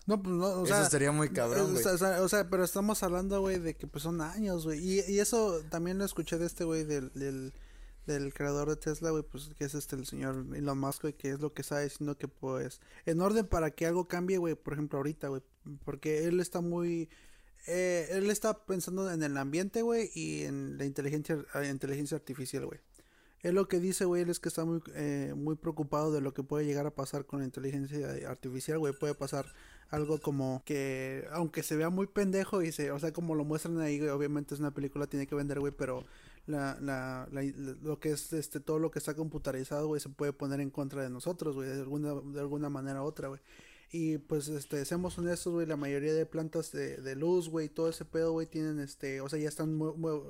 No, 0.05 0.21
pues 0.21 0.35
no, 0.35 0.45
o 0.61 0.65
sea. 0.65 0.77
Eso 0.77 0.85
estaría 0.85 1.11
muy 1.11 1.29
cabrón, 1.29 1.73
güey. 1.73 1.85
O, 1.85 2.29
sea, 2.29 2.49
pero 2.49 2.63
estamos 2.63 3.03
hablando, 3.03 3.41
güey, 3.41 3.59
de 3.59 3.75
que 3.75 3.87
pues 3.87 4.03
son 4.03 4.21
años, 4.21 4.65
güey. 4.65 4.79
Y, 4.79 5.01
y 5.07 5.19
eso 5.19 5.61
también 5.69 5.97
lo 5.97 6.05
escuché 6.05 6.37
de 6.37 6.45
este, 6.45 6.63
güey, 6.63 6.83
del, 6.83 7.11
del 7.13 7.53
del 8.05 8.33
creador 8.33 8.69
de 8.69 8.75
Tesla, 8.75 9.11
güey, 9.11 9.23
pues 9.23 9.51
que 9.57 9.65
es 9.65 9.75
este 9.75 9.95
el 9.95 10.05
señor 10.05 10.45
Elon 10.55 10.79
Musk, 10.79 11.03
güey, 11.03 11.13
que 11.13 11.29
es 11.29 11.39
lo 11.39 11.53
que 11.53 11.61
está 11.61 11.79
diciendo 11.79 12.17
que 12.17 12.27
pues 12.27 12.81
en 13.05 13.21
orden 13.21 13.47
para 13.47 13.71
que 13.71 13.85
algo 13.85 14.07
cambie, 14.07 14.37
güey, 14.37 14.55
por 14.55 14.73
ejemplo, 14.73 14.97
ahorita, 14.97 15.29
güey, 15.29 15.41
porque 15.85 16.25
él 16.25 16.39
está 16.39 16.61
muy 16.61 17.09
eh, 17.65 18.07
él 18.11 18.29
está 18.29 18.65
pensando 18.65 19.09
en 19.11 19.23
el 19.23 19.37
ambiente, 19.37 19.81
güey, 19.81 20.09
y 20.13 20.43
en 20.43 20.77
la 20.77 20.85
inteligencia 20.85 21.37
inteligencia 21.69 22.17
artificial, 22.17 22.65
güey. 22.65 22.79
Él 23.41 23.55
lo 23.55 23.67
que 23.67 23.79
dice, 23.79 24.05
güey, 24.05 24.29
es 24.29 24.39
que 24.39 24.49
está 24.49 24.63
muy, 24.63 24.81
eh, 24.95 25.33
muy 25.35 25.55
preocupado 25.55 26.11
de 26.13 26.21
lo 26.21 26.33
que 26.33 26.43
puede 26.43 26.65
llegar 26.65 26.85
a 26.87 26.95
pasar 26.95 27.25
con 27.25 27.39
la 27.39 27.45
inteligencia 27.45 28.29
artificial, 28.29 28.79
güey. 28.79 28.93
Puede 28.93 29.15
pasar 29.15 29.45
algo 29.93 30.19
como 30.19 30.63
que, 30.65 31.27
aunque 31.31 31.61
se 31.61 31.75
vea 31.75 31.91
muy 31.91 32.07
pendejo 32.07 32.63
y 32.63 32.71
se, 32.71 32.91
o 32.91 32.97
sea, 32.97 33.13
como 33.13 33.35
lo 33.35 33.45
muestran 33.45 33.79
ahí, 33.79 34.01
obviamente 34.07 34.55
es 34.55 34.59
una 34.59 34.71
película, 34.73 35.05
tiene 35.05 35.27
que 35.27 35.35
vender, 35.35 35.59
güey, 35.59 35.71
pero 35.71 36.03
la, 36.47 36.79
la, 36.81 37.27
lo 37.83 37.99
que 37.99 38.09
es 38.09 38.33
este, 38.33 38.59
todo 38.59 38.79
lo 38.79 38.89
que 38.89 38.97
está 38.97 39.13
computarizado, 39.15 39.85
güey, 39.85 40.01
se 40.01 40.09
puede 40.09 40.33
poner 40.33 40.61
en 40.61 40.71
contra 40.71 41.03
de 41.03 41.11
nosotros, 41.11 41.55
güey, 41.55 41.69
de 41.69 41.81
alguna, 41.81 42.15
de 42.15 42.39
alguna 42.39 42.69
manera 42.69 43.03
u 43.03 43.05
otra, 43.05 43.27
güey. 43.27 43.39
Y 43.95 44.17
pues, 44.17 44.47
este, 44.47 44.83
seamos 44.85 45.19
honestos, 45.19 45.53
güey, 45.53 45.67
la 45.67 45.75
mayoría 45.75 46.15
de 46.15 46.25
plantas 46.25 46.71
de, 46.71 46.97
de 46.97 47.15
luz, 47.15 47.47
güey, 47.47 47.69
todo 47.69 47.89
ese 47.89 48.05
pedo, 48.05 48.31
güey, 48.31 48.47
tienen, 48.47 48.79
este, 48.79 49.21
o 49.21 49.29
sea, 49.29 49.37
ya 49.37 49.47
están, 49.47 49.79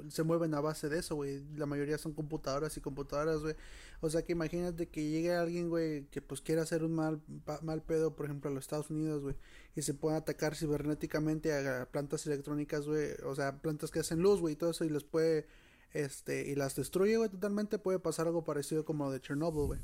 se 0.10 0.24
mueven 0.24 0.54
a 0.54 0.60
base 0.60 0.90
de 0.90 1.00
eso, 1.00 1.16
güey. 1.16 1.42
La 1.56 1.66
mayoría 1.66 1.98
son 1.98 2.12
computadoras 2.12 2.76
y 2.76 2.82
computadoras, 2.82 3.40
güey. 3.40 3.56
O 4.02 4.10
sea, 4.10 4.22
que 4.22 4.34
imagínate 4.34 4.90
que 4.90 5.10
llegue 5.10 5.34
alguien, 5.34 5.70
güey, 5.70 6.08
que 6.08 6.22
pues 6.22 6.42
quiera 6.42 6.64
hacer 6.64 6.84
un 6.84 6.94
mal, 6.94 7.22
mal 7.62 7.82
pedo, 7.82 8.18
por 8.18 8.26
ejemplo, 8.26 8.52
a 8.52 8.54
los 8.54 8.66
Estados 8.66 8.90
Unidos, 8.90 9.22
güey, 9.24 9.38
y 9.78 9.82
se 9.82 9.94
pueda 9.94 10.18
atacar 10.18 10.56
cibernéticamente 10.58 11.54
a 11.54 11.90
plantas 11.90 12.28
electrónicas, 12.28 12.86
güey, 12.86 13.12
o 13.26 13.34
sea, 13.34 13.62
plantas 13.62 13.92
que 13.92 14.00
hacen 14.02 14.20
luz, 14.22 14.42
güey, 14.42 14.56
y 14.56 14.58
todo 14.58 14.72
eso, 14.72 14.84
y 14.84 14.90
les 14.90 15.06
puede, 15.06 15.48
este, 15.94 16.50
y 16.50 16.56
las 16.56 16.76
destruye, 16.76 17.16
güey, 17.16 17.30
totalmente, 17.30 17.80
puede 17.80 18.00
pasar 18.00 18.28
algo 18.28 18.44
parecido 18.44 18.84
como 18.84 19.10
de 19.10 19.22
Chernobyl, 19.22 19.68
güey 19.68 19.80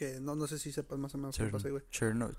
que 0.00 0.18
no, 0.18 0.34
no 0.34 0.46
sé 0.46 0.58
si 0.58 0.72
sepas 0.72 0.98
más 0.98 1.14
o 1.14 1.18
menos 1.18 1.36
qué 1.36 1.44
pasa, 1.44 1.68
güey. 1.68 1.82
Chernobyl. 1.90 2.34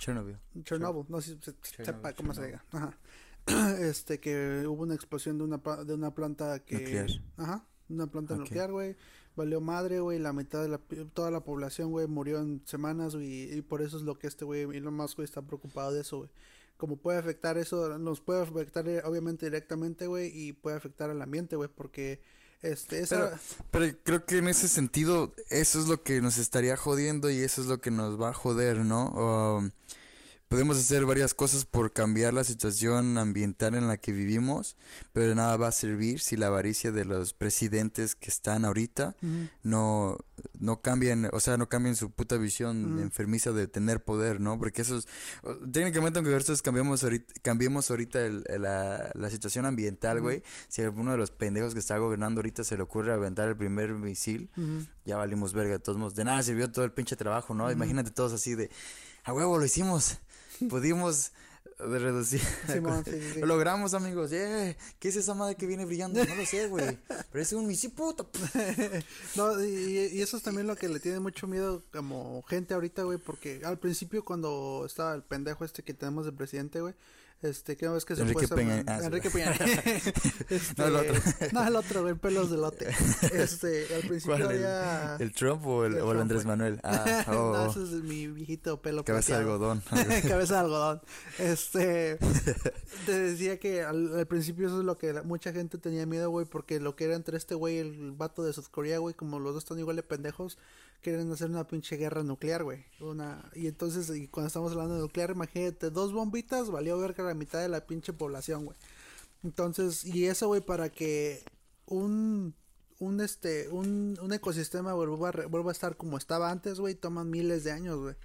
Chernobyl, 0.63 1.05
no 1.09 1.21
sé 1.21 1.37
si 1.61 1.83
sepa 1.83 2.11
cómo 2.13 2.33
se 2.33 2.47
diga. 2.47 2.65
Ajá. 2.71 2.97
Este, 3.79 4.19
que 4.19 4.65
hubo 4.65 4.81
una 4.81 4.95
explosión 4.95 5.37
de 5.37 5.43
una, 5.43 5.57
de 5.57 5.93
una 5.93 6.15
planta 6.15 6.63
que... 6.65 6.79
Nuclear. 6.79 7.09
Ajá, 7.37 7.67
una 7.87 8.07
planta 8.07 8.35
nuclear, 8.35 8.71
güey. 8.71 8.95
Valió 9.35 9.61
madre, 9.61 9.99
güey, 9.99 10.17
la 10.17 10.33
mitad 10.33 10.63
de 10.63 10.69
la, 10.69 10.79
toda 11.13 11.29
la 11.29 11.43
población, 11.43 11.91
güey, 11.91 12.07
murió 12.07 12.39
en 12.39 12.63
semanas, 12.65 13.13
güey, 13.13 13.55
y 13.55 13.61
por 13.61 13.83
eso 13.83 13.97
es 13.97 14.03
lo 14.03 14.17
que 14.17 14.25
este 14.25 14.43
güey, 14.43 14.63
Elon 14.63 14.95
Musk, 14.95 15.17
güey, 15.17 15.25
está 15.25 15.43
preocupado 15.43 15.93
de 15.93 16.01
eso, 16.01 16.17
güey. 16.17 16.29
Como 16.77 16.97
puede 16.97 17.19
afectar 17.19 17.59
eso, 17.59 17.99
nos 17.99 18.21
puede 18.21 18.41
afectar 18.41 18.87
eh, 18.89 19.03
obviamente 19.05 19.45
directamente, 19.45 20.07
güey, 20.07 20.31
y 20.35 20.53
puede 20.53 20.77
afectar 20.77 21.11
al 21.11 21.21
ambiente, 21.21 21.55
güey, 21.55 21.69
porque 21.69 22.21
este, 22.61 23.05
pero, 23.71 23.95
creo 24.03 24.25
que 24.25 24.37
en 24.37 24.47
ese 24.47 24.67
sentido, 24.67 25.33
eso 25.49 25.79
es 25.79 25.87
lo 25.87 26.03
que 26.03 26.21
nos 26.21 26.37
estaría 26.37 26.77
jodiendo 26.77 27.29
y 27.29 27.39
eso 27.39 27.61
es 27.61 27.67
lo 27.67 27.81
que 27.81 27.91
nos 27.91 28.21
va 28.21 28.29
a 28.29 28.33
joder, 28.33 28.77
¿no? 28.77 29.71
Podemos 30.51 30.77
hacer 30.77 31.05
varias 31.05 31.33
cosas 31.33 31.63
por 31.63 31.93
cambiar 31.93 32.33
la 32.33 32.43
situación 32.43 33.17
ambiental 33.17 33.73
en 33.73 33.87
la 33.87 33.95
que 33.95 34.11
vivimos, 34.11 34.75
pero 35.13 35.33
nada 35.33 35.55
va 35.55 35.69
a 35.69 35.71
servir 35.71 36.19
si 36.19 36.35
la 36.35 36.47
avaricia 36.47 36.91
de 36.91 37.05
los 37.05 37.33
presidentes 37.33 38.15
que 38.15 38.29
están 38.29 38.65
ahorita 38.65 39.15
no, 39.63 40.17
no 40.59 40.81
cambian, 40.81 41.29
o 41.31 41.39
sea, 41.39 41.55
no 41.55 41.69
cambian 41.69 41.95
su 41.95 42.11
puta 42.11 42.35
visión 42.35 42.99
enfermiza 42.99 43.53
de 43.53 43.67
tener 43.67 44.03
poder, 44.03 44.41
¿no? 44.41 44.59
Porque 44.59 44.81
eso 44.81 44.97
es, 44.97 45.07
técnicamente 45.71 46.19
aunque 46.19 46.33
nosotros 46.33 46.61
cambiamos 46.61 47.01
ahorita, 47.05 47.33
cambiemos 47.41 47.89
ahorita 47.89 48.19
la, 48.59 49.09
la, 49.13 49.29
situación 49.29 49.65
ambiental, 49.65 50.19
güey, 50.19 50.43
si 50.67 50.81
a 50.81 50.85
alguno 50.85 51.13
de 51.13 51.17
los 51.17 51.31
pendejos 51.31 51.73
que 51.73 51.79
está 51.79 51.97
gobernando 51.97 52.39
ahorita 52.39 52.65
se 52.65 52.75
le 52.75 52.83
ocurre 52.83 53.13
aventar 53.13 53.47
el 53.47 53.55
primer 53.55 53.93
misil, 53.93 54.49
ya 55.05 55.15
valimos 55.15 55.53
verga 55.53 55.71
de 55.71 55.79
todos 55.79 55.97
modos. 55.97 56.13
De 56.15 56.25
nada 56.25 56.43
sirvió 56.43 56.69
todo 56.69 56.83
el 56.83 56.91
pinche 56.91 57.15
trabajo, 57.15 57.53
¿no? 57.53 57.71
Imagínate 57.71 58.11
todos 58.11 58.33
así 58.33 58.53
de, 58.55 58.69
a 59.23 59.31
huevo, 59.31 59.57
lo 59.57 59.63
hicimos 59.63 60.19
pudimos 60.69 61.31
reducir. 61.77 62.41
Lo 63.39 63.45
logramos, 63.45 63.93
amigos. 63.93 64.29
¿Qué 64.29 64.75
es 65.01 65.15
esa 65.15 65.33
madre 65.33 65.55
que 65.55 65.67
viene 65.67 65.85
brillando? 65.85 66.23
No 66.23 66.35
lo 66.35 66.45
sé, 66.45 66.67
güey. 66.67 66.97
Pero 67.31 67.41
es 67.41 67.53
un 67.53 67.67
misiputo. 67.67 68.29
no, 69.35 69.63
y, 69.63 70.21
eso 70.21 70.37
es 70.37 70.43
también 70.43 70.67
lo 70.67 70.75
que 70.75 70.89
le 70.89 70.99
tiene 70.99 71.19
mucho 71.19 71.47
miedo 71.47 71.83
como 71.91 72.43
gente 72.43 72.73
ahorita, 72.73 73.03
güey, 73.03 73.17
porque 73.17 73.61
al 73.63 73.79
principio 73.79 74.23
cuando 74.23 74.83
estaba 74.85 75.13
el 75.13 75.23
pendejo 75.23 75.65
este 75.65 75.83
que 75.83 75.93
tenemos 75.93 76.25
de 76.25 76.31
presidente, 76.31 76.81
güey, 76.81 76.93
este, 77.41 77.75
¿qué 77.75 77.95
es 77.95 78.05
que 78.05 78.15
se 78.15 78.21
Enrique 78.21 78.47
Peña. 78.47 78.83
Ah, 78.87 78.99
Enrique 79.03 79.29
Peña. 79.29 79.51
este, 80.49 80.73
no, 80.77 80.87
el 80.87 80.95
otro. 80.95 81.13
no, 81.51 81.67
el 81.67 81.75
otro, 81.75 82.01
güey, 82.03 82.15
pelos 82.15 82.51
de 82.51 82.57
lote. 82.57 82.87
Este, 83.33 83.87
al 83.95 84.01
principio 84.01 84.47
había... 84.47 85.15
¿El, 85.17 85.31
Trump 85.31 85.65
o 85.65 85.85
el, 85.85 85.95
o 85.99 86.11
el 86.11 86.19
Andrés 86.19 86.45
Manuel? 86.45 86.79
Ah, 86.83 87.25
oh. 87.29 87.53
no, 87.53 87.71
ese 87.71 87.83
es 87.83 88.03
mi 88.03 88.27
viejito 88.27 88.81
pelo 88.81 89.03
Cabeza 89.03 89.33
de 89.33 89.39
algodón. 89.39 89.81
Cabeza 90.27 90.55
de 90.55 90.59
algodón. 90.59 91.01
Este, 91.39 92.17
te 93.05 93.11
decía 93.11 93.59
que 93.59 93.83
al, 93.83 94.27
principio 94.27 94.67
eso 94.67 94.79
es 94.79 94.85
lo 94.85 94.97
que 94.97 95.13
mucha 95.23 95.53
gente 95.53 95.77
tenía 95.77 96.05
miedo, 96.05 96.29
güey, 96.29 96.45
porque 96.45 96.79
lo 96.79 96.95
que 96.95 97.05
era 97.05 97.15
entre 97.15 97.37
este 97.37 97.55
güey 97.55 97.75
y 97.75 97.79
el 97.79 98.11
vato 98.11 98.43
de 98.43 98.53
South 98.53 98.69
Korea, 98.69 98.99
güey, 98.99 99.15
como 99.15 99.39
los 99.39 99.53
dos 99.53 99.63
están 99.63 99.79
igual 99.79 99.95
de 99.95 100.03
pendejos, 100.03 100.57
quieren 101.01 101.31
hacer 101.31 101.49
una 101.49 101.67
pinche 101.67 101.97
guerra 101.97 102.23
nuclear, 102.23 102.63
güey. 102.63 102.85
Una, 102.99 103.49
y 103.55 103.67
entonces, 103.67 104.09
y 104.15 104.27
cuando 104.27 104.47
estamos 104.47 104.71
hablando 104.71 104.95
de 104.95 105.01
nuclear, 105.01 105.31
imagínate, 105.31 105.89
dos 105.89 106.13
bombitas 106.13 106.69
valió 106.69 106.97
ver 106.99 107.13
que 107.13 107.23
la 107.23 107.33
mitad 107.33 107.59
de 107.59 107.69
la 107.69 107.85
pinche 107.85 108.13
población, 108.13 108.65
güey. 108.65 108.77
Entonces, 109.43 110.05
y 110.05 110.27
eso, 110.27 110.47
güey, 110.47 110.61
para 110.61 110.89
que 110.89 111.43
un, 111.87 112.53
un, 112.99 113.21
este, 113.21 113.69
un, 113.69 114.17
un 114.21 114.33
ecosistema 114.33 114.93
vuelva 114.93 115.29
a, 115.29 115.47
vuelva 115.47 115.71
a 115.71 115.73
estar 115.73 115.97
como 115.97 116.17
estaba 116.17 116.51
antes, 116.51 116.79
güey, 116.79 116.95
toman 116.95 117.29
miles 117.29 117.63
de 117.63 117.71
años, 117.71 117.97
güey. 117.97 118.15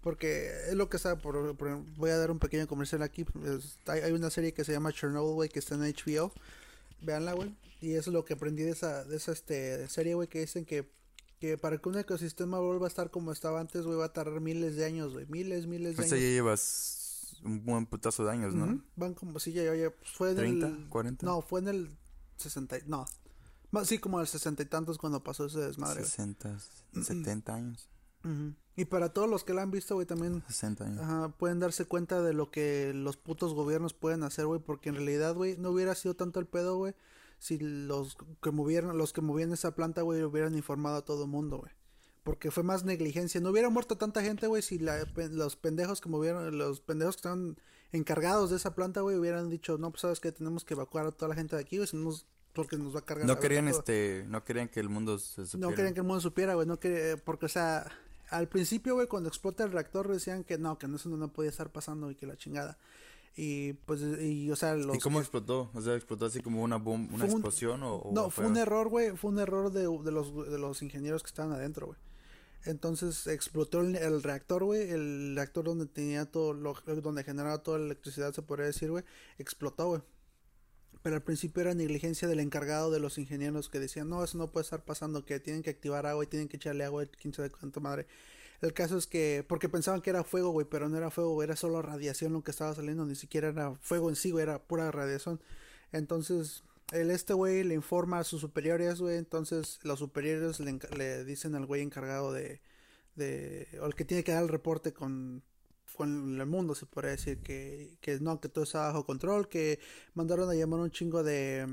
Porque 0.00 0.50
es 0.68 0.74
lo 0.74 0.90
que 0.90 0.98
está, 0.98 1.16
por, 1.16 1.56
voy 1.96 2.10
a 2.10 2.18
dar 2.18 2.30
un 2.30 2.38
pequeño 2.38 2.66
comercial 2.66 3.02
aquí. 3.02 3.24
hay, 3.86 4.12
una 4.12 4.28
serie 4.28 4.52
que 4.52 4.64
se 4.64 4.72
llama 4.72 4.92
Chernobyl, 4.92 5.34
güey, 5.34 5.48
que 5.48 5.60
está 5.60 5.76
en 5.76 5.80
HBO. 5.82 6.30
Veanla, 7.00 7.32
güey. 7.32 7.54
Y 7.80 7.94
eso 7.94 8.10
es 8.10 8.14
lo 8.14 8.24
que 8.24 8.34
aprendí 8.34 8.64
de 8.64 8.72
esa, 8.72 9.04
de 9.04 9.16
esa 9.16 9.32
este, 9.32 9.88
serie, 9.88 10.14
güey, 10.14 10.28
que 10.28 10.40
dicen 10.40 10.66
que 10.66 10.90
que 11.44 11.58
para 11.58 11.76
que 11.76 11.88
un 11.88 11.98
ecosistema 11.98 12.58
vuelva 12.58 12.86
a 12.86 12.88
estar 12.88 13.10
como 13.10 13.30
estaba 13.30 13.60
antes, 13.60 13.84
güey, 13.84 13.98
va 13.98 14.06
a 14.06 14.12
tardar 14.12 14.40
miles 14.40 14.76
de 14.76 14.86
años, 14.86 15.12
güey. 15.12 15.26
Miles, 15.26 15.66
miles 15.66 15.90
de 15.90 15.96
pues 15.96 16.12
años. 16.12 16.24
ya 16.24 16.30
llevas 16.30 17.36
un 17.44 17.64
buen 17.66 17.84
putazo 17.84 18.24
de 18.24 18.32
años, 18.32 18.54
¿no? 18.54 18.82
Van 18.96 19.12
como, 19.12 19.38
sí, 19.38 19.52
ya, 19.52 19.62
ya, 19.74 19.90
pues 19.90 20.10
fue 20.10 20.30
en 20.30 20.36
30, 20.36 20.66
el... 20.66 20.88
40. 20.88 21.26
No, 21.26 21.42
fue 21.42 21.60
en 21.60 21.68
el 21.68 21.98
60, 22.38 22.78
no. 22.86 23.04
Sí, 23.84 23.98
como 23.98 24.20
el 24.20 24.26
sesenta 24.26 24.62
y 24.62 24.66
tantos 24.66 24.96
cuando 24.96 25.22
pasó 25.22 25.44
ese 25.46 25.58
desmadre. 25.58 26.02
60, 26.02 26.58
70 27.02 27.54
años. 27.54 27.90
Y 28.76 28.86
para 28.86 29.12
todos 29.12 29.28
los 29.28 29.44
que 29.44 29.52
la 29.52 29.60
han 29.60 29.70
visto, 29.70 29.94
güey, 29.96 30.06
también 30.06 30.42
60 30.46 30.84
años. 30.84 31.00
Ajá, 31.02 31.28
pueden 31.28 31.60
darse 31.60 31.84
cuenta 31.84 32.22
de 32.22 32.32
lo 32.32 32.50
que 32.50 32.92
los 32.94 33.18
putos 33.18 33.52
gobiernos 33.52 33.92
pueden 33.92 34.22
hacer, 34.22 34.46
güey, 34.46 34.60
porque 34.60 34.88
en 34.88 34.94
realidad, 34.94 35.34
güey, 35.34 35.58
no 35.58 35.72
hubiera 35.72 35.94
sido 35.94 36.14
tanto 36.14 36.40
el 36.40 36.46
pedo, 36.46 36.78
güey, 36.78 36.94
si 37.38 37.58
los 37.58 38.16
que 38.42 38.50
movieron, 38.50 38.96
los 38.96 39.12
que 39.12 39.20
movían 39.20 39.52
esa 39.52 39.74
planta, 39.74 40.02
güey, 40.02 40.22
hubieran 40.22 40.54
informado 40.54 40.96
a 40.96 41.04
todo 41.04 41.26
mundo, 41.26 41.58
güey. 41.58 41.72
Porque 42.22 42.50
fue 42.50 42.62
más 42.62 42.84
negligencia. 42.84 43.40
No 43.40 43.50
hubiera 43.50 43.68
muerto 43.68 43.96
tanta 43.96 44.22
gente, 44.22 44.46
güey, 44.46 44.62
si 44.62 44.78
los 44.78 45.56
pendejos 45.56 46.00
que 46.00 46.08
movieron, 46.08 46.56
los 46.56 46.80
pendejos 46.80 47.16
que 47.16 47.20
estaban 47.20 47.58
encargados 47.92 48.50
de 48.50 48.56
esa 48.56 48.74
planta, 48.74 49.02
güey, 49.02 49.16
hubieran 49.16 49.50
dicho, 49.50 49.76
no, 49.78 49.90
pues 49.90 50.00
sabes 50.00 50.20
que 50.20 50.32
tenemos 50.32 50.64
que 50.64 50.74
evacuar 50.74 51.06
a 51.06 51.12
toda 51.12 51.28
la 51.28 51.34
gente 51.34 51.56
de 51.56 51.62
aquí, 51.62 51.76
güey, 51.76 51.86
si 51.86 51.96
no 51.96 52.10
porque 52.54 52.78
nos 52.78 52.94
va 52.94 53.00
a 53.00 53.04
cargar. 53.04 53.26
No 53.26 53.38
querían, 53.38 53.68
este, 53.68 54.24
no 54.28 54.44
querían 54.44 54.68
que 54.68 54.80
el 54.80 54.88
mundo 54.88 55.18
se 55.18 55.44
supiera. 55.44 55.70
No 55.70 55.76
querían 55.76 55.92
que 55.92 56.00
el 56.00 56.06
mundo 56.06 56.20
supiera, 56.20 56.54
güey, 56.54 56.66
no 56.66 56.78
querían, 56.78 57.20
porque, 57.24 57.46
o 57.46 57.48
sea, 57.48 57.90
al 58.30 58.48
principio, 58.48 58.94
güey, 58.94 59.06
cuando 59.06 59.28
explota 59.28 59.64
el 59.64 59.72
reactor 59.72 60.08
decían 60.08 60.44
que 60.44 60.56
no, 60.56 60.78
que 60.78 60.86
eso 60.86 61.08
no, 61.08 61.16
no 61.16 61.32
podía 61.32 61.50
estar 61.50 61.70
pasando 61.70 62.10
y 62.10 62.14
que 62.14 62.26
la 62.26 62.36
chingada. 62.36 62.78
Y 63.36 63.72
pues, 63.72 64.00
y 64.00 64.50
o 64.50 64.56
sea, 64.56 64.74
los... 64.74 64.96
¿Y 64.96 65.00
cómo 65.00 65.18
explotó? 65.18 65.70
O 65.74 65.80
sea, 65.80 65.96
¿explotó 65.96 66.26
así 66.26 66.40
como 66.40 66.62
una 66.62 66.76
bomba, 66.76 67.14
una 67.14 67.24
explosión 67.24 67.82
o, 67.82 68.10
No, 68.12 68.30
fue, 68.30 68.46
un 68.46 68.56
error, 68.56 68.88
güey, 68.88 69.16
fue 69.16 69.32
un 69.32 69.40
error 69.40 69.72
de, 69.72 69.80
de, 69.80 70.12
los, 70.12 70.50
de 70.50 70.58
los 70.58 70.82
ingenieros 70.82 71.22
que 71.22 71.28
estaban 71.28 71.52
adentro, 71.52 71.86
güey. 71.86 71.98
Entonces 72.64 73.26
explotó 73.26 73.80
el, 73.80 74.22
reactor, 74.22 74.64
güey, 74.64 74.90
el 74.90 75.34
reactor 75.36 75.64
donde 75.64 75.86
tenía 75.86 76.24
todo, 76.24 76.54
lo, 76.54 76.74
donde 77.02 77.22
generaba 77.22 77.62
toda 77.62 77.78
la 77.78 77.86
electricidad, 77.86 78.32
se 78.32 78.42
podría 78.42 78.66
decir, 78.66 78.90
güey, 78.90 79.04
explotó, 79.38 79.88
güey. 79.88 80.02
Pero 81.02 81.16
al 81.16 81.22
principio 81.22 81.60
era 81.60 81.74
negligencia 81.74 82.26
del 82.26 82.40
encargado 82.40 82.90
de 82.90 83.00
los 83.00 83.18
ingenieros 83.18 83.68
que 83.68 83.80
decían, 83.80 84.08
no, 84.08 84.24
eso 84.24 84.38
no 84.38 84.50
puede 84.50 84.64
estar 84.64 84.82
pasando, 84.84 85.26
que 85.26 85.38
tienen 85.40 85.62
que 85.62 85.70
activar 85.70 86.06
agua 86.06 86.24
y 86.24 86.28
tienen 86.28 86.48
que 86.48 86.56
echarle 86.56 86.84
agua, 86.84 87.04
quién 87.04 87.34
sabe 87.34 87.50
cuánto 87.50 87.82
madre. 87.82 88.06
El 88.60 88.72
caso 88.72 88.96
es 88.96 89.06
que, 89.06 89.44
porque 89.48 89.68
pensaban 89.68 90.00
que 90.00 90.10
era 90.10 90.24
fuego, 90.24 90.50
güey, 90.50 90.66
pero 90.68 90.88
no 90.88 90.96
era 90.96 91.10
fuego, 91.10 91.42
era 91.42 91.56
solo 91.56 91.82
radiación 91.82 92.32
lo 92.32 92.42
que 92.42 92.50
estaba 92.50 92.74
saliendo, 92.74 93.04
ni 93.04 93.14
siquiera 93.14 93.48
era 93.48 93.74
fuego 93.80 94.08
en 94.08 94.16
sí, 94.16 94.30
güey, 94.30 94.44
era 94.44 94.62
pura 94.62 94.90
radiación. 94.90 95.40
Entonces, 95.92 96.62
el 96.92 97.10
este 97.10 97.34
güey 97.34 97.64
le 97.64 97.74
informa 97.74 98.18
a 98.18 98.24
sus 98.24 98.40
superiores, 98.40 99.00
güey, 99.00 99.18
entonces 99.18 99.80
los 99.82 99.98
superiores 99.98 100.60
le, 100.60 101.24
dicen 101.24 101.54
al 101.54 101.66
güey 101.66 101.82
encargado 101.82 102.32
de, 102.32 102.60
de, 103.16 103.68
o 103.80 103.86
el 103.86 103.94
que 103.94 104.04
tiene 104.04 104.24
que 104.24 104.32
dar 104.32 104.42
el 104.42 104.48
reporte 104.48 104.92
con, 104.92 105.42
con 105.96 106.40
el 106.40 106.46
mundo, 106.46 106.74
se 106.74 106.86
podría 106.86 107.12
decir, 107.12 107.38
que, 107.42 107.96
que 108.00 108.18
no, 108.20 108.40
que 108.40 108.48
todo 108.48 108.64
está 108.64 108.80
bajo 108.88 109.06
control, 109.06 109.48
que 109.48 109.78
mandaron 110.14 110.48
a 110.50 110.54
llamar 110.54 110.80
un 110.80 110.90
chingo 110.90 111.22
de, 111.22 111.66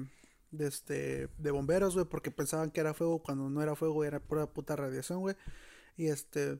de 0.51 0.67
este, 0.67 1.29
de 1.37 1.51
bomberos, 1.51 1.95
güey, 1.95 2.05
porque 2.05 2.31
pensaban 2.31 2.71
que 2.71 2.81
era 2.81 2.93
fuego 2.93 3.23
cuando 3.23 3.49
no 3.49 3.61
era 3.61 3.75
fuego, 3.75 4.03
era 4.03 4.19
pura 4.19 4.47
puta 4.47 4.75
radiación, 4.75 5.19
güey. 5.21 5.35
Y 5.97 6.07
este, 6.07 6.59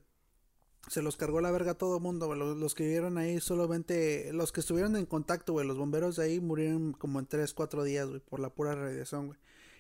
se 0.88 1.02
los 1.02 1.16
cargó 1.16 1.42
la 1.42 1.52
verga 1.52 1.72
a 1.72 1.78
todo 1.78 2.00
mundo, 2.00 2.28
güey. 2.28 2.40
Los, 2.40 2.76
que 2.76 2.84
vivieron 2.84 3.18
ahí 3.18 3.40
solamente, 3.40 4.32
los 4.34 4.52
que 4.52 4.60
estuvieron 4.62 4.96
en 4.96 5.06
contacto, 5.06 5.54
güey, 5.54 5.66
los 5.68 5.78
bomberos 5.78 6.16
de 6.16 6.26
ahí 6.26 6.40
murieron 6.40 6.94
como 6.94 7.20
en 7.20 7.26
3, 7.28 7.54
4 7.54 7.84
días, 7.84 8.08
güey, 8.10 8.20
por 8.20 8.40
la 8.40 8.50
pura 8.50 8.76
radiación, 8.76 9.28
güey. 9.28 9.40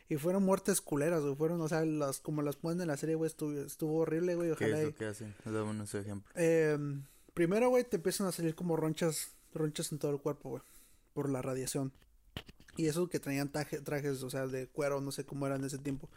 Y 0.09 0.17
fueron 0.17 0.43
muertes 0.43 0.81
culeras, 0.81 1.21
güey. 1.23 1.35
Fueron, 1.35 1.61
o 1.61 1.67
sea, 1.69 1.85
las, 1.85 2.19
como 2.19 2.41
las 2.41 2.57
ponen 2.57 2.81
en 2.81 2.87
la 2.87 2.97
serie, 2.97 3.15
güey, 3.15 3.27
estuvo, 3.27 3.51
estuvo 3.61 3.99
horrible, 3.99 4.35
güey. 4.35 4.49
¿Qué 4.55 4.65
Ojalá. 4.65 4.77
es 4.79 4.83
y- 4.83 4.85
lo 4.91 4.95
que 4.95 5.05
hacen? 5.05 5.35
Ejemplo. 5.93 6.31
Eh, 6.35 6.77
primero, 7.33 7.69
güey, 7.69 7.83
te 7.85 7.95
empiezan 7.95 8.27
a 8.27 8.31
salir 8.31 8.53
como 8.55 8.75
ronchas, 8.75 9.29
ronchas 9.53 9.91
en 9.91 9.99
todo 9.99 10.11
el 10.11 10.19
cuerpo, 10.19 10.49
güey, 10.49 10.63
por 11.13 11.29
la 11.29 11.41
radiación. 11.41 11.93
Y 12.77 12.87
eso 12.87 13.07
que 13.09 13.19
traían 13.19 13.51
trajes, 13.51 14.23
o 14.23 14.29
sea, 14.29 14.47
de 14.47 14.67
cuero, 14.67 15.01
no 15.01 15.11
sé 15.11 15.25
cómo 15.25 15.45
eran 15.47 15.61
en 15.61 15.67
ese 15.67 15.77
tiempo. 15.77 16.09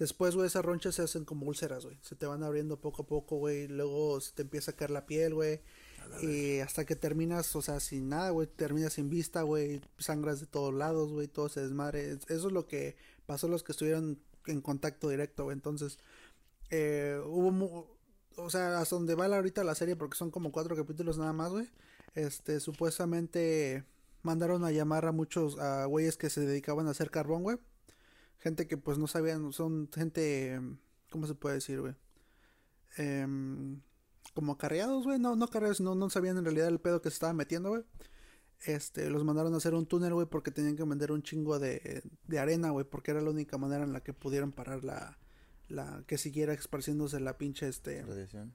Después, 0.00 0.34
güey, 0.34 0.46
esas 0.48 0.64
ronchas 0.64 0.96
se 0.96 1.02
hacen 1.02 1.24
como 1.24 1.46
úlceras, 1.46 1.84
güey. 1.84 1.96
Se 2.02 2.16
te 2.16 2.26
van 2.26 2.42
abriendo 2.42 2.80
poco 2.80 3.02
a 3.02 3.06
poco, 3.06 3.36
güey. 3.36 3.68
Luego 3.68 4.20
se 4.20 4.32
te 4.32 4.42
empieza 4.42 4.72
a 4.72 4.74
caer 4.74 4.90
la 4.90 5.06
piel, 5.06 5.34
güey. 5.34 5.60
Y 6.22 6.58
hasta 6.60 6.84
que 6.84 6.96
terminas, 6.96 7.54
o 7.54 7.62
sea, 7.62 7.78
sin 7.78 8.08
nada, 8.08 8.30
güey. 8.30 8.48
Terminas 8.48 8.94
sin 8.94 9.10
vista, 9.10 9.42
güey. 9.42 9.80
Sangras 9.98 10.40
de 10.40 10.46
todos 10.46 10.74
lados, 10.74 11.12
güey. 11.12 11.28
Todo 11.28 11.48
se 11.50 11.60
desmadre. 11.60 12.12
Es- 12.12 12.28
Eso 12.30 12.46
es 12.48 12.52
lo 12.52 12.66
que 12.66 12.96
pasó 13.26 13.46
a 13.46 13.50
los 13.50 13.62
que 13.62 13.72
estuvieron 13.72 14.18
en 14.46 14.60
contacto 14.62 15.08
directo, 15.10 15.44
güey. 15.44 15.54
Entonces, 15.54 15.98
eh, 16.70 17.20
hubo 17.26 17.50
mu- 17.52 17.84
o 18.36 18.48
sea, 18.50 18.78
hasta 18.80 18.96
donde 18.96 19.14
va 19.14 19.28
la- 19.28 19.36
ahorita 19.36 19.62
la 19.64 19.74
serie, 19.74 19.96
porque 19.96 20.16
son 20.16 20.30
como 20.30 20.50
cuatro 20.50 20.74
capítulos 20.74 21.18
nada 21.18 21.34
más, 21.34 21.52
güey. 21.52 21.68
Este, 22.14 22.58
supuestamente 22.60 23.84
mandaron 24.22 24.64
a 24.64 24.70
llamar 24.70 25.04
a 25.06 25.12
muchos, 25.12 25.58
a 25.58 25.84
güeyes 25.84 26.16
que 26.16 26.30
se 26.30 26.40
dedicaban 26.40 26.86
a 26.86 26.90
hacer 26.92 27.10
carbón, 27.10 27.42
güey. 27.42 27.58
Gente 28.40 28.66
que 28.66 28.76
pues 28.76 28.98
no 28.98 29.06
sabían, 29.06 29.52
son 29.52 29.88
gente, 29.92 30.60
¿cómo 31.10 31.26
se 31.26 31.34
puede 31.34 31.56
decir, 31.56 31.80
güey? 31.80 31.94
Em, 32.96 33.80
como 34.34 34.52
acarreados, 34.52 35.04
güey, 35.04 35.18
no, 35.18 35.36
no 35.36 35.44
acarreados, 35.44 35.80
no, 35.80 35.94
no 35.94 36.10
sabían 36.10 36.38
en 36.38 36.44
realidad 36.44 36.68
el 36.68 36.80
pedo 36.80 37.02
que 37.02 37.10
se 37.10 37.14
estaba 37.14 37.32
metiendo, 37.32 37.70
güey. 37.70 37.84
Este, 38.64 39.08
los 39.08 39.24
mandaron 39.24 39.54
a 39.54 39.56
hacer 39.56 39.74
un 39.74 39.86
túnel, 39.86 40.14
güey, 40.14 40.26
porque 40.26 40.50
tenían 40.50 40.76
que 40.76 40.84
vender 40.84 41.12
un 41.12 41.22
chingo 41.22 41.58
de, 41.58 42.02
de 42.26 42.38
arena, 42.38 42.70
güey, 42.70 42.84
porque 42.84 43.10
era 43.10 43.22
la 43.22 43.30
única 43.30 43.56
manera 43.58 43.84
en 43.84 43.92
la 43.92 44.02
que 44.02 44.12
pudieran 44.12 44.52
parar 44.52 44.84
la, 44.84 45.18
la, 45.68 46.04
que 46.06 46.18
siguiera 46.18 46.52
esparciéndose 46.52 47.20
la 47.20 47.38
pinche, 47.38 47.68
este, 47.68 48.02
Radiación. 48.02 48.52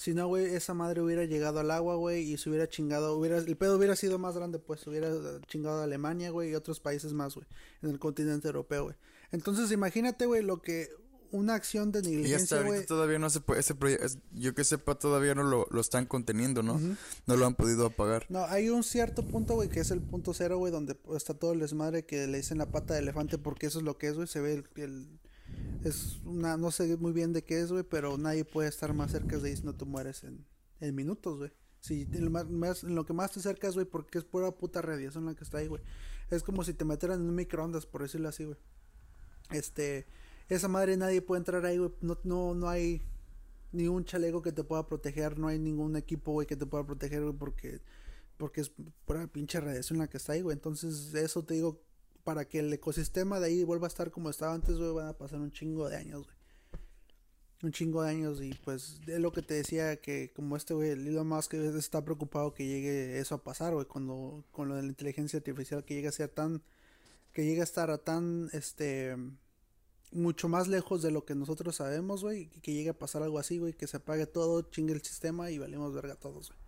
Si 0.00 0.14
no, 0.14 0.28
güey, 0.28 0.46
esa 0.46 0.72
madre 0.72 1.02
hubiera 1.02 1.26
llegado 1.26 1.60
al 1.60 1.70
agua, 1.70 1.94
güey, 1.94 2.22
y 2.32 2.38
se 2.38 2.48
hubiera 2.48 2.66
chingado, 2.66 3.18
hubiera, 3.18 3.36
el 3.36 3.56
pedo 3.58 3.76
hubiera 3.76 3.94
sido 3.96 4.18
más 4.18 4.34
grande, 4.34 4.58
pues, 4.58 4.86
hubiera 4.86 5.10
chingado 5.46 5.82
a 5.82 5.84
Alemania, 5.84 6.30
güey, 6.30 6.52
y 6.52 6.54
otros 6.54 6.80
países 6.80 7.12
más, 7.12 7.34
güey, 7.34 7.46
en 7.82 7.90
el 7.90 7.98
continente 7.98 8.48
europeo, 8.48 8.84
güey. 8.84 8.96
Entonces, 9.30 9.70
imagínate, 9.72 10.24
güey, 10.24 10.42
lo 10.42 10.62
que 10.62 10.88
una 11.32 11.52
acción 11.54 11.92
de 11.92 11.98
Y 11.98 12.00
hasta 12.00 12.10
negligencia, 12.12 12.56
ahorita 12.62 12.86
todavía 12.86 13.18
no 13.18 13.28
se 13.28 13.40
puede, 13.42 13.60
ese 13.60 13.74
proyecto, 13.74 14.06
yo 14.32 14.54
que 14.54 14.64
sepa, 14.64 14.94
todavía 14.94 15.34
no 15.34 15.42
lo, 15.42 15.66
lo 15.70 15.80
están 15.82 16.06
conteniendo, 16.06 16.62
¿no? 16.62 16.80
No 17.26 17.36
lo 17.36 17.44
han 17.44 17.54
podido 17.54 17.84
apagar. 17.84 18.24
No, 18.30 18.46
hay 18.46 18.70
un 18.70 18.82
cierto 18.82 19.22
punto, 19.28 19.54
güey, 19.56 19.68
que 19.68 19.80
es 19.80 19.90
el 19.90 20.00
punto 20.00 20.32
cero, 20.32 20.56
güey, 20.56 20.72
donde 20.72 20.94
pues, 20.94 21.18
está 21.18 21.34
todo 21.34 21.52
el 21.52 21.60
desmadre 21.60 22.06
que 22.06 22.26
le 22.26 22.38
dicen 22.38 22.56
la 22.56 22.72
pata 22.72 22.94
de 22.94 23.00
elefante, 23.00 23.36
porque 23.36 23.66
eso 23.66 23.80
es 23.80 23.84
lo 23.84 23.98
que 23.98 24.08
es, 24.08 24.14
güey, 24.14 24.26
se 24.28 24.40
ve 24.40 24.54
el, 24.54 24.82
el- 24.82 25.19
es 25.84 26.20
una, 26.24 26.56
no 26.56 26.70
sé 26.70 26.96
muy 26.96 27.12
bien 27.12 27.32
de 27.32 27.42
qué 27.42 27.60
es, 27.60 27.72
güey, 27.72 27.84
pero 27.84 28.18
nadie 28.18 28.44
puede 28.44 28.68
estar 28.68 28.92
más 28.92 29.12
cerca 29.12 29.38
de 29.38 29.48
ahí 29.48 29.56
si 29.56 29.64
no 29.64 29.74
te 29.74 29.84
mueres 29.84 30.24
en, 30.24 30.46
en 30.80 30.94
minutos, 30.94 31.38
güey. 31.38 31.52
Si 31.80 32.02
en 32.12 32.26
lo, 32.26 32.30
más, 32.30 32.84
en 32.84 32.94
lo 32.94 33.06
que 33.06 33.14
más 33.14 33.32
te 33.32 33.40
acercas, 33.40 33.74
güey, 33.74 33.86
porque 33.86 34.18
es 34.18 34.24
pura 34.24 34.50
puta 34.50 34.82
radiación 34.82 35.24
la 35.24 35.34
que 35.34 35.44
está 35.44 35.58
ahí, 35.58 35.66
güey. 35.66 35.82
Es 36.30 36.42
como 36.42 36.62
si 36.62 36.74
te 36.74 36.84
metieran 36.84 37.20
en 37.20 37.28
un 37.28 37.34
microondas, 37.34 37.86
por 37.86 38.02
decirlo 38.02 38.28
así, 38.28 38.44
güey. 38.44 38.58
Este, 39.50 40.06
esa 40.48 40.68
madre 40.68 40.96
nadie 40.98 41.22
puede 41.22 41.38
entrar 41.38 41.64
ahí, 41.64 41.78
güey. 41.78 41.92
No, 42.02 42.18
no, 42.24 42.54
no 42.54 42.68
hay 42.68 43.02
ni 43.72 43.88
un 43.88 44.04
chaleco 44.04 44.42
que 44.42 44.52
te 44.52 44.62
pueda 44.62 44.86
proteger, 44.86 45.38
no 45.38 45.48
hay 45.48 45.58
ningún 45.58 45.96
equipo, 45.96 46.32
güey, 46.32 46.46
que 46.46 46.56
te 46.56 46.66
pueda 46.66 46.84
proteger, 46.84 47.22
güey, 47.22 47.34
porque, 47.34 47.80
porque 48.36 48.60
es 48.60 48.72
pura 49.06 49.26
pinche 49.28 49.60
radiación 49.60 49.98
la 49.98 50.08
que 50.08 50.18
está 50.18 50.34
ahí, 50.34 50.42
güey. 50.42 50.54
Entonces, 50.54 51.14
eso 51.14 51.42
te 51.44 51.54
digo, 51.54 51.82
para 52.24 52.46
que 52.46 52.60
el 52.60 52.72
ecosistema 52.72 53.40
de 53.40 53.46
ahí 53.46 53.64
vuelva 53.64 53.86
a 53.86 53.88
estar 53.88 54.10
como 54.10 54.30
estaba 54.30 54.54
antes, 54.54 54.76
güey, 54.76 54.92
van 54.92 55.08
a 55.08 55.18
pasar 55.18 55.40
un 55.40 55.52
chingo 55.52 55.88
de 55.88 55.96
años, 55.96 56.24
güey. 56.24 56.36
Un 57.62 57.72
chingo 57.72 58.02
de 58.02 58.10
años 58.10 58.40
y 58.40 58.54
pues 58.54 59.00
es 59.06 59.20
lo 59.20 59.32
que 59.32 59.42
te 59.42 59.54
decía 59.54 60.00
que 60.00 60.32
como 60.32 60.56
este 60.56 60.72
güey, 60.72 60.90
el 60.90 61.06
Elon 61.06 61.28
Musk 61.28 61.54
está 61.54 62.02
preocupado 62.02 62.54
que 62.54 62.66
llegue 62.66 63.18
eso 63.18 63.34
a 63.34 63.44
pasar, 63.44 63.74
güey, 63.74 63.86
cuando 63.86 64.44
con 64.50 64.68
lo 64.68 64.76
de 64.76 64.82
la 64.82 64.88
inteligencia 64.88 65.36
artificial 65.38 65.84
que 65.84 65.94
llegue 65.94 66.08
a 66.08 66.12
ser 66.12 66.30
tan 66.30 66.62
que 67.32 67.44
llegue 67.44 67.60
a 67.60 67.64
estar 67.64 67.90
a 67.90 67.98
tan 67.98 68.48
este 68.52 69.14
mucho 70.12 70.48
más 70.48 70.68
lejos 70.68 71.02
de 71.02 71.10
lo 71.10 71.24
que 71.24 71.34
nosotros 71.34 71.76
sabemos, 71.76 72.22
güey, 72.22 72.48
que 72.48 72.72
llegue 72.72 72.90
a 72.90 72.98
pasar 72.98 73.22
algo 73.22 73.38
así, 73.38 73.58
güey, 73.58 73.74
que 73.74 73.86
se 73.86 73.98
apague 73.98 74.26
todo, 74.26 74.62
chingue 74.62 74.94
el 74.94 75.02
sistema 75.02 75.50
y 75.50 75.58
valimos 75.58 75.94
verga 75.94 76.16
todos, 76.16 76.48
güey. 76.48 76.59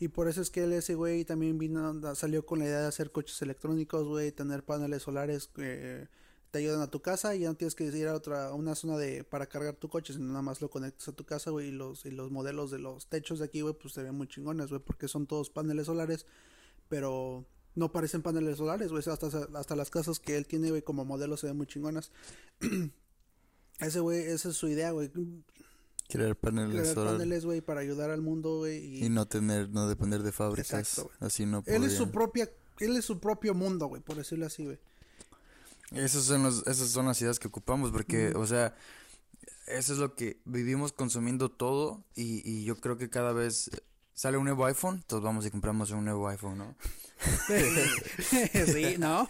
Y 0.00 0.08
por 0.08 0.28
eso 0.28 0.40
es 0.40 0.50
que 0.50 0.64
él, 0.64 0.72
ese 0.72 0.94
güey, 0.94 1.24
también 1.24 1.58
vino, 1.58 2.14
salió 2.14 2.46
con 2.46 2.60
la 2.60 2.66
idea 2.66 2.80
de 2.80 2.86
hacer 2.86 3.10
coches 3.10 3.40
electrónicos, 3.42 4.06
güey, 4.06 4.30
tener 4.30 4.64
paneles 4.64 5.02
solares 5.02 5.48
que 5.48 6.08
te 6.50 6.58
ayudan 6.58 6.80
a 6.80 6.86
tu 6.90 7.02
casa 7.02 7.34
y 7.34 7.40
ya 7.40 7.48
no 7.48 7.56
tienes 7.56 7.74
que 7.74 7.84
ir 7.84 8.08
a 8.08 8.14
otra, 8.14 8.54
una 8.54 8.74
zona 8.74 8.96
de, 8.96 9.24
para 9.24 9.46
cargar 9.46 9.74
tu 9.76 9.88
coche, 9.88 10.12
sino 10.12 10.26
nada 10.26 10.42
más 10.42 10.60
lo 10.60 10.70
conectas 10.70 11.08
a 11.08 11.12
tu 11.12 11.24
casa, 11.24 11.50
güey, 11.50 11.68
y 11.68 11.72
los, 11.72 12.06
y 12.06 12.10
los 12.10 12.30
modelos 12.30 12.70
de 12.70 12.78
los 12.78 13.06
techos 13.08 13.40
de 13.40 13.46
aquí, 13.46 13.60
güey, 13.60 13.74
pues 13.74 13.94
se 13.94 14.02
ven 14.02 14.14
muy 14.14 14.28
chingones, 14.28 14.68
güey, 14.68 14.80
porque 14.80 15.08
son 15.08 15.26
todos 15.26 15.50
paneles 15.50 15.86
solares, 15.86 16.26
pero 16.88 17.44
no 17.74 17.92
parecen 17.92 18.22
paneles 18.22 18.58
solares, 18.58 18.90
güey, 18.90 19.02
hasta, 19.06 19.26
hasta 19.26 19.76
las 19.76 19.90
casas 19.90 20.20
que 20.20 20.36
él 20.36 20.46
tiene, 20.46 20.70
güey, 20.70 20.82
como 20.82 21.04
modelo 21.04 21.36
se 21.36 21.48
ven 21.48 21.56
muy 21.56 21.66
chingonas. 21.66 22.12
Ese, 23.80 24.00
güey, 24.00 24.18
esa 24.22 24.48
es 24.48 24.56
su 24.56 24.66
idea, 24.66 24.90
güey. 24.90 25.08
Crear 26.08 26.36
paneles 26.36 26.92
Crear 26.92 27.12
paneles, 27.12 27.44
güey, 27.44 27.60
para 27.60 27.80
ayudar 27.80 28.10
al 28.10 28.22
mundo, 28.22 28.58
güey. 28.58 28.78
Y, 28.78 29.04
Y 29.04 29.08
no 29.10 29.26
tener, 29.26 29.68
no 29.70 29.88
depender 29.88 30.22
de 30.22 30.32
fábricas. 30.32 30.72
Exacto. 30.72 31.10
Así 31.20 31.44
no 31.44 31.62
él 31.66 31.84
es 31.84 31.92
su 31.92 32.10
propia, 32.10 32.50
él 32.80 32.96
es 32.96 33.04
su 33.04 33.20
propio 33.20 33.54
mundo, 33.54 33.86
güey, 33.86 34.02
por 34.02 34.16
decirlo 34.16 34.46
así, 34.46 34.64
güey. 34.64 34.78
Esos 35.92 36.24
son 36.24 36.42
los, 36.42 36.66
esas 36.66 36.88
son 36.88 37.06
las 37.06 37.20
ideas 37.22 37.38
que 37.38 37.48
ocupamos 37.48 37.90
porque, 37.90 38.32
o 38.34 38.46
sea, 38.46 38.74
eso 39.66 39.92
es 39.92 39.98
lo 39.98 40.14
que 40.14 40.40
vivimos 40.44 40.92
consumiendo 40.92 41.50
todo 41.50 42.04
y, 42.14 42.42
y 42.48 42.64
yo 42.64 42.76
creo 42.76 42.98
que 42.98 43.08
cada 43.08 43.32
vez 43.32 43.70
sale 44.14 44.36
un 44.36 44.44
nuevo 44.44 44.66
iPhone, 44.66 45.02
todos 45.06 45.22
vamos 45.22 45.46
y 45.46 45.50
compramos 45.50 45.90
un 45.90 46.04
nuevo 46.04 46.28
iPhone, 46.28 46.58
¿no? 46.58 46.76
sí, 48.66 48.96
¿no? 48.98 49.28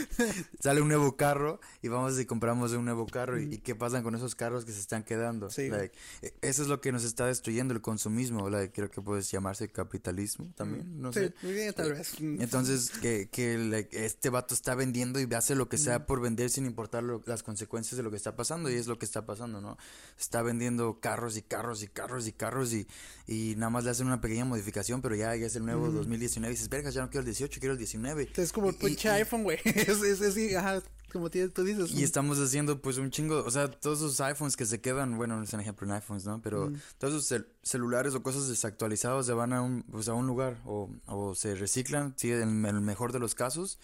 Sale 0.60 0.80
un 0.80 0.88
nuevo 0.88 1.16
carro 1.16 1.60
y 1.82 1.88
vamos 1.88 2.18
y 2.18 2.26
compramos 2.26 2.72
un 2.72 2.84
nuevo 2.84 3.06
carro 3.06 3.40
y, 3.40 3.54
y 3.54 3.58
qué 3.58 3.74
pasa 3.74 4.02
con 4.02 4.14
esos 4.14 4.34
carros 4.34 4.64
que 4.64 4.72
se 4.72 4.80
están 4.80 5.02
quedando. 5.02 5.50
Sí. 5.50 5.68
Like, 5.68 5.94
e- 6.22 6.34
eso 6.42 6.62
es 6.62 6.68
lo 6.68 6.80
que 6.80 6.92
nos 6.92 7.04
está 7.04 7.26
destruyendo 7.26 7.74
el 7.74 7.80
consumismo, 7.80 8.48
like, 8.50 8.72
creo 8.72 8.90
que 8.90 9.00
puede 9.00 9.22
llamarse 9.22 9.68
capitalismo 9.68 10.52
también, 10.56 11.00
no 11.00 11.12
sí, 11.12 11.20
sé. 11.42 11.72
tal 11.72 11.92
vez. 11.94 12.14
Entonces, 12.20 12.90
que, 12.90 13.28
que 13.30 13.58
like, 13.58 14.04
este 14.04 14.30
vato 14.30 14.54
está 14.54 14.74
vendiendo 14.74 15.20
y 15.20 15.28
hace 15.34 15.54
lo 15.54 15.68
que 15.68 15.78
sea 15.78 16.06
por 16.06 16.20
vender 16.20 16.50
sin 16.50 16.66
importar 16.66 17.02
lo- 17.02 17.22
las 17.26 17.42
consecuencias 17.42 17.96
de 17.96 18.02
lo 18.02 18.10
que 18.10 18.16
está 18.16 18.36
pasando. 18.36 18.70
Y 18.70 18.74
es 18.74 18.86
lo 18.86 18.98
que 18.98 19.04
está 19.04 19.26
pasando, 19.26 19.60
¿no? 19.60 19.76
Está 20.18 20.42
vendiendo 20.42 21.00
carros 21.00 21.36
y 21.36 21.42
carros 21.42 21.82
y 21.82 21.88
carros 21.88 22.26
y 22.26 22.32
carros 22.32 22.72
y, 22.72 22.86
y 23.26 23.54
nada 23.56 23.70
más 23.70 23.84
le 23.84 23.90
hacen 23.90 24.06
una 24.06 24.20
pequeña 24.20 24.44
modificación, 24.44 25.02
pero 25.02 25.14
ya, 25.14 25.34
ya 25.36 25.46
es 25.46 25.56
el 25.56 25.64
nuevo 25.64 25.90
2019 25.90 26.52
y 26.52 26.54
dices, 26.56 26.68
vergas, 26.68 26.94
ya 26.94 27.02
no 27.02 27.10
quiero 27.16 27.20
el 27.20 27.26
18, 27.26 27.60
quiero 27.60 27.72
el 27.72 27.78
19. 27.78 28.28
Es 28.36 28.52
como 28.52 28.68
el 28.68 28.74
pinche 28.74 29.08
iPhone, 29.10 29.42
güey. 29.42 29.58
Es, 29.64 30.02
es, 30.02 30.20
es, 30.20 30.34
sí, 30.34 30.54
ajá, 30.54 30.82
como 31.16 31.30
tú 31.30 31.64
dices. 31.64 31.90
Y 31.92 32.02
estamos 32.02 32.38
haciendo 32.38 32.80
pues 32.80 32.98
un 32.98 33.10
chingo, 33.10 33.42
o 33.44 33.50
sea, 33.50 33.70
todos 33.70 33.98
esos 33.98 34.20
iPhones 34.20 34.56
que 34.56 34.66
se 34.66 34.80
quedan, 34.80 35.16
bueno, 35.16 35.36
no 35.36 35.42
es 35.42 35.52
un 35.52 35.60
ejemplo 35.60 35.86
en 35.86 35.92
iPhones, 35.94 36.24
¿no? 36.24 36.40
Pero 36.42 36.72
todos 36.98 37.14
esos 37.14 37.30
cel- 37.30 37.46
celulares 37.62 38.14
o 38.14 38.22
cosas 38.22 38.48
desactualizados 38.48 39.26
se 39.26 39.32
van 39.32 39.52
a 39.52 39.62
un, 39.62 39.82
pues, 39.90 40.08
a 40.08 40.14
un 40.14 40.26
lugar 40.26 40.58
o, 40.64 40.88
o 41.06 41.34
se 41.34 41.54
reciclan, 41.54 42.14
sí, 42.16 42.30
en 42.32 42.64
el 42.64 42.80
mejor 42.80 43.12
de 43.12 43.18
los 43.18 43.34
casos, 43.34 43.78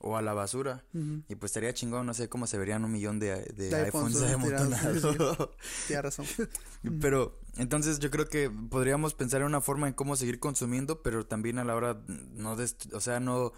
o 0.00 0.16
a 0.16 0.22
la 0.22 0.34
basura. 0.34 0.84
Y 1.28 1.34
pues 1.34 1.50
estaría 1.50 1.72
chingón, 1.74 2.06
no 2.06 2.14
sé 2.14 2.28
cómo 2.28 2.46
se 2.46 2.58
verían 2.58 2.84
un 2.84 2.92
millón 2.92 3.18
de, 3.18 3.42
de 3.56 3.70
De 3.70 3.76
iPhones, 3.76 4.20
amontonados. 4.32 5.48
Tienes 5.86 6.04
razón. 6.04 6.26
Pero 7.00 7.38
entonces 7.56 7.98
yo 7.98 8.10
creo 8.10 8.28
que 8.28 8.50
podríamos 8.50 9.14
pensar 9.14 9.40
en 9.40 9.46
una 9.46 9.60
forma 9.60 9.88
en 9.88 9.94
cómo 9.94 10.16
seguir 10.16 10.38
consumiendo, 10.38 11.02
pero 11.02 11.24
también 11.24 11.58
a 11.58 11.64
la 11.64 11.74
hora 11.74 11.98
no 12.34 12.56
o 12.92 13.00
sea, 13.00 13.20
no 13.20 13.52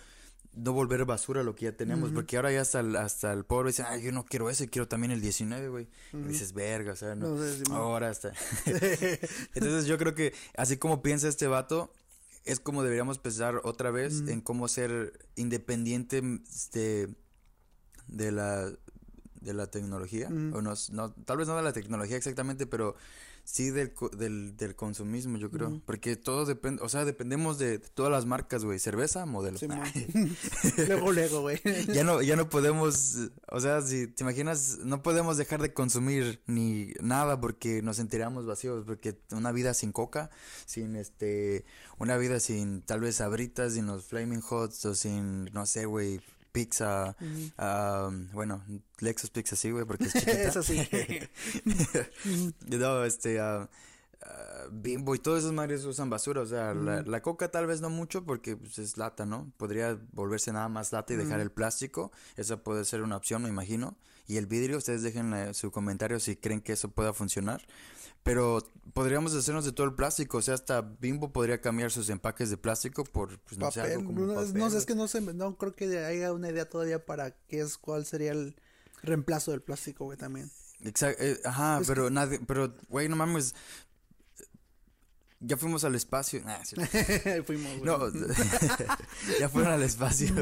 no 0.56 0.72
volver 0.72 1.04
basura 1.04 1.42
lo 1.42 1.54
que 1.54 1.66
ya 1.66 1.72
tenemos, 1.72 2.10
porque 2.10 2.36
ahora 2.36 2.50
ya 2.50 2.62
hasta 2.62 2.80
el, 2.80 2.96
hasta 2.96 3.32
el 3.32 3.44
pobre 3.44 3.68
dice, 3.68 3.84
ay, 3.86 4.02
yo 4.02 4.10
no 4.10 4.24
quiero 4.24 4.48
ese, 4.48 4.68
quiero 4.68 4.88
también 4.88 5.10
el 5.12 5.20
19, 5.20 5.68
güey. 5.68 5.88
Y 6.14 6.28
dices, 6.28 6.54
verga, 6.54 6.92
o 6.92 6.96
sea, 6.96 7.14
no. 7.14 7.28
No 7.28 7.38
sé, 7.38 7.62
ahora 7.70 8.10
está. 8.10 8.32
Entonces 9.54 9.86
yo 9.86 9.98
creo 9.98 10.14
que 10.14 10.32
así 10.56 10.78
como 10.78 11.02
piensa 11.02 11.28
este 11.28 11.46
vato, 11.46 11.92
es 12.44 12.58
como 12.58 12.82
deberíamos 12.82 13.18
pensar 13.18 13.60
otra 13.64 13.90
vez 13.90 14.22
en 14.28 14.40
cómo 14.40 14.66
ser 14.68 15.12
independiente 15.34 16.22
de, 16.72 17.14
de 18.06 18.32
la 18.32 18.72
de 19.46 19.54
la 19.54 19.68
tecnología 19.68 20.28
o 20.28 20.60
no, 20.60 20.74
no 20.92 21.12
tal 21.12 21.38
vez 21.38 21.48
no 21.48 21.56
de 21.56 21.62
la 21.62 21.72
tecnología 21.72 22.16
exactamente 22.16 22.66
pero 22.66 22.96
sí 23.46 23.70
del 23.70 23.92
del, 24.18 24.56
del 24.56 24.74
consumismo 24.74 25.38
yo 25.38 25.50
creo. 25.50 25.80
Porque 25.86 26.16
todo 26.16 26.44
depende 26.44 26.82
o 26.82 26.88
sea 26.88 27.04
dependemos 27.04 27.58
de, 27.58 27.78
todas 27.78 28.10
las 28.10 28.26
marcas 28.26 28.64
güey 28.64 28.80
cerveza 28.80 29.24
modelo. 29.24 29.58
Luego, 30.88 31.12
luego, 31.12 31.40
güey. 31.42 31.60
ya 31.94 32.02
no 32.02 32.20
ya 32.22 32.34
no 32.34 32.50
podemos 32.50 33.30
o 33.48 33.60
sea 33.60 33.80
si 33.82 34.08
te 34.08 34.24
imaginas 34.24 34.78
no 34.82 35.00
podemos 35.02 35.36
dejar 35.36 35.62
de 35.62 35.72
consumir 35.72 36.40
ni 36.46 36.92
nada 37.00 37.40
porque 37.40 37.82
nos 37.82 37.96
sentiremos 37.96 38.46
vacíos 38.46 38.84
porque 38.84 39.16
una 39.30 39.52
vida 39.52 39.74
sin 39.74 39.92
coca 39.92 40.28
sin 40.66 40.96
este 40.96 41.64
una 41.98 42.16
vida 42.16 42.40
sin 42.40 42.82
tal 42.82 43.00
vez 43.00 43.16
sabritas 43.16 43.74
sin 43.74 43.86
los 43.86 44.04
flaming 44.06 44.42
hots 44.42 44.84
o 44.86 44.94
sin 44.96 45.44
no 45.52 45.66
sé 45.66 45.86
güey 45.86 46.20
pizza, 46.56 47.14
ah, 47.58 48.10
bueno, 48.32 48.64
Lexus 49.00 49.28
Pizza 49.28 49.56
sí, 49.56 49.70
güey, 49.70 49.84
porque 49.84 50.04
es 50.04 50.12
chiquita. 50.14 50.42
Eso 50.42 50.62
sí. 50.62 50.88
no, 52.66 53.04
este, 53.04 53.38
ah, 53.40 53.68
Bimbo 54.72 55.14
y 55.14 55.18
todos 55.18 55.40
esos 55.40 55.52
madres 55.52 55.84
usan 55.84 56.08
basura, 56.08 56.40
o 56.40 56.46
sea, 56.46 56.72
la, 56.72 57.02
la 57.02 57.20
coca 57.20 57.50
tal 57.50 57.66
vez 57.66 57.82
no 57.82 57.90
mucho 57.90 58.24
porque 58.24 58.56
pues, 58.56 58.78
es 58.78 58.96
lata, 58.96 59.26
¿no? 59.26 59.52
Podría 59.58 59.98
volverse 60.12 60.50
nada 60.50 60.68
más 60.68 60.92
lata 60.92 61.12
y 61.12 61.16
dejar 61.16 61.40
el 61.40 61.50
plástico, 61.50 62.10
esa 62.36 62.56
puede 62.56 62.84
ser 62.86 63.02
una 63.02 63.16
opción, 63.16 63.42
me 63.42 63.50
imagino. 63.50 63.96
Y 64.26 64.38
el 64.38 64.46
vidrio, 64.46 64.78
ustedes 64.78 65.02
dejen 65.02 65.34
eh, 65.34 65.54
su 65.54 65.70
comentario 65.70 66.18
si 66.18 66.36
creen 66.36 66.60
que 66.60 66.72
eso 66.72 66.88
pueda 66.88 67.12
funcionar. 67.12 67.62
Pero 68.26 68.58
podríamos 68.92 69.32
hacernos 69.34 69.64
de 69.64 69.70
todo 69.70 69.86
el 69.86 69.94
plástico, 69.94 70.38
o 70.38 70.42
sea, 70.42 70.54
hasta 70.54 70.80
Bimbo 70.80 71.32
podría 71.32 71.60
cambiar 71.60 71.92
sus 71.92 72.10
empaques 72.10 72.50
de 72.50 72.56
plástico 72.56 73.04
por, 73.04 73.38
pues, 73.38 73.56
no 73.56 73.70
sé, 73.70 73.78
papel. 73.78 73.98
algo 73.98 74.06
como 74.06 74.26
no, 74.26 74.34
papel, 74.34 74.54
no 74.54 74.68
sé, 74.68 74.78
es 74.78 74.84
que 74.84 74.96
no 74.96 75.06
sé, 75.06 75.20
no 75.20 75.56
creo 75.56 75.76
que 75.76 76.04
haya 76.04 76.32
una 76.32 76.50
idea 76.50 76.68
todavía 76.68 77.06
para 77.06 77.30
qué 77.46 77.60
es, 77.60 77.78
cuál 77.78 78.04
sería 78.04 78.32
el 78.32 78.56
reemplazo 79.04 79.52
del 79.52 79.62
plástico, 79.62 80.06
güey, 80.06 80.18
también. 80.18 80.50
Exacto, 80.82 81.22
ajá, 81.44 81.78
Es 81.80 81.86
pero 81.86 82.10
nadie, 82.10 82.40
pero, 82.48 82.74
güey, 82.88 83.08
no 83.08 83.14
mames, 83.14 83.54
ya 85.46 85.56
fuimos 85.56 85.84
al 85.84 85.94
espacio, 85.94 86.42
Nah, 86.44 86.62
sí. 86.64 86.76
Fuimos, 87.46 87.78
güey. 87.78 87.84
no, 87.84 87.98
ya 89.40 89.48
fueron 89.48 89.72
al 89.72 89.82
espacio, 89.82 90.34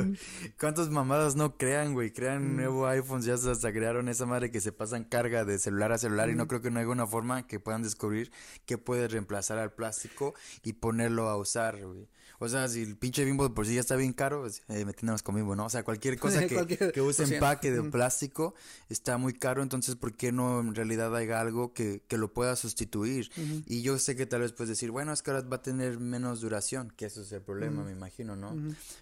¿cuántas 0.58 0.90
mamadas 0.90 1.36
no 1.36 1.56
crean, 1.56 1.92
güey? 1.92 2.12
Crean 2.12 2.56
nuevo 2.56 2.86
iPhones, 2.86 3.24
ya 3.26 3.34
hasta 3.34 3.72
crearon 3.72 4.08
esa 4.08 4.26
madre 4.26 4.50
que 4.50 4.60
se 4.60 4.72
pasan 4.72 5.04
carga 5.04 5.44
de 5.44 5.58
celular 5.58 5.92
a 5.92 5.98
celular 5.98 6.30
y 6.30 6.34
no 6.34 6.48
creo 6.48 6.60
que 6.62 6.70
no 6.70 6.80
haya 6.80 6.88
una 6.88 7.06
forma 7.06 7.46
que 7.46 7.60
puedan 7.60 7.82
descubrir 7.82 8.32
que 8.66 8.78
puede 8.78 9.08
reemplazar 9.08 9.58
al 9.58 9.72
plástico 9.72 10.34
y 10.62 10.74
ponerlo 10.74 11.28
a 11.28 11.36
usar, 11.36 11.84
güey. 11.84 12.08
O 12.38 12.48
sea, 12.48 12.68
si 12.68 12.82
el 12.82 12.96
pinche 12.96 13.24
bimbo 13.24 13.48
de 13.48 13.54
por 13.54 13.66
sí 13.66 13.74
ya 13.74 13.80
está 13.80 13.96
bien 13.96 14.12
caro, 14.12 14.42
pues, 14.42 14.62
eh, 14.68 14.84
metiéndonos 14.84 15.22
con 15.22 15.34
bimbo, 15.34 15.54
¿no? 15.56 15.66
O 15.66 15.70
sea, 15.70 15.82
cualquier 15.82 16.18
cosa 16.18 16.40
que, 16.46 16.54
Cualquier 16.54 16.92
que 16.92 17.00
use 17.00 17.22
empaque 17.24 17.70
de 17.70 17.82
plástico 17.90 18.54
está 18.88 19.18
muy 19.18 19.34
caro, 19.34 19.62
entonces 19.62 19.96
¿por 19.96 20.14
qué 20.14 20.32
no 20.32 20.60
en 20.60 20.74
realidad 20.74 21.14
haya 21.16 21.40
algo 21.40 21.72
que, 21.72 22.02
que 22.08 22.18
lo 22.18 22.32
pueda 22.32 22.56
sustituir? 22.56 23.30
Y 23.66 23.82
yo 23.82 23.98
sé 23.98 24.16
que 24.16 24.26
tal 24.26 24.40
vez 24.40 24.52
puedes 24.52 24.68
decir, 24.68 24.90
bueno, 24.90 25.12
es 25.12 25.22
que 25.22 25.30
ahora 25.30 25.46
va 25.46 25.56
a 25.56 25.62
tener 25.62 25.98
menos 25.98 26.40
duración, 26.40 26.92
que 26.96 27.06
eso 27.06 27.22
es 27.22 27.32
el 27.32 27.42
problema, 27.42 27.82
me 27.84 27.92
imagino, 27.92 28.36
¿no? 28.36 28.54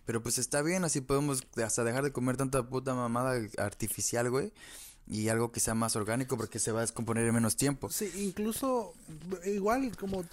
Pero 0.05 0.23
pues 0.23 0.39
está 0.39 0.63
bien, 0.63 0.85
así 0.85 1.01
podemos 1.01 1.43
hasta 1.63 1.85
dejar 1.85 2.05
de 2.05 2.13
comer 2.13 2.37
tanta 2.37 2.69
puta 2.69 2.95
mamada 2.95 3.41
artificial, 3.59 4.31
güey. 4.31 4.53
Y 5.07 5.29
algo 5.29 5.51
que 5.53 5.61
sea 5.61 5.75
más 5.75 5.97
orgánico 5.97 6.37
porque 6.37 6.59
se 6.59 6.73
va 6.73 6.79
a 6.79 6.83
descomponer 6.83 7.27
en 7.27 7.35
menos 7.35 7.57
tiempo. 7.57 7.91
Sí, 7.91 8.11
incluso 8.17 8.95
igual 9.45 9.95
como 9.97 10.25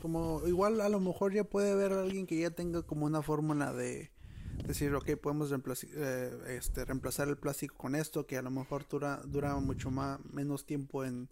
como 0.00 0.42
igual 0.46 0.80
a 0.80 0.88
lo 0.88 1.00
mejor 1.00 1.32
ya 1.34 1.44
puede 1.44 1.72
haber 1.72 1.92
alguien 1.92 2.26
que 2.26 2.38
ya 2.40 2.50
tenga 2.50 2.82
como 2.82 3.06
una 3.06 3.22
fórmula 3.22 3.72
de 3.72 4.10
decir, 4.66 4.94
ok, 4.94 5.16
podemos 5.16 5.50
reemplaci- 5.50 5.90
eh, 5.94 6.56
este, 6.56 6.84
reemplazar 6.84 7.28
el 7.28 7.36
plástico 7.36 7.76
con 7.76 7.94
esto, 7.94 8.26
que 8.26 8.36
a 8.36 8.42
lo 8.42 8.50
mejor 8.50 8.86
dura, 8.88 9.20
dura 9.24 9.54
mucho 9.56 9.90
más, 9.90 10.18
menos 10.24 10.64
tiempo 10.66 11.04
en, 11.04 11.28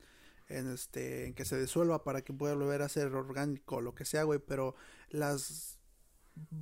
en 0.49 0.71
este, 0.73 1.27
en 1.27 1.35
que 1.35 1.45
se 1.45 1.59
disuelva 1.61 2.05
para 2.05 2.23
que 2.23 2.33
pueda 2.33 2.55
volver 2.55 2.83
a 2.83 2.89
ser 2.89 3.15
orgánico 3.15 3.77
o 3.77 3.81
lo 3.81 3.95
que 3.95 4.05
sea, 4.05 4.25
güey, 4.25 4.41
pero 4.41 4.75
las 5.11 5.78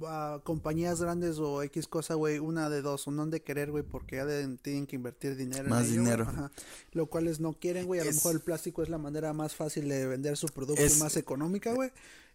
ah, 0.06 0.40
compañías 0.44 1.00
grandes 1.00 1.38
o 1.38 1.62
X 1.62 1.86
cosa, 1.86 2.14
güey, 2.14 2.38
una 2.38 2.68
de 2.70 2.82
dos, 2.82 3.06
o 3.08 3.10
no 3.10 3.22
han 3.22 3.30
de 3.30 3.42
querer, 3.42 3.70
güey, 3.70 3.82
porque 3.84 4.16
ya 4.16 4.24
de- 4.26 4.56
tienen 4.58 4.86
que 4.86 4.96
invertir 4.96 5.36
dinero 5.36 5.64
en 5.64 5.70
Más 5.70 5.84
ello, 5.86 5.94
güey, 6.02 6.04
dinero. 6.04 6.24
ajá. 6.28 6.50
Lo 6.92 7.06
cual 7.06 7.28
es 7.28 7.40
no 7.40 7.52
quieren, 7.54 7.86
güey, 7.86 8.00
a 8.00 8.04
lo 8.04 8.12
mejor 8.12 8.34
el 8.34 8.40
plástico 8.40 8.82
es 8.82 8.88
la 8.88 8.98
manera 8.98 9.32
más 9.32 9.54
fácil 9.54 9.88
de 9.88 10.06
vender 10.06 10.36
su 10.36 10.46
producto 10.48 10.82
Es- 10.82 10.96
y 10.96 11.00
más 11.00 11.16
económica, 11.16 11.72
güey. 11.72 11.90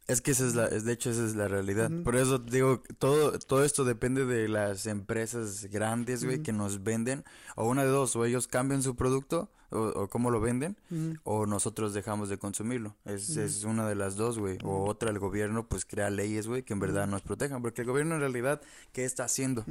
Es 0.08 0.20
que 0.20 0.32
esa 0.32 0.46
es 0.46 0.56
la, 0.56 0.66
es, 0.66 0.84
de 0.84 0.92
hecho 0.92 1.10
esa 1.10 1.24
es 1.24 1.36
la 1.36 1.48
realidad. 1.48 1.90
Por 2.04 2.16
eso 2.16 2.40
digo, 2.40 2.82
todo, 2.98 3.38
todo 3.40 3.64
esto 3.64 3.86
depende 3.86 4.26
de 4.26 4.50
las 4.50 4.86
empresas 4.88 5.66
grandes, 5.66 6.26
güey, 6.26 6.42
que 6.42 6.52
nos 6.52 6.84
venden. 6.84 7.24
O 7.56 7.70
una 7.70 7.84
de 7.84 7.90
dos, 7.90 8.16
o 8.16 8.26
ellos 8.26 8.48
cambian 8.48 8.84
su 8.84 8.96
producto, 8.96 9.50
o, 9.70 9.80
o 9.80 10.10
cómo 10.10 10.30
lo 10.30 10.42
venden, 10.42 10.76
o 11.24 11.46
nosotros 11.46 11.94
dejamos 11.94 12.28
de 12.28 12.38
consumirlo. 12.38 12.98
Es, 13.06 13.38
es 13.38 13.64
una 13.64 13.88
de 13.88 13.96
las 13.96 14.16
dos, 14.16 14.38
güey. 14.38 14.58
O 14.64 14.86
otra, 14.86 15.12
el 15.12 15.20
gobierno 15.20 15.70
pues 15.70 15.86
crea 15.86 16.10
leyes, 16.10 16.48
güey, 16.48 16.64
que 16.64 16.74
en 16.74 16.80
verdad 16.80 17.08
nos 17.08 17.22
protejan. 17.22 17.62
Porque 17.62 17.82
el 17.82 17.88
gobierno 17.88 18.16
en 18.16 18.22
realidad, 18.22 18.62
¿qué 18.92 19.06
está 19.06 19.26
haciendo? 19.26 19.64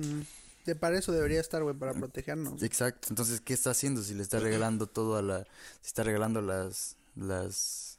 De 0.64 0.75
para 0.75 0.97
eso 0.99 1.12
debería 1.12 1.40
estar, 1.40 1.62
güey, 1.62 1.75
para 1.75 1.93
protegernos. 1.93 2.62
Exacto. 2.62 3.09
Entonces, 3.11 3.43
¿qué 3.43 3.53
está 3.53 3.71
haciendo? 3.73 4.03
Si 4.03 4.14
le 4.14 4.23
está 4.23 4.38
regalando 4.38 4.87
todo 4.87 5.16
a 5.16 5.23
la... 5.23 5.45
Si 5.83 5.88
está 5.88 6.03
regalando 6.03 6.40
las... 6.40 6.97
las 7.16 7.89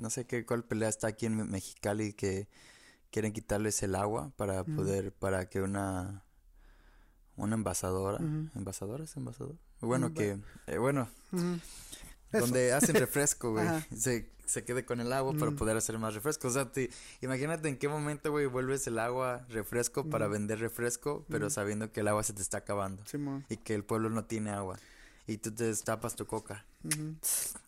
no 0.00 0.10
sé 0.10 0.26
qué, 0.26 0.44
cuál 0.46 0.64
pelea 0.64 0.88
está 0.88 1.06
aquí 1.08 1.26
en 1.26 1.36
Me- 1.36 1.44
Mexicali 1.44 2.12
que 2.12 2.48
quieren 3.10 3.32
quitarles 3.32 3.82
el 3.82 3.94
agua 3.94 4.32
para 4.36 4.64
poder... 4.64 5.12
Para 5.12 5.48
que 5.48 5.60
una... 5.62 6.22
Una 7.36 7.54
envasadora... 7.54 8.18
¿Envasadora 8.54 9.04
es 9.04 9.16
envasador? 9.16 9.56
Bueno, 9.80 10.10
Mm, 10.10 10.14
que... 10.14 10.38
eh, 10.66 10.78
bueno. 10.78 11.08
Eso. 11.32 12.40
donde 12.40 12.72
hacen 12.72 12.94
refresco, 12.96 13.52
güey. 13.52 13.66
Se, 13.96 14.30
se 14.44 14.62
quede 14.64 14.84
con 14.84 15.00
el 15.00 15.12
agua 15.12 15.32
para 15.34 15.50
poder 15.52 15.76
hacer 15.76 15.98
más 15.98 16.14
refresco. 16.14 16.48
O 16.48 16.50
sea, 16.50 16.70
te, 16.70 16.90
imagínate 17.22 17.68
en 17.68 17.76
qué 17.78 17.88
momento, 17.88 18.30
güey, 18.30 18.46
vuelves 18.46 18.86
el 18.86 18.98
agua 18.98 19.46
refresco 19.48 20.04
para 20.08 20.28
vender 20.28 20.58
refresco, 20.60 21.24
pero 21.28 21.50
sabiendo 21.50 21.90
que 21.92 22.00
el 22.00 22.08
agua 22.08 22.22
se 22.22 22.32
te 22.32 22.42
está 22.42 22.58
acabando 22.58 23.02
Simón. 23.06 23.44
y 23.48 23.56
que 23.56 23.74
el 23.74 23.84
pueblo 23.84 24.10
no 24.10 24.24
tiene 24.26 24.50
agua. 24.50 24.78
Y 25.30 25.38
tú 25.38 25.52
te 25.52 25.64
destapas 25.64 26.16
tu 26.16 26.26
coca. 26.26 26.64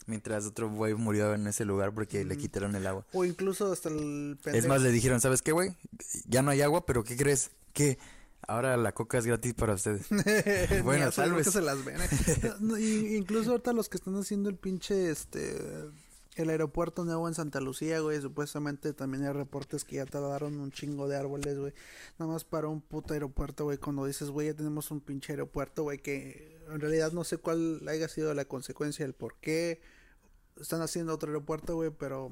Mientras 0.07 0.46
otro 0.46 0.68
güey 0.70 0.94
murió 0.94 1.35
en 1.35 1.46
ese 1.46 1.64
lugar 1.64 1.94
porque 1.94 2.25
le 2.25 2.37
quitaron 2.37 2.75
el 2.75 2.87
agua. 2.87 3.07
O 3.12 3.25
incluso 3.25 3.70
hasta 3.72 3.88
el 3.88 4.37
Es 4.40 4.44
pendejo- 4.44 4.68
más, 4.68 4.83
le 4.83 4.90
dijeron, 4.90 5.20
¿sabes 5.20 5.42
qué, 5.42 5.53
güey? 5.53 5.77
Ya 6.27 6.42
no 6.42 6.51
hay 6.51 6.61
agua, 6.62 6.85
pero 6.87 7.05
¿qué 7.05 7.16
crees? 7.16 7.51
Que 7.72 7.98
ahora 8.48 8.77
la 8.77 8.92
coca 8.92 9.18
es 9.18 9.27
gratis 9.27 9.55
para 9.55 9.75
ustedes. 9.75 10.07
Bueno, 10.85 11.11
tal 11.12 11.35
vez. 11.35 11.51
se 11.51 11.61
las 11.62 11.85
ven, 11.85 12.01
¿eh? 12.01 12.53
No, 12.61 12.77
incluso 12.79 13.53
ahorita 13.53 13.72
los 13.72 13.88
que 13.88 13.96
están 13.98 14.16
haciendo 14.16 14.48
el 14.48 14.57
pinche, 14.57 15.11
este, 15.11 15.57
el 16.35 16.51
aeropuerto 16.51 17.05
nuevo 17.05 17.29
en 17.29 17.35
Santa 17.35 17.61
Lucía, 17.61 18.01
güey, 18.01 18.20
supuestamente 18.20 18.92
también 18.92 19.25
hay 19.25 19.33
reportes 19.33 19.85
que 19.85 19.96
ya 19.96 20.07
talaron 20.07 20.59
un 20.59 20.72
chingo 20.72 21.07
de 21.07 21.16
árboles, 21.16 21.59
güey. 21.59 21.72
Nada 22.18 22.33
más 22.33 22.44
para 22.44 22.66
un 22.68 22.81
puto 22.81 23.14
aeropuerto, 23.14 23.64
güey, 23.64 23.79
cuando 23.79 24.05
dices, 24.07 24.31
güey, 24.31 24.48
ya 24.48 24.55
tenemos 24.55 24.90
un 24.90 25.01
pinche 25.01 25.35
aeropuerto, 25.35 25.85
güey, 25.85 25.98
que 25.98 26.51
en 26.70 26.81
realidad 26.81 27.12
no 27.12 27.25
sé 27.25 27.38
cuál 27.38 27.81
haya 27.88 28.09
sido 28.09 28.33
la 28.35 28.44
consecuencia, 28.44 29.05
el 29.05 29.14
por 29.14 29.35
qué 29.37 29.81
están 30.61 30.81
haciendo 30.83 31.14
otro 31.14 31.29
aeropuerto, 31.31 31.75
güey, 31.77 31.90
pero 31.90 32.31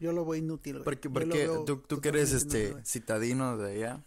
yo 0.00 0.12
lo 0.12 0.24
veo 0.24 0.34
inútil, 0.36 0.74
güey. 0.74 0.84
Porque, 0.84 1.08
porque 1.10 1.48
tú, 1.66 1.78
tú 1.78 2.00
que 2.00 2.08
eres 2.10 2.32
este 2.32 2.68
inútil, 2.68 2.86
citadino 2.86 3.56
de 3.56 3.72
allá. 3.74 4.00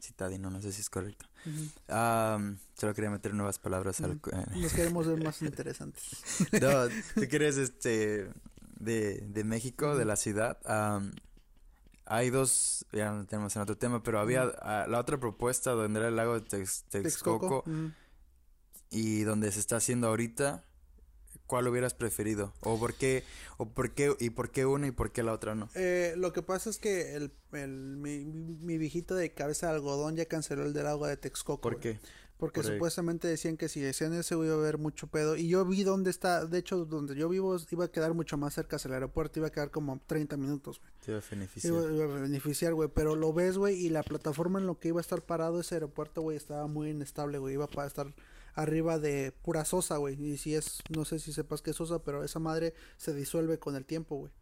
Citadino, 0.00 0.50
no 0.50 0.62
sé 0.62 0.72
si 0.72 0.80
es 0.80 0.90
correcto. 0.90 1.26
ujú. 1.44 1.68
Ah, 1.88 2.38
solo 2.76 2.94
quería 2.94 3.10
meter 3.10 3.34
nuevas 3.34 3.58
palabras 3.58 4.00
al... 4.00 4.20
cu- 4.20 4.30
Nos 4.54 4.72
queremos 4.72 5.06
ver 5.06 5.22
más 5.22 5.42
interesantes. 5.42 6.04
No, 6.62 6.88
tú 6.88 7.28
que 7.28 7.36
eres 7.36 7.56
este 7.56 8.30
de, 8.78 9.20
de 9.28 9.44
México, 9.44 9.96
de 9.96 10.04
la 10.04 10.14
ciudad. 10.16 10.58
am, 10.66 11.10
hay 12.06 12.30
dos, 12.30 12.86
ya 12.92 13.10
no 13.12 13.26
tenemos 13.26 13.54
en 13.56 13.62
otro 13.62 13.76
tema, 13.76 14.02
pero 14.02 14.20
había 14.20 14.42
ah, 14.62 14.86
la 14.88 15.00
otra 15.00 15.18
propuesta 15.18 15.72
donde 15.72 15.98
era 15.98 16.08
el 16.08 16.16
lago 16.16 16.38
de 16.40 16.46
Tex- 16.46 16.84
Texcoco 16.88 17.64
ujú. 17.66 17.90
Y 18.90 19.22
donde 19.22 19.50
se 19.52 19.60
está 19.60 19.76
haciendo 19.76 20.08
ahorita. 20.08 20.64
¿Cuál 21.46 21.66
hubieras 21.66 21.94
preferido? 21.94 22.52
¿O 22.60 22.78
por 22.78 22.92
qué? 22.92 23.24
¿O 23.56 23.70
por 23.70 23.92
qué? 23.92 24.14
¿Y 24.20 24.28
por 24.30 24.50
qué 24.50 24.66
una 24.66 24.86
y 24.86 24.90
por 24.90 25.12
qué 25.12 25.22
la 25.22 25.32
otra 25.32 25.54
no? 25.54 25.70
Eh, 25.74 26.12
lo 26.18 26.34
que 26.34 26.42
pasa 26.42 26.68
es 26.68 26.76
que 26.78 27.14
el, 27.16 27.32
el- 27.52 27.96
mi, 27.96 28.26
mi- 28.26 28.76
viejito 28.76 29.14
de 29.14 29.32
cabeza 29.32 29.68
de 29.68 29.76
algodón 29.76 30.14
ya 30.16 30.26
canceló 30.26 30.64
el 30.64 30.74
del 30.74 30.86
agua 30.86 31.08
de 31.08 31.16
Texcoco. 31.16 31.62
¿Por 31.62 31.80
qué? 31.80 32.00
Porque 32.36 32.60
Por 32.60 32.70
supuestamente 32.70 33.26
decían 33.28 33.56
que 33.56 33.68
si 33.70 33.80
decían 33.80 34.12
eso 34.12 34.44
iba 34.44 34.54
a 34.54 34.58
haber 34.58 34.76
mucho 34.76 35.06
pedo. 35.06 35.36
Y 35.36 35.48
yo 35.48 35.64
vi 35.64 35.84
dónde 35.84 36.10
está, 36.10 36.44
de 36.44 36.58
hecho, 36.58 36.84
donde 36.84 37.14
yo 37.16 37.30
vivo 37.30 37.56
iba 37.70 37.86
a 37.86 37.88
quedar 37.90 38.12
mucho 38.12 38.36
más 38.36 38.52
cerca 38.54 38.76
hacia 38.76 38.88
el 38.88 38.94
aeropuerto, 38.94 39.40
iba 39.40 39.48
a 39.48 39.50
quedar 39.50 39.70
como 39.70 39.98
30 40.06 40.36
minutos, 40.36 40.78
güey. 40.80 40.92
Te 41.04 41.12
iba 41.12 41.20
a 41.20 41.24
beneficiar. 41.30 41.72
Iba, 41.72 41.92
iba 41.94 42.04
a 42.04 42.20
beneficiar, 42.20 42.74
güey. 42.74 42.90
Pero 42.94 43.16
lo 43.16 43.32
ves, 43.32 43.56
güey, 43.56 43.74
y 43.86 43.88
la 43.88 44.02
plataforma 44.02 44.58
en 44.60 44.66
lo 44.66 44.78
que 44.78 44.88
iba 44.88 45.00
a 45.00 45.02
estar 45.02 45.22
parado 45.22 45.60
ese 45.60 45.76
aeropuerto, 45.76 46.20
güey, 46.20 46.36
estaba 46.36 46.66
muy 46.66 46.90
inestable, 46.90 47.38
güey. 47.38 47.54
Iba 47.54 47.68
a 47.74 47.86
estar 47.86 48.14
arriba 48.58 48.98
de 48.98 49.32
pura 49.42 49.64
sosa, 49.64 49.98
güey. 49.98 50.20
Y 50.20 50.36
si 50.36 50.54
es, 50.54 50.80
no 50.90 51.04
sé 51.04 51.20
si 51.20 51.32
sepas 51.32 51.62
qué 51.62 51.70
es 51.70 51.76
sosa, 51.76 52.02
pero 52.02 52.24
esa 52.24 52.40
madre 52.40 52.74
se 52.96 53.14
disuelve 53.14 53.58
con 53.58 53.76
el 53.76 53.84
tiempo, 53.84 54.16
güey. 54.16 54.32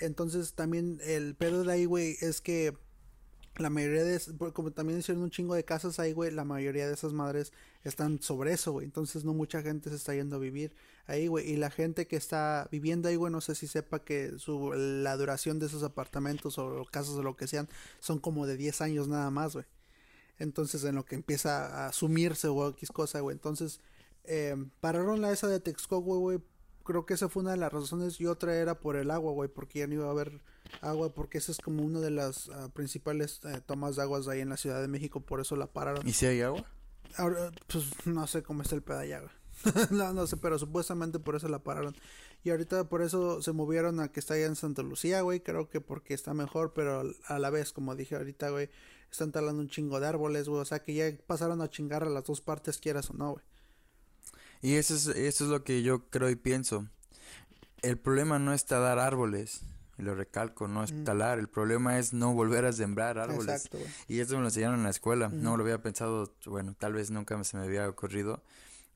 Entonces 0.00 0.54
también 0.54 0.98
el 1.04 1.36
pedo 1.36 1.62
de 1.62 1.72
ahí, 1.72 1.84
güey, 1.84 2.16
es 2.20 2.40
que 2.40 2.76
la 3.58 3.70
mayoría 3.70 4.02
de, 4.02 4.20
como 4.52 4.72
también 4.72 4.98
hicieron 4.98 5.22
un 5.22 5.30
chingo 5.30 5.54
de 5.54 5.64
casas 5.64 6.00
ahí, 6.00 6.12
güey, 6.12 6.32
la 6.32 6.44
mayoría 6.44 6.88
de 6.88 6.94
esas 6.94 7.12
madres 7.12 7.52
están 7.84 8.20
sobre 8.20 8.52
eso, 8.52 8.72
güey. 8.72 8.84
Entonces 8.84 9.24
no 9.24 9.32
mucha 9.32 9.62
gente 9.62 9.90
se 9.90 9.96
está 9.96 10.12
yendo 10.14 10.36
a 10.36 10.38
vivir 10.40 10.74
ahí, 11.06 11.28
güey. 11.28 11.48
Y 11.48 11.56
la 11.56 11.70
gente 11.70 12.08
que 12.08 12.16
está 12.16 12.66
viviendo 12.72 13.08
ahí, 13.08 13.16
güey, 13.16 13.30
no 13.30 13.40
sé 13.40 13.54
si 13.54 13.68
sepa 13.68 14.00
que 14.00 14.38
su, 14.38 14.72
la 14.72 15.16
duración 15.16 15.60
de 15.60 15.66
esos 15.66 15.84
apartamentos 15.84 16.58
o 16.58 16.84
casas 16.90 17.14
o 17.14 17.22
lo 17.22 17.36
que 17.36 17.46
sean 17.46 17.68
son 18.00 18.18
como 18.18 18.46
de 18.46 18.56
10 18.56 18.80
años 18.80 19.06
nada 19.06 19.30
más, 19.30 19.52
güey. 19.52 19.66
Entonces 20.38 20.84
en 20.84 20.94
lo 20.96 21.04
que 21.04 21.14
empieza 21.14 21.86
a 21.86 21.92
sumirse 21.92 22.48
o 22.48 22.68
X 22.70 22.90
cosa, 22.90 23.20
güey. 23.20 23.34
Entonces 23.34 23.80
eh, 24.24 24.56
pararon 24.80 25.20
la 25.20 25.32
esa 25.32 25.48
de 25.48 25.60
Texcoco, 25.60 26.18
güey. 26.18 26.40
Creo 26.84 27.06
que 27.06 27.14
esa 27.14 27.28
fue 27.28 27.42
una 27.42 27.52
de 27.52 27.58
las 27.58 27.72
razones 27.72 28.20
y 28.20 28.26
otra 28.26 28.56
era 28.56 28.80
por 28.80 28.96
el 28.96 29.10
agua, 29.10 29.32
güey, 29.32 29.48
porque 29.48 29.80
ya 29.80 29.86
no 29.86 29.94
iba 29.94 30.06
a 30.06 30.10
haber 30.10 30.40
agua, 30.80 31.14
porque 31.14 31.38
esa 31.38 31.52
es 31.52 31.58
como 31.58 31.84
una 31.84 32.00
de 32.00 32.10
las 32.10 32.48
ah, 32.48 32.70
principales 32.72 33.40
eh, 33.44 33.60
tomas 33.64 33.96
de 33.96 34.02
aguas 34.02 34.26
ahí 34.26 34.40
en 34.40 34.48
la 34.48 34.56
Ciudad 34.56 34.80
de 34.80 34.88
México, 34.88 35.20
por 35.20 35.40
eso 35.40 35.54
la 35.54 35.68
pararon. 35.68 36.06
¿Y 36.06 36.12
si 36.12 36.26
hay 36.26 36.40
agua? 36.40 36.64
Ahora, 37.16 37.52
pues 37.68 37.84
no 38.06 38.26
sé 38.26 38.42
cómo 38.42 38.62
está 38.62 38.74
el 38.74 38.82
güey. 38.82 39.30
no, 39.90 40.12
no 40.12 40.26
sé, 40.26 40.36
pero 40.36 40.58
supuestamente 40.58 41.18
por 41.18 41.36
eso 41.36 41.48
la 41.48 41.60
pararon. 41.60 41.94
Y 42.42 42.50
ahorita 42.50 42.88
por 42.88 43.02
eso 43.02 43.42
se 43.42 43.52
movieron 43.52 44.00
a 44.00 44.08
que 44.08 44.18
está 44.18 44.34
allá 44.34 44.46
en 44.46 44.56
Santa 44.56 44.82
Lucía, 44.82 45.20
güey. 45.20 45.40
Creo 45.40 45.68
que 45.68 45.80
porque 45.80 46.14
está 46.14 46.34
mejor, 46.34 46.72
pero 46.74 47.04
a 47.26 47.38
la 47.38 47.50
vez, 47.50 47.72
como 47.72 47.94
dije 47.94 48.16
ahorita, 48.16 48.50
güey, 48.50 48.70
están 49.12 49.30
talando 49.30 49.60
un 49.60 49.68
chingo 49.68 50.00
de 50.00 50.08
árboles, 50.08 50.48
güey. 50.48 50.60
O 50.60 50.64
sea 50.64 50.82
que 50.82 50.94
ya 50.94 51.04
pasaron 51.26 51.60
a 51.60 51.70
chingar 51.70 52.02
a 52.02 52.10
las 52.10 52.24
dos 52.24 52.40
partes, 52.40 52.78
quieras 52.78 53.10
o 53.10 53.14
no, 53.14 53.32
güey. 53.32 53.44
Y 54.62 54.74
eso 54.74 54.94
es, 54.94 55.06
eso 55.08 55.44
es 55.44 55.50
lo 55.50 55.64
que 55.64 55.82
yo 55.82 56.08
creo 56.08 56.30
y 56.30 56.36
pienso. 56.36 56.88
El 57.82 57.98
problema 57.98 58.38
no 58.38 58.54
es 58.54 58.64
talar 58.64 58.98
árboles, 58.98 59.62
y 59.98 60.02
lo 60.02 60.14
recalco, 60.14 60.68
no 60.68 60.84
es 60.84 61.04
talar, 61.04 61.40
el 61.40 61.48
problema 61.48 61.98
es 61.98 62.12
no 62.12 62.32
volver 62.32 62.64
a 62.64 62.72
sembrar 62.72 63.18
árboles. 63.18 63.66
Exacto, 63.66 63.78
y 64.06 64.20
eso 64.20 64.34
me 64.34 64.40
lo 64.40 64.46
enseñaron 64.46 64.76
en 64.76 64.84
la 64.84 64.90
escuela, 64.90 65.28
no 65.28 65.56
lo 65.56 65.64
había 65.64 65.82
pensado, 65.82 66.32
bueno, 66.46 66.74
tal 66.78 66.92
vez 66.92 67.10
nunca 67.10 67.42
se 67.42 67.56
me 67.56 67.64
había 67.64 67.88
ocurrido, 67.88 68.42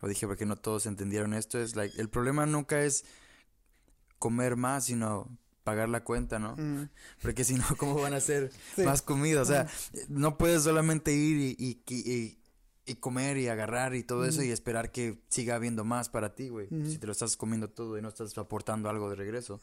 lo 0.00 0.08
dije 0.08 0.26
porque 0.28 0.46
no 0.46 0.56
todos 0.56 0.86
entendieron 0.86 1.34
esto, 1.34 1.58
es 1.58 1.74
like, 1.74 2.00
el 2.00 2.08
problema 2.08 2.46
nunca 2.46 2.82
es 2.82 3.04
comer 4.20 4.54
más, 4.54 4.84
sino 4.84 5.36
pagar 5.66 5.88
la 5.88 6.04
cuenta, 6.04 6.38
¿no? 6.38 6.54
Porque 7.20 7.42
si 7.42 7.54
no, 7.56 7.64
¿cómo 7.76 8.00
van 8.00 8.14
a 8.14 8.18
hacer 8.18 8.52
más 8.84 9.02
comida? 9.02 9.42
O 9.42 9.44
sea, 9.44 9.68
no 10.08 10.38
puedes 10.38 10.62
solamente 10.62 11.12
ir 11.12 11.56
y, 11.58 11.82
y, 11.88 12.38
y 12.86 12.94
comer 12.94 13.36
y 13.36 13.48
agarrar 13.48 13.96
y 13.96 14.04
todo 14.04 14.24
eso 14.26 14.44
y 14.44 14.52
esperar 14.52 14.92
que 14.92 15.18
siga 15.28 15.56
habiendo 15.56 15.82
más 15.84 16.08
para 16.08 16.36
ti, 16.36 16.50
güey. 16.50 16.68
Si 16.86 16.98
te 16.98 17.06
lo 17.06 17.12
estás 17.12 17.36
comiendo 17.36 17.68
todo 17.68 17.98
y 17.98 18.00
no 18.00 18.08
estás 18.08 18.38
aportando 18.38 18.88
algo 18.88 19.10
de 19.10 19.16
regreso. 19.16 19.60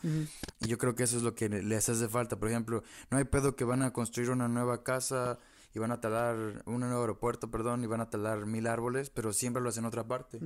Y 0.59 0.67
yo 0.67 0.77
creo 0.77 0.93
que 0.93 1.03
eso 1.03 1.15
es 1.15 1.23
lo 1.23 1.35
que 1.35 1.47
les 1.47 1.87
hace 1.87 2.09
falta. 2.09 2.37
Por 2.37 2.49
ejemplo, 2.49 2.83
no 3.09 3.17
hay 3.17 3.23
pedo 3.23 3.55
que 3.55 3.63
van 3.63 3.81
a 3.81 3.93
construir 3.93 4.29
una 4.29 4.49
nueva 4.49 4.83
casa 4.83 5.39
y 5.73 5.79
van 5.79 5.93
a 5.93 6.01
talar, 6.01 6.63
un 6.65 6.81
nuevo 6.81 6.99
aeropuerto, 6.99 7.49
perdón, 7.49 7.81
y 7.85 7.87
van 7.87 8.01
a 8.01 8.09
talar 8.09 8.45
mil 8.45 8.67
árboles, 8.67 9.09
pero 9.09 9.31
siempre 9.31 9.63
lo 9.63 9.69
hacen 9.69 9.85
en 9.85 9.87
otra 9.87 10.05
parte. 10.05 10.39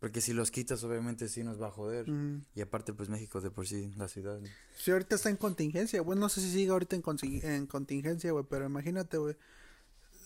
Porque 0.00 0.20
si 0.22 0.32
los 0.32 0.50
quitas, 0.50 0.82
obviamente 0.82 1.28
sí 1.28 1.44
nos 1.44 1.60
va 1.60 1.68
a 1.68 1.70
joder. 1.70 2.06
Y 2.54 2.62
aparte, 2.62 2.92
pues 2.92 3.08
México 3.08 3.40
de 3.40 3.50
por 3.50 3.66
sí, 3.66 3.92
la 3.96 4.08
ciudad. 4.08 4.40
Sí, 4.76 4.90
ahorita 4.90 5.14
está 5.14 5.28
en 5.28 5.36
contingencia. 5.36 6.00
Bueno, 6.00 6.22
no 6.22 6.28
sé 6.30 6.40
si 6.40 6.50
sigue 6.50 6.70
ahorita 6.70 6.96
en, 6.96 7.02
en 7.42 7.66
contingencia, 7.66 8.32
güey, 8.32 8.46
pero 8.48 8.64
imagínate, 8.64 9.18
güey 9.18 9.36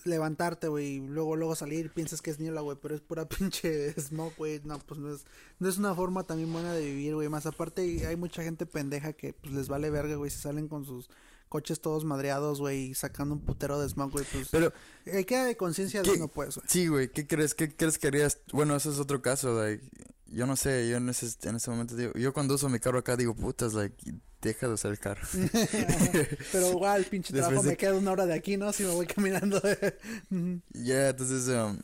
levantarte, 0.04 0.68
güey, 0.68 0.96
y 0.96 1.00
luego, 1.00 1.36
luego 1.36 1.54
salir, 1.56 1.90
piensas 1.90 2.22
que 2.22 2.30
es 2.30 2.38
niebla, 2.38 2.60
güey, 2.60 2.76
pero 2.80 2.94
es 2.94 3.00
pura 3.00 3.28
pinche 3.28 3.92
smoke, 4.00 4.36
güey, 4.36 4.60
no, 4.64 4.78
pues 4.78 5.00
no 5.00 5.12
es, 5.12 5.24
no 5.58 5.68
es 5.68 5.78
una 5.78 5.94
forma 5.94 6.24
también 6.24 6.52
buena 6.52 6.72
de 6.72 6.84
vivir, 6.84 7.14
güey, 7.14 7.28
más 7.28 7.46
aparte 7.46 8.06
hay 8.06 8.16
mucha 8.16 8.42
gente 8.42 8.66
pendeja 8.66 9.12
que, 9.12 9.32
pues, 9.32 9.52
les 9.52 9.68
vale 9.68 9.90
verga, 9.90 10.16
güey, 10.16 10.30
se 10.30 10.38
salen 10.38 10.68
con 10.68 10.84
sus 10.84 11.08
coches 11.54 11.80
todos 11.80 12.04
madreados, 12.04 12.58
güey, 12.58 12.86
y 12.86 12.94
sacando 12.94 13.36
un 13.36 13.40
putero 13.40 13.80
de 13.80 13.88
smoke, 13.88 14.10
güey, 14.10 14.24
pues, 14.32 14.48
pero, 14.50 14.72
hay 15.06 15.24
queda 15.24 15.44
de 15.44 15.56
conciencia 15.56 16.02
de 16.02 16.10
uno, 16.10 16.26
pues, 16.26 16.56
güey. 16.56 16.66
Sí, 16.68 16.88
güey, 16.88 17.12
¿qué 17.12 17.28
crees, 17.28 17.54
qué 17.54 17.72
crees 17.72 17.96
que 17.96 18.08
harías? 18.08 18.40
Bueno, 18.52 18.74
eso 18.74 18.90
es 18.90 18.98
otro 18.98 19.22
caso, 19.22 19.62
like, 19.62 19.88
yo 20.26 20.48
no 20.48 20.56
sé, 20.56 20.88
yo 20.88 20.96
en 20.96 21.08
ese, 21.08 21.28
en 21.48 21.54
ese 21.54 21.70
momento 21.70 21.94
digo, 21.94 22.12
yo 22.14 22.32
cuando 22.32 22.56
uso 22.56 22.68
mi 22.68 22.80
carro 22.80 22.98
acá 22.98 23.16
digo, 23.16 23.36
putas, 23.36 23.72
like, 23.72 23.94
deja 24.42 24.66
de 24.66 24.74
usar 24.74 24.90
el 24.90 24.98
carro. 24.98 25.22
Pero 26.50 26.70
igual, 26.72 27.04
pinche 27.04 27.32
trabajo, 27.32 27.62
me 27.62 27.76
queda 27.76 27.94
una 27.94 28.10
hora 28.10 28.26
de 28.26 28.34
aquí, 28.34 28.56
¿no? 28.56 28.72
Si 28.72 28.82
me 28.82 28.90
voy 28.90 29.06
caminando. 29.06 29.62
Ya, 30.72 31.10
entonces, 31.10 31.46
um, 31.46 31.78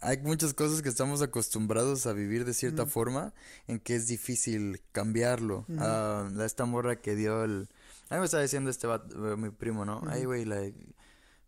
hay 0.00 0.18
muchas 0.18 0.54
cosas 0.54 0.82
que 0.82 0.88
estamos 0.88 1.22
acostumbrados 1.22 2.06
a 2.06 2.12
vivir 2.14 2.44
de 2.44 2.52
cierta 2.52 2.84
forma 2.84 3.32
en 3.68 3.78
que 3.78 3.94
es 3.94 4.08
difícil 4.08 4.82
cambiarlo. 4.90 5.66
Ah, 5.78 6.28
esta 6.44 6.64
morra 6.64 6.96
que 6.96 7.14
dio 7.14 7.44
el... 7.44 7.68
A 8.10 8.14
mí 8.14 8.20
me 8.20 8.24
estaba 8.24 8.42
diciendo 8.42 8.70
este 8.70 8.86
eh, 8.86 9.36
mi 9.36 9.50
primo, 9.50 9.84
¿no? 9.84 10.02
Ay, 10.08 10.24
güey, 10.24 10.44
like, 10.44 10.78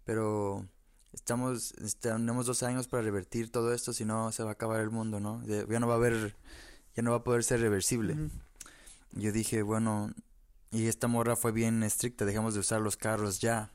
pero 0.05 0.67
estamos, 1.13 1.75
tenemos 2.01 2.47
dos 2.47 2.63
años 2.63 2.87
para 2.87 3.03
revertir 3.03 3.51
todo 3.51 3.73
esto, 3.73 3.93
si 3.93 4.05
no 4.05 4.31
se 4.33 4.43
va 4.43 4.51
a 4.51 4.53
acabar 4.53 4.81
el 4.81 4.91
mundo, 4.91 5.21
¿no? 5.21 5.43
Ya 5.47 5.81
no 5.81 5.89
va 5.89 5.95
a 5.95 5.97
haber, 5.97 6.37
ya 6.95 7.03
no 7.03 7.13
va 7.13 7.19
a 7.19 7.25
poder 7.25 7.45
ser 7.45 7.61
reversible. 7.61 8.17
Yo 9.13 9.33
dije, 9.33 9.63
bueno, 9.63 10.13
y 10.73 10.87
esta 10.87 11.09
morra 11.09 11.35
fue 11.35 11.51
bien 11.51 11.83
estricta, 11.83 12.25
dejamos 12.25 12.55
de 12.55 12.61
usar 12.61 12.81
los 12.81 12.97
carros 12.97 13.41
ya. 13.41 13.73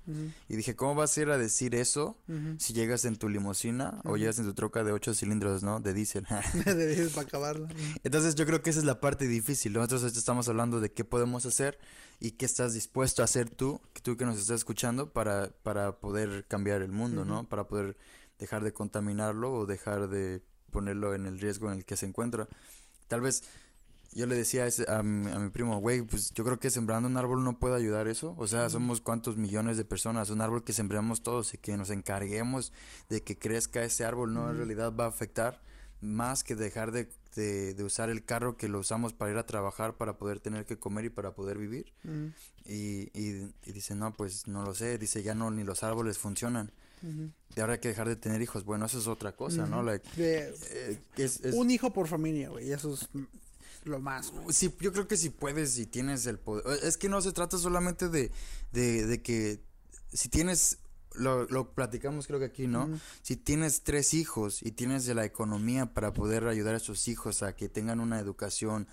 Y 0.47 0.55
dije, 0.55 0.77
¿cómo 0.77 0.95
vas 0.95 1.17
a 1.17 1.21
ir 1.21 1.29
a 1.29 1.37
decir 1.37 1.75
eso 1.75 2.17
si 2.57 2.71
llegas 2.71 3.03
en 3.03 3.17
tu 3.17 3.27
limusina 3.27 3.99
o 4.05 4.15
llegas 4.15 4.39
en 4.39 4.45
tu 4.45 4.53
troca 4.53 4.83
de 4.85 4.93
ocho 4.93 5.13
cilindros, 5.13 5.61
¿no? 5.61 5.81
De 5.81 5.93
diésel. 5.93 6.25
de 6.65 6.87
diésel 6.87 7.09
para 7.09 7.27
acabarla. 7.27 7.67
Entonces 8.05 8.35
yo 8.35 8.45
creo 8.45 8.61
que 8.61 8.69
esa 8.69 8.79
es 8.79 8.85
la 8.85 9.01
parte 9.01 9.27
difícil. 9.27 9.73
Nosotros 9.73 10.03
estamos 10.15 10.47
hablando 10.47 10.79
de 10.79 10.93
qué 10.93 11.03
podemos 11.03 11.45
hacer 11.45 11.77
y 12.21 12.31
qué 12.31 12.45
estás 12.45 12.73
dispuesto 12.73 13.21
a 13.21 13.25
hacer 13.25 13.49
tú, 13.49 13.81
tú 14.01 14.15
que 14.15 14.25
nos 14.25 14.39
estás 14.39 14.59
escuchando, 14.59 15.11
para, 15.11 15.49
para 15.63 15.99
poder 15.99 16.45
cambiar 16.47 16.81
el 16.81 16.93
mundo, 16.93 17.25
¿no? 17.25 17.49
Para 17.49 17.67
poder 17.67 17.97
dejar 18.39 18.63
de 18.63 18.71
contaminarlo 18.71 19.51
o 19.53 19.65
dejar 19.65 20.07
de 20.07 20.41
ponerlo 20.71 21.13
en 21.13 21.25
el 21.25 21.41
riesgo 21.41 21.69
en 21.69 21.79
el 21.79 21.85
que 21.85 21.97
se 21.97 22.05
encuentra. 22.05 22.47
Tal 23.09 23.19
vez 23.19 23.43
yo 24.15 24.25
le 24.27 24.35
decía 24.35 24.65
a, 24.87 25.03
mi, 25.03 25.49
primo, 25.49 25.79
güey, 25.79 26.01
pues 26.01 26.31
yo 26.33 26.45
creo 26.45 26.57
que 26.57 26.69
sembrando 26.69 27.09
un 27.09 27.17
árbol 27.17 27.43
no 27.43 27.59
puede 27.59 27.75
ayudar 27.75 28.07
eso. 28.07 28.33
O 28.37 28.47
sea, 28.47 28.69
somos 28.69 29.01
cuántos 29.01 29.35
millones 29.35 29.75
de 29.75 29.83
personas, 29.83 30.29
un 30.29 30.39
árbol 30.39 30.63
que 30.63 30.71
sembramos 30.71 31.21
todos 31.21 31.53
y 31.53 31.57
que 31.57 31.75
nos 31.75 31.89
encarguemos 31.89 32.71
de 33.09 33.21
que 33.23 33.37
crezca 33.37 33.83
ese 33.83 34.05
árbol, 34.05 34.33
no 34.33 34.49
en 34.49 34.55
realidad 34.55 34.93
va 34.97 35.03
a 35.03 35.09
afectar 35.09 35.61
más 35.99 36.45
que 36.45 36.55
dejar 36.55 36.93
de, 36.93 37.09
de, 37.35 37.83
usar 37.83 38.09
el 38.09 38.23
carro 38.23 38.55
que 38.55 38.69
lo 38.69 38.79
usamos 38.79 39.11
para 39.11 39.31
ir 39.31 39.37
a 39.37 39.45
trabajar, 39.45 39.97
para 39.97 40.17
poder 40.17 40.39
tener 40.39 40.65
que 40.65 40.79
comer 40.79 41.05
y 41.05 41.09
para 41.09 41.35
poder 41.35 41.57
vivir. 41.57 41.91
y, 42.65 43.09
y, 43.13 43.51
dice, 43.65 43.95
no, 43.95 44.13
pues 44.13 44.47
no 44.47 44.63
lo 44.63 44.73
sé, 44.73 44.97
dice, 44.97 45.23
ya 45.23 45.35
no, 45.35 45.51
ni 45.51 45.65
los 45.65 45.83
árboles 45.83 46.17
funcionan. 46.17 46.71
Y 47.55 47.59
ahora 47.59 47.73
hay 47.73 47.79
que 47.79 47.89
dejar 47.89 48.07
de 48.07 48.15
tener 48.15 48.41
hijos. 48.41 48.63
Bueno, 48.63 48.85
eso 48.85 48.97
es 48.97 49.07
otra 49.07 49.33
cosa, 49.33 49.67
¿no? 49.67 49.83
Like, 49.83 50.07
eh, 50.17 50.55
Un 51.53 51.69
hijo 51.69 51.93
por 51.93 52.07
familia, 52.07 52.49
güey. 52.49 52.71
Eso 52.71 52.93
es 52.93 53.07
lo 53.85 53.99
más. 53.99 54.33
Sí, 54.49 54.73
yo 54.79 54.91
creo 54.91 55.07
que 55.07 55.17
si 55.17 55.29
puedes, 55.29 55.73
si 55.73 55.85
tienes 55.85 56.25
el 56.25 56.39
poder. 56.39 56.65
Es 56.83 56.97
que 56.97 57.09
no 57.09 57.21
se 57.21 57.31
trata 57.31 57.57
solamente 57.57 58.09
de, 58.09 58.31
de, 58.71 59.05
de 59.05 59.21
que 59.21 59.61
si 60.11 60.29
tienes 60.29 60.79
lo, 61.17 61.45
lo, 61.45 61.73
platicamos 61.73 62.27
creo 62.27 62.39
que 62.39 62.45
aquí, 62.45 62.67
¿no? 62.67 62.89
Si 63.21 63.37
tienes 63.37 63.83
tres 63.83 64.13
hijos 64.13 64.61
y 64.61 64.71
tienes 64.71 65.07
la 65.07 65.25
economía 65.25 65.93
para 65.93 66.13
poder 66.13 66.47
ayudar 66.47 66.73
a 66.73 66.77
esos 66.77 67.07
hijos 67.07 67.43
a 67.43 67.55
que 67.55 67.69
tengan 67.69 67.99
una 67.99 68.19
educación, 68.19 68.87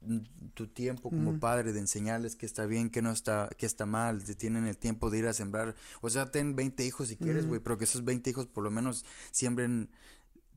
mm, 0.00 0.18
tu 0.54 0.66
tiempo 0.66 1.10
como 1.10 1.38
padre 1.38 1.72
de 1.72 1.80
enseñarles 1.80 2.34
que 2.34 2.46
está 2.46 2.66
bien, 2.66 2.90
que 2.90 3.02
no 3.02 3.12
está, 3.12 3.48
que 3.56 3.66
está 3.66 3.86
mal, 3.86 4.22
si 4.22 4.34
tienen 4.34 4.66
el 4.66 4.76
tiempo 4.76 5.10
de 5.10 5.18
ir 5.18 5.26
a 5.26 5.32
sembrar, 5.32 5.76
o 6.00 6.10
sea, 6.10 6.30
ten 6.30 6.56
20 6.56 6.84
hijos 6.84 7.08
si 7.08 7.16
quieres, 7.16 7.46
güey, 7.46 7.60
pero 7.60 7.78
que 7.78 7.84
esos 7.84 8.04
20 8.04 8.30
hijos 8.30 8.46
por 8.46 8.64
lo 8.64 8.70
menos 8.70 9.04
siembren 9.30 9.88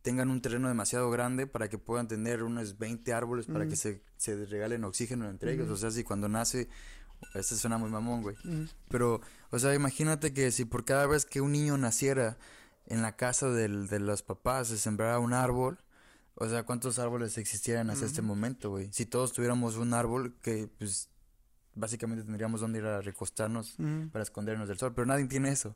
tengan 0.01 0.29
un 0.29 0.41
terreno 0.41 0.67
demasiado 0.67 1.09
grande 1.11 1.47
para 1.47 1.69
que 1.69 1.77
puedan 1.77 2.07
tener 2.07 2.43
unos 2.43 2.77
20 2.77 3.13
árboles 3.13 3.45
para 3.45 3.67
que 3.67 3.75
se, 3.75 4.01
se, 4.17 4.45
regalen 4.45 4.83
oxígeno 4.83 5.29
entre 5.29 5.53
ellos. 5.53 5.69
O 5.69 5.77
sea, 5.77 5.91
si 5.91 6.03
cuando 6.03 6.27
nace, 6.27 6.69
eso 7.33 7.55
suena 7.55 7.77
muy 7.77 7.89
mamón, 7.89 8.21
güey. 8.21 8.35
Pero, 8.89 9.21
o 9.51 9.59
sea, 9.59 9.73
imagínate 9.73 10.33
que 10.33 10.51
si 10.51 10.65
por 10.65 10.85
cada 10.85 11.05
vez 11.05 11.25
que 11.25 11.41
un 11.41 11.51
niño 11.51 11.77
naciera 11.77 12.37
en 12.87 13.01
la 13.01 13.15
casa 13.15 13.49
del, 13.49 13.87
de 13.87 13.99
los 13.99 14.23
papás 14.23 14.69
se 14.69 14.77
sembrara 14.77 15.19
un 15.19 15.33
árbol, 15.33 15.79
o 16.35 16.49
sea, 16.49 16.63
¿cuántos 16.63 16.97
árboles 16.97 17.37
existieran 17.37 17.89
hasta 17.89 18.05
este 18.05 18.21
momento, 18.21 18.71
güey? 18.71 18.89
Si 18.91 19.05
todos 19.05 19.33
tuviéramos 19.33 19.75
un 19.75 19.93
árbol 19.93 20.33
que, 20.41 20.67
pues, 20.79 21.09
básicamente 21.75 22.23
tendríamos 22.23 22.61
donde 22.61 22.79
ir 22.79 22.85
a 22.85 23.01
recostarnos 23.01 23.75
para 24.11 24.23
escondernos 24.23 24.67
del 24.67 24.77
sol, 24.77 24.93
pero 24.95 25.05
nadie 25.05 25.25
tiene 25.25 25.51
eso. 25.51 25.75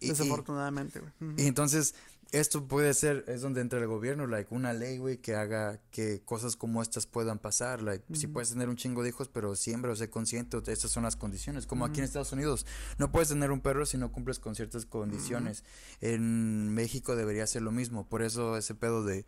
Desafortunadamente, 0.00 1.00
güey. 1.00 1.34
Y 1.36 1.46
entonces, 1.46 1.94
esto 2.34 2.66
puede 2.66 2.94
ser, 2.94 3.24
es 3.28 3.42
donde 3.42 3.60
entra 3.60 3.78
el 3.78 3.86
gobierno, 3.86 4.26
like, 4.26 4.52
una 4.52 4.72
ley, 4.72 4.98
güey, 4.98 5.18
que 5.18 5.36
haga 5.36 5.80
que 5.90 6.22
cosas 6.24 6.56
como 6.56 6.82
estas 6.82 7.06
puedan 7.06 7.38
pasar, 7.38 7.80
like, 7.80 8.04
si 8.14 8.26
puedes 8.26 8.50
tener 8.50 8.68
un 8.68 8.76
chingo 8.76 9.02
de 9.02 9.10
hijos, 9.10 9.28
pero 9.28 9.54
siempre 9.54 9.90
o 9.90 9.96
sé 9.96 10.10
consciente, 10.10 10.58
estas 10.66 10.90
son 10.90 11.04
las 11.04 11.16
condiciones, 11.16 11.66
como 11.66 11.84
aquí 11.84 12.00
en 12.00 12.04
Estados 12.04 12.32
Unidos, 12.32 12.66
no 12.98 13.12
puedes 13.12 13.28
tener 13.28 13.52
un 13.52 13.60
perro 13.60 13.86
si 13.86 13.98
no 13.98 14.10
cumples 14.10 14.40
con 14.40 14.54
ciertas 14.56 14.84
condiciones, 14.84 15.62
en 16.00 16.74
México 16.74 17.14
debería 17.14 17.46
ser 17.46 17.62
lo 17.62 17.70
mismo, 17.70 18.08
por 18.08 18.22
eso 18.22 18.56
ese 18.56 18.74
pedo 18.74 19.04
de 19.04 19.26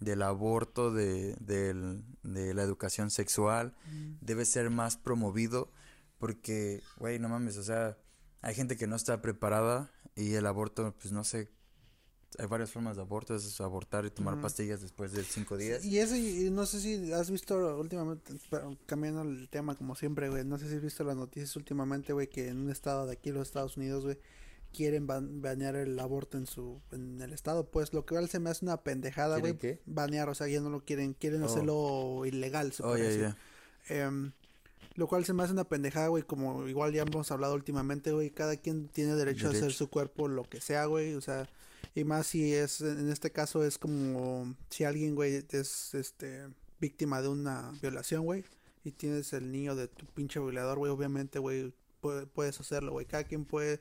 del 0.00 0.22
aborto, 0.22 0.92
de, 0.92 1.34
de 1.36 2.54
la 2.54 2.62
educación 2.62 3.10
sexual, 3.10 3.74
debe 4.20 4.44
ser 4.44 4.68
más 4.68 4.96
promovido, 4.96 5.72
porque, 6.18 6.82
güey, 6.98 7.18
no 7.18 7.28
mames, 7.28 7.56
o 7.56 7.62
sea, 7.62 7.96
hay 8.42 8.54
gente 8.54 8.76
que 8.76 8.86
no 8.86 8.96
está 8.96 9.22
preparada 9.22 9.90
y 10.14 10.34
el 10.34 10.46
aborto, 10.46 10.94
pues 11.00 11.12
no 11.12 11.24
sé, 11.24 11.50
hay 12.38 12.46
varias 12.46 12.70
formas 12.70 12.96
de 12.96 13.02
aborto, 13.02 13.34
es 13.34 13.60
abortar 13.60 14.04
y 14.04 14.10
tomar 14.10 14.40
pastillas 14.40 14.80
después 14.80 15.12
de 15.12 15.22
cinco 15.24 15.56
días. 15.56 15.84
Y 15.84 15.98
eso, 15.98 16.16
y 16.16 16.50
no 16.50 16.66
sé 16.66 16.80
si 16.80 17.12
has 17.12 17.30
visto 17.30 17.78
últimamente, 17.78 18.32
cambiando 18.86 19.22
el 19.22 19.48
tema 19.48 19.74
como 19.74 19.94
siempre, 19.94 20.28
güey, 20.28 20.44
no 20.44 20.58
sé 20.58 20.68
si 20.68 20.76
has 20.76 20.82
visto 20.82 21.04
las 21.04 21.16
noticias 21.16 21.54
últimamente, 21.56 22.12
güey, 22.12 22.28
que 22.28 22.48
en 22.48 22.58
un 22.58 22.70
estado 22.70 23.06
de 23.06 23.12
aquí, 23.12 23.30
los 23.30 23.48
Estados 23.48 23.76
Unidos, 23.76 24.04
güey, 24.04 24.18
quieren 24.72 25.06
banear 25.06 25.76
el 25.76 25.98
aborto 26.00 26.36
en 26.36 26.46
su 26.46 26.80
en 26.90 27.20
el 27.22 27.32
estado, 27.32 27.70
pues 27.70 27.92
lo 27.92 28.04
que 28.04 28.26
se 28.26 28.40
me 28.40 28.50
hace 28.50 28.64
una 28.64 28.78
pendejada, 28.78 29.38
güey. 29.38 29.56
Banear, 29.86 30.28
o 30.28 30.34
sea, 30.34 30.48
ya 30.48 30.60
no 30.60 30.70
lo 30.70 30.84
quieren, 30.84 31.14
quieren 31.14 31.42
oh. 31.42 31.46
hacerlo 31.46 32.26
ilegal, 32.26 32.72
se 32.72 32.82
oh, 32.82 32.96
em, 33.88 34.32
lo 34.96 35.06
cual 35.06 35.24
se 35.24 35.32
me 35.32 35.42
hace 35.42 35.52
una 35.52 35.64
pendejada, 35.64 36.08
güey, 36.08 36.24
como 36.24 36.66
igual 36.68 36.92
ya 36.92 37.02
hemos 37.02 37.30
hablado 37.30 37.54
últimamente, 37.54 38.12
güey, 38.12 38.30
cada 38.30 38.56
quien 38.56 38.88
tiene 38.88 39.14
derecho, 39.14 39.48
a 39.48 39.50
hacer 39.50 39.72
su 39.72 39.88
cuerpo 39.88 40.28
lo 40.28 40.44
que 40.44 40.60
sea, 40.60 40.86
güey, 40.86 41.14
o 41.14 41.20
sea, 41.20 41.48
Y 41.94 42.04
más 42.04 42.26
si 42.26 42.52
es, 42.52 42.80
en 42.80 43.10
este 43.10 43.30
caso 43.30 43.64
es 43.64 43.78
como 43.78 44.54
si 44.68 44.84
alguien, 44.84 45.14
güey, 45.14 45.44
es 45.48 45.94
este 45.94 46.48
víctima 46.80 47.22
de 47.22 47.28
una 47.28 47.72
violación, 47.80 48.24
güey, 48.24 48.44
y 48.82 48.92
tienes 48.92 49.32
el 49.32 49.52
niño 49.52 49.76
de 49.76 49.88
tu 49.88 50.04
pinche 50.06 50.40
violador, 50.40 50.78
güey, 50.78 50.90
obviamente, 50.90 51.38
güey, 51.38 51.72
puedes 52.34 52.60
hacerlo, 52.60 52.92
güey. 52.92 53.06
Cada 53.06 53.24
quien 53.24 53.44
puede 53.44 53.80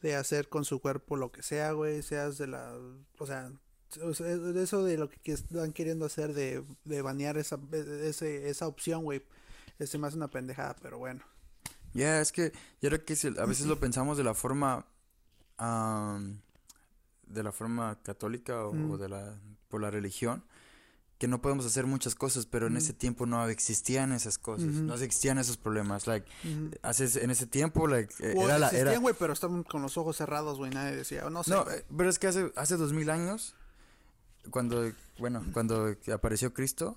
de 0.00 0.14
hacer 0.14 0.48
con 0.48 0.64
su 0.64 0.80
cuerpo 0.80 1.16
lo 1.16 1.32
que 1.32 1.42
sea, 1.42 1.72
güey, 1.72 2.02
seas 2.02 2.38
de 2.38 2.46
la, 2.46 2.78
o 3.18 3.26
sea, 3.26 3.50
eso 4.56 4.84
de 4.84 4.96
lo 4.96 5.08
que 5.08 5.32
están 5.32 5.72
queriendo 5.72 6.06
hacer 6.06 6.34
de, 6.34 6.62
de 6.84 7.02
banear 7.02 7.38
esa, 7.38 7.58
ese, 7.72 8.48
esa 8.48 8.68
opción, 8.68 9.02
güey, 9.02 9.22
es 9.78 9.98
más 9.98 10.14
una 10.14 10.28
pendejada, 10.28 10.76
pero 10.80 10.98
bueno. 10.98 11.24
Ya, 11.94 12.20
es 12.20 12.32
que 12.32 12.52
yo 12.80 12.90
creo 12.90 13.04
que 13.04 13.16
a 13.38 13.46
veces 13.46 13.66
lo 13.66 13.78
pensamos 13.80 14.16
de 14.16 14.24
la 14.24 14.34
forma, 14.34 14.86
de 17.28 17.42
la 17.42 17.52
forma 17.52 17.98
católica 18.02 18.66
o, 18.66 18.98
de 18.98 19.08
la, 19.08 19.38
por 19.68 19.80
la 19.80 19.90
religión, 19.90 20.44
que 21.18 21.26
no 21.26 21.42
podemos 21.42 21.66
hacer 21.66 21.86
muchas 21.86 22.14
cosas, 22.14 22.46
pero 22.46 22.68
en 22.68 22.76
ese 22.76 22.92
tiempo 22.92 23.26
no 23.26 23.46
existían 23.48 24.12
esas 24.12 24.38
cosas, 24.38 24.68
no 24.68 24.94
existían 24.94 25.38
esos 25.38 25.56
problemas, 25.56 26.06
like, 26.06 26.26
haces, 26.82 27.16
en 27.16 27.30
ese 27.30 27.46
tiempo, 27.46 27.88
like, 27.88 28.14
eh, 28.20 28.34
era 28.38 28.58
la, 28.58 28.68
era... 28.70 28.96
güey, 28.98 29.14
pero 29.18 29.32
estaban 29.32 29.64
con 29.64 29.82
los 29.82 29.96
ojos 29.96 30.16
cerrados, 30.16 30.58
güey, 30.58 30.70
nadie 30.70 30.94
decía, 30.94 31.28
no 31.28 31.42
sé. 31.42 31.50
No, 31.50 31.64
pero 31.96 32.08
es 32.08 32.18
que 32.18 32.28
hace, 32.28 32.52
hace 32.54 32.76
dos 32.76 32.92
mil 32.92 33.10
años, 33.10 33.56
cuando, 34.50 34.92
bueno, 35.18 35.44
cuando 35.52 35.96
apareció 36.12 36.54
Cristo, 36.54 36.96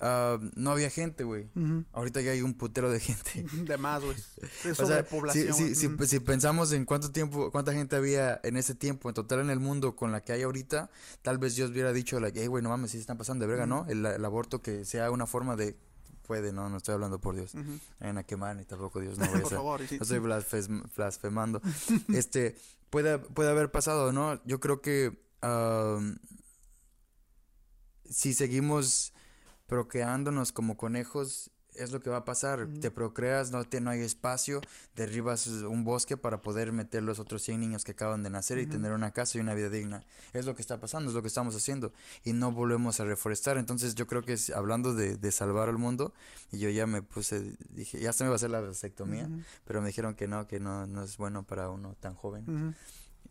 uh, 0.00 0.38
no 0.56 0.70
había 0.70 0.90
gente, 0.90 1.24
güey. 1.24 1.48
Ahorita 1.92 2.20
ya 2.20 2.32
hay 2.32 2.42
un 2.42 2.54
putero 2.54 2.90
de 2.90 3.00
gente. 3.00 3.44
De 3.64 3.76
más, 3.78 4.02
güey. 4.02 4.16
Es 4.64 4.80
o 4.80 4.86
sea, 4.86 5.04
población. 5.04 5.54
Si, 5.54 5.74
si, 5.74 5.88
si, 6.06 6.20
pensamos 6.20 6.72
en 6.72 6.84
cuánto 6.84 7.10
tiempo, 7.10 7.50
cuánta 7.50 7.72
gente 7.72 7.96
había 7.96 8.40
en 8.42 8.56
ese 8.56 8.74
tiempo, 8.74 9.08
en 9.08 9.14
total 9.14 9.40
en 9.40 9.50
el 9.50 9.60
mundo, 9.60 9.96
con 9.96 10.12
la 10.12 10.22
que 10.22 10.32
hay 10.32 10.42
ahorita, 10.42 10.90
tal 11.22 11.38
vez 11.38 11.56
Dios 11.56 11.70
hubiera 11.70 11.92
dicho, 11.92 12.20
like, 12.20 12.40
hey, 12.40 12.46
güey, 12.46 12.62
no 12.62 12.70
mames, 12.70 12.92
si 12.92 12.98
están 12.98 13.18
pasando 13.18 13.44
de 13.44 13.50
verga, 13.50 13.66
¿no? 13.66 13.86
El, 13.88 14.06
aborto 14.24 14.60
que 14.60 14.84
sea 14.84 15.10
una 15.10 15.26
forma 15.26 15.56
de 15.56 15.76
puede, 16.26 16.52
no, 16.52 16.68
no 16.68 16.76
estoy 16.76 16.92
hablando 16.94 17.18
por 17.18 17.34
Dios. 17.34 17.54
En 18.00 18.18
a 18.18 18.22
quemar 18.22 18.54
ni 18.56 18.64
tampoco 18.64 19.00
Dios 19.00 19.18
no 19.18 19.26
voy 19.26 19.38
a 19.38 19.42
por 19.42 19.50
favor, 19.50 19.80
no 19.80 20.02
estoy 20.02 20.18
blasfemando. 20.18 21.62
este, 22.12 22.56
puede, 22.90 23.18
puede 23.18 23.50
haber 23.50 23.70
pasado, 23.70 24.12
¿no? 24.12 24.40
Yo 24.44 24.60
creo 24.60 24.82
que 24.82 25.18
si 28.10 28.34
seguimos 28.34 29.12
procreándonos 29.68 30.50
como 30.50 30.76
conejos, 30.76 31.52
es 31.74 31.92
lo 31.92 32.00
que 32.00 32.10
va 32.10 32.16
a 32.18 32.24
pasar. 32.24 32.66
Te 32.80 32.90
procreas, 32.90 33.52
no, 33.52 33.62
te, 33.64 33.80
no 33.80 33.90
hay 33.90 34.00
espacio, 34.00 34.60
derribas 34.96 35.46
un 35.46 35.84
bosque 35.84 36.16
para 36.16 36.40
poder 36.40 36.72
meter 36.72 37.02
los 37.02 37.20
otros 37.20 37.42
100 37.42 37.60
niños 37.60 37.84
que 37.84 37.92
acaban 37.92 38.22
de 38.22 38.30
nacer 38.30 38.58
y 38.58 38.66
tener 38.66 38.92
una 38.92 39.12
casa 39.12 39.38
y 39.38 39.40
una 39.40 39.54
vida 39.54 39.68
digna. 39.68 40.02
Es 40.32 40.46
lo 40.46 40.56
que 40.56 40.62
está 40.62 40.80
pasando, 40.80 41.10
es 41.10 41.14
lo 41.14 41.22
que 41.22 41.28
estamos 41.28 41.54
haciendo. 41.54 41.92
Y 42.24 42.32
no 42.32 42.50
volvemos 42.50 42.98
a 42.98 43.04
reforestar. 43.04 43.58
Entonces 43.58 43.94
yo 43.94 44.06
creo 44.06 44.22
que 44.22 44.36
hablando 44.54 44.94
de, 44.94 45.16
de, 45.16 45.30
salvar 45.30 45.68
al 45.68 45.78
mundo, 45.78 46.12
y 46.50 46.58
yo 46.58 46.70
ya 46.70 46.86
me 46.86 47.02
puse, 47.02 47.56
dije, 47.70 48.00
ya 48.00 48.12
se 48.12 48.24
me 48.24 48.30
va 48.30 48.34
a 48.34 48.36
hacer 48.36 48.50
la 48.50 48.60
vasectomía, 48.60 49.28
pero 49.64 49.80
me 49.80 49.88
dijeron 49.88 50.14
que 50.14 50.26
no, 50.26 50.48
que 50.48 50.58
no, 50.58 50.86
no 50.86 51.04
es 51.04 51.16
bueno 51.16 51.44
para 51.44 51.70
uno 51.70 51.94
tan 52.00 52.14
joven 52.14 52.74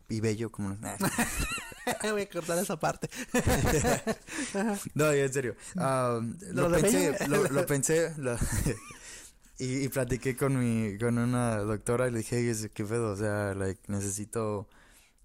y 0.08 0.20
bello 0.20 0.50
como... 0.50 0.76
Voy 2.02 2.22
a 2.22 2.28
cortar 2.28 2.58
esa 2.58 2.78
parte. 2.78 3.08
no, 4.94 5.10
en 5.10 5.32
serio. 5.32 5.56
Um, 5.74 6.36
lo, 6.52 6.70
pensé, 6.70 7.16
lo, 7.28 7.66
pensé, 7.66 8.14
y, 9.58 9.84
y, 9.84 9.88
platiqué 9.88 10.36
con 10.36 10.58
mi, 10.58 10.98
con 10.98 11.16
una 11.18 11.56
doctora 11.58 12.08
y 12.08 12.10
le 12.10 12.18
dije, 12.18 12.70
¿qué 12.74 12.84
pedo? 12.84 13.12
O 13.12 13.16
sea, 13.16 13.54
like, 13.54 13.80
necesito, 13.86 14.68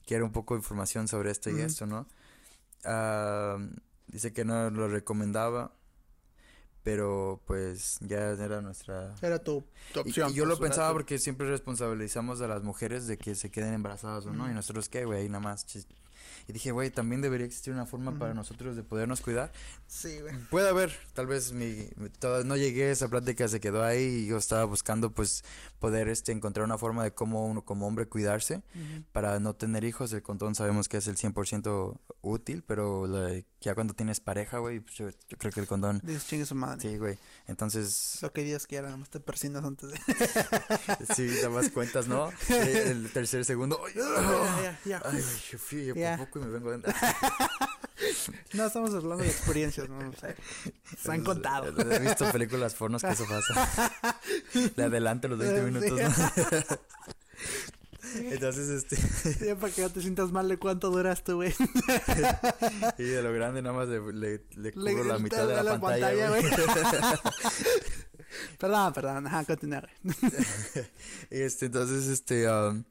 quiero 0.05 0.25
un 0.25 0.31
poco 0.31 0.53
de 0.53 0.59
información 0.59 1.07
sobre 1.07 1.31
esto 1.31 1.49
y 1.49 1.59
esto, 1.59 1.85
¿no? 1.85 2.07
Uh, 2.85 3.69
dice 4.07 4.31
que 4.31 4.45
no 4.45 4.69
lo 4.69 4.87
recomendaba 4.87 5.73
pero 6.83 7.41
pues 7.45 7.97
ya 8.01 8.31
era 8.31 8.61
nuestra... 8.61 9.15
Era 9.21 9.39
tu, 9.39 9.63
opción. 9.95 10.31
Y, 10.31 10.33
yo 10.33 10.45
lo 10.45 10.59
pensaba 10.59 10.91
porque 10.91 11.17
siempre 11.17 11.49
responsabilizamos 11.49 12.41
a 12.41 12.47
las 12.47 12.63
mujeres 12.63 13.07
de 13.07 13.17
que 13.17 13.35
se 13.35 13.49
queden 13.49 13.73
embarazadas 13.73 14.25
o 14.25 14.33
no, 14.33 14.49
y 14.49 14.53
nosotros 14.53 14.89
qué, 14.89 15.05
güey, 15.05 15.27
nada 15.29 15.39
más 15.39 15.65
y 16.47 16.53
dije, 16.53 16.71
güey, 16.71 16.89
también 16.89 17.21
debería 17.21 17.45
existir 17.45 17.73
una 17.73 17.85
forma 17.85 18.17
para 18.17 18.33
nosotros 18.33 18.75
de 18.75 18.83
podernos 18.83 19.21
cuidar. 19.21 19.51
Sí, 19.87 20.19
güey. 20.19 20.35
Puede 20.49 20.69
haber, 20.69 20.91
tal 21.13 21.27
vez 21.27 21.53
mi, 21.53 21.89
no 22.45 22.57
llegué, 22.57 22.91
esa 22.91 23.07
plática 23.07 23.47
se 23.47 23.59
quedó 23.59 23.83
ahí 23.83 24.03
y 24.03 24.25
yo 24.27 24.37
estaba 24.37 24.65
buscando 24.65 25.11
pues 25.11 25.43
poder 25.79 26.07
este 26.07 26.31
encontrar 26.31 26.65
una 26.65 26.77
forma 26.77 27.03
de 27.03 27.13
cómo 27.13 27.45
uno 27.45 27.63
como 27.63 27.87
hombre 27.87 28.07
cuidarse 28.07 28.61
para 29.11 29.39
no 29.39 29.55
tener 29.55 29.83
hijos. 29.83 30.11
El 30.13 30.23
condón 30.23 30.55
sabemos 30.55 30.87
que 30.89 30.97
es 30.97 31.07
el 31.07 31.17
100% 31.17 31.99
útil, 32.21 32.63
pero 32.65 33.07
ya 33.61 33.75
cuando 33.75 33.93
tienes 33.93 34.19
pareja, 34.19 34.57
güey, 34.59 34.79
pues 34.79 34.95
yo, 34.95 35.09
creo 35.37 35.51
que 35.51 35.59
el 35.59 35.67
condón... 35.67 36.01
Dices, 36.03 36.27
chingue 36.27 36.45
su 36.45 36.55
madre. 36.55 36.81
Sí, 36.81 36.97
güey. 36.97 37.17
Entonces... 37.47 38.19
Lo 38.21 38.31
que 38.31 38.43
Dios 38.43 38.67
quiera, 38.67 38.95
no 38.95 39.05
te 39.05 39.19
persinas 39.19 39.63
antes 39.63 39.91
de... 39.91 39.97
sí, 41.15 41.27
te 41.41 41.49
das 41.49 41.69
cuentas, 41.69 42.07
¿no? 42.07 42.31
El 42.49 43.09
tercer 43.11 43.45
segundo... 43.45 43.79
¡Ay, 43.85 43.93
ya, 44.63 44.79
ya, 44.85 45.01
Ay, 45.05 45.21
güey, 45.21 45.85
yo, 45.85 45.97
y 46.39 46.41
me 46.41 46.47
vengo 46.47 46.71
no, 48.53 48.65
estamos 48.65 48.93
hablando 48.93 49.23
de 49.23 49.29
experiencias, 49.29 49.89
no, 49.89 50.13
sé. 50.13 50.35
Se 51.01 51.11
han 51.11 51.23
contado. 51.23 51.73
He 51.91 51.99
visto 51.99 52.31
películas 52.31 52.73
pornos 52.75 53.01
que 53.01 53.09
eso 53.09 53.25
pasa. 53.27 53.91
Le 54.75 54.83
adelanto 54.83 55.27
los 55.27 55.39
20 55.39 55.61
minutos, 55.63 55.91
¿no? 55.91 56.77
Entonces, 58.31 58.69
este. 58.69 59.45
Ya 59.45 59.55
para 59.55 59.73
que 59.73 59.81
no 59.81 59.89
te 59.89 60.01
sientas 60.01 60.31
mal 60.31 60.47
de 60.47 60.57
cuánto 60.57 60.91
duraste, 60.91 61.33
güey. 61.33 61.53
y 62.97 63.03
de 63.03 63.23
lo 63.23 63.33
grande, 63.33 63.61
nada 63.61 63.75
más 63.75 63.87
le, 63.87 64.41
le, 64.55 64.71
cubro 64.71 65.03
la 65.03 65.17
mitad 65.17 65.47
de 65.47 65.63
la, 65.63 65.79
pantalla, 65.79 66.29
güey. 66.29 66.43
perdón, 68.59 68.93
perdón, 68.93 69.27
ajá, 69.27 69.45
continúa, 69.45 69.83
este, 71.31 71.65
entonces, 71.67 72.07
este. 72.07 72.47
Um, 72.47 72.83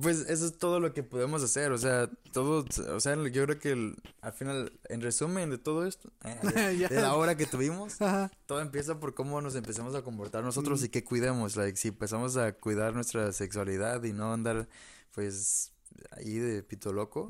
pues 0.00 0.20
eso 0.28 0.46
es 0.46 0.56
todo 0.56 0.80
lo 0.80 0.94
que 0.94 1.02
podemos 1.02 1.42
hacer, 1.42 1.72
o 1.72 1.78
sea, 1.78 2.08
todo, 2.32 2.64
o 2.94 3.00
sea, 3.00 3.16
yo 3.28 3.44
creo 3.44 3.58
que 3.58 3.94
al 4.20 4.32
final, 4.32 4.72
en 4.88 5.00
resumen 5.00 5.50
de 5.50 5.58
todo 5.58 5.86
esto, 5.86 6.10
eh, 6.24 6.38
de, 6.90 7.00
la 7.00 7.14
hora 7.14 7.36
que 7.36 7.46
tuvimos, 7.46 7.98
todo 8.46 8.60
empieza 8.60 8.98
por 9.00 9.14
cómo 9.14 9.40
nos 9.40 9.54
empezamos 9.54 9.94
a 9.94 10.02
comportar 10.02 10.44
nosotros 10.44 10.80
mm. 10.80 10.84
y 10.84 10.88
que 10.88 11.04
cuidemos, 11.04 11.56
like, 11.56 11.76
si 11.76 11.88
empezamos 11.88 12.36
a 12.36 12.52
cuidar 12.52 12.94
nuestra 12.94 13.32
sexualidad 13.32 14.02
y 14.04 14.12
no 14.12 14.32
andar, 14.32 14.68
pues, 15.14 15.72
ahí 16.12 16.38
de 16.38 16.62
pito 16.62 16.92
loco, 16.92 17.28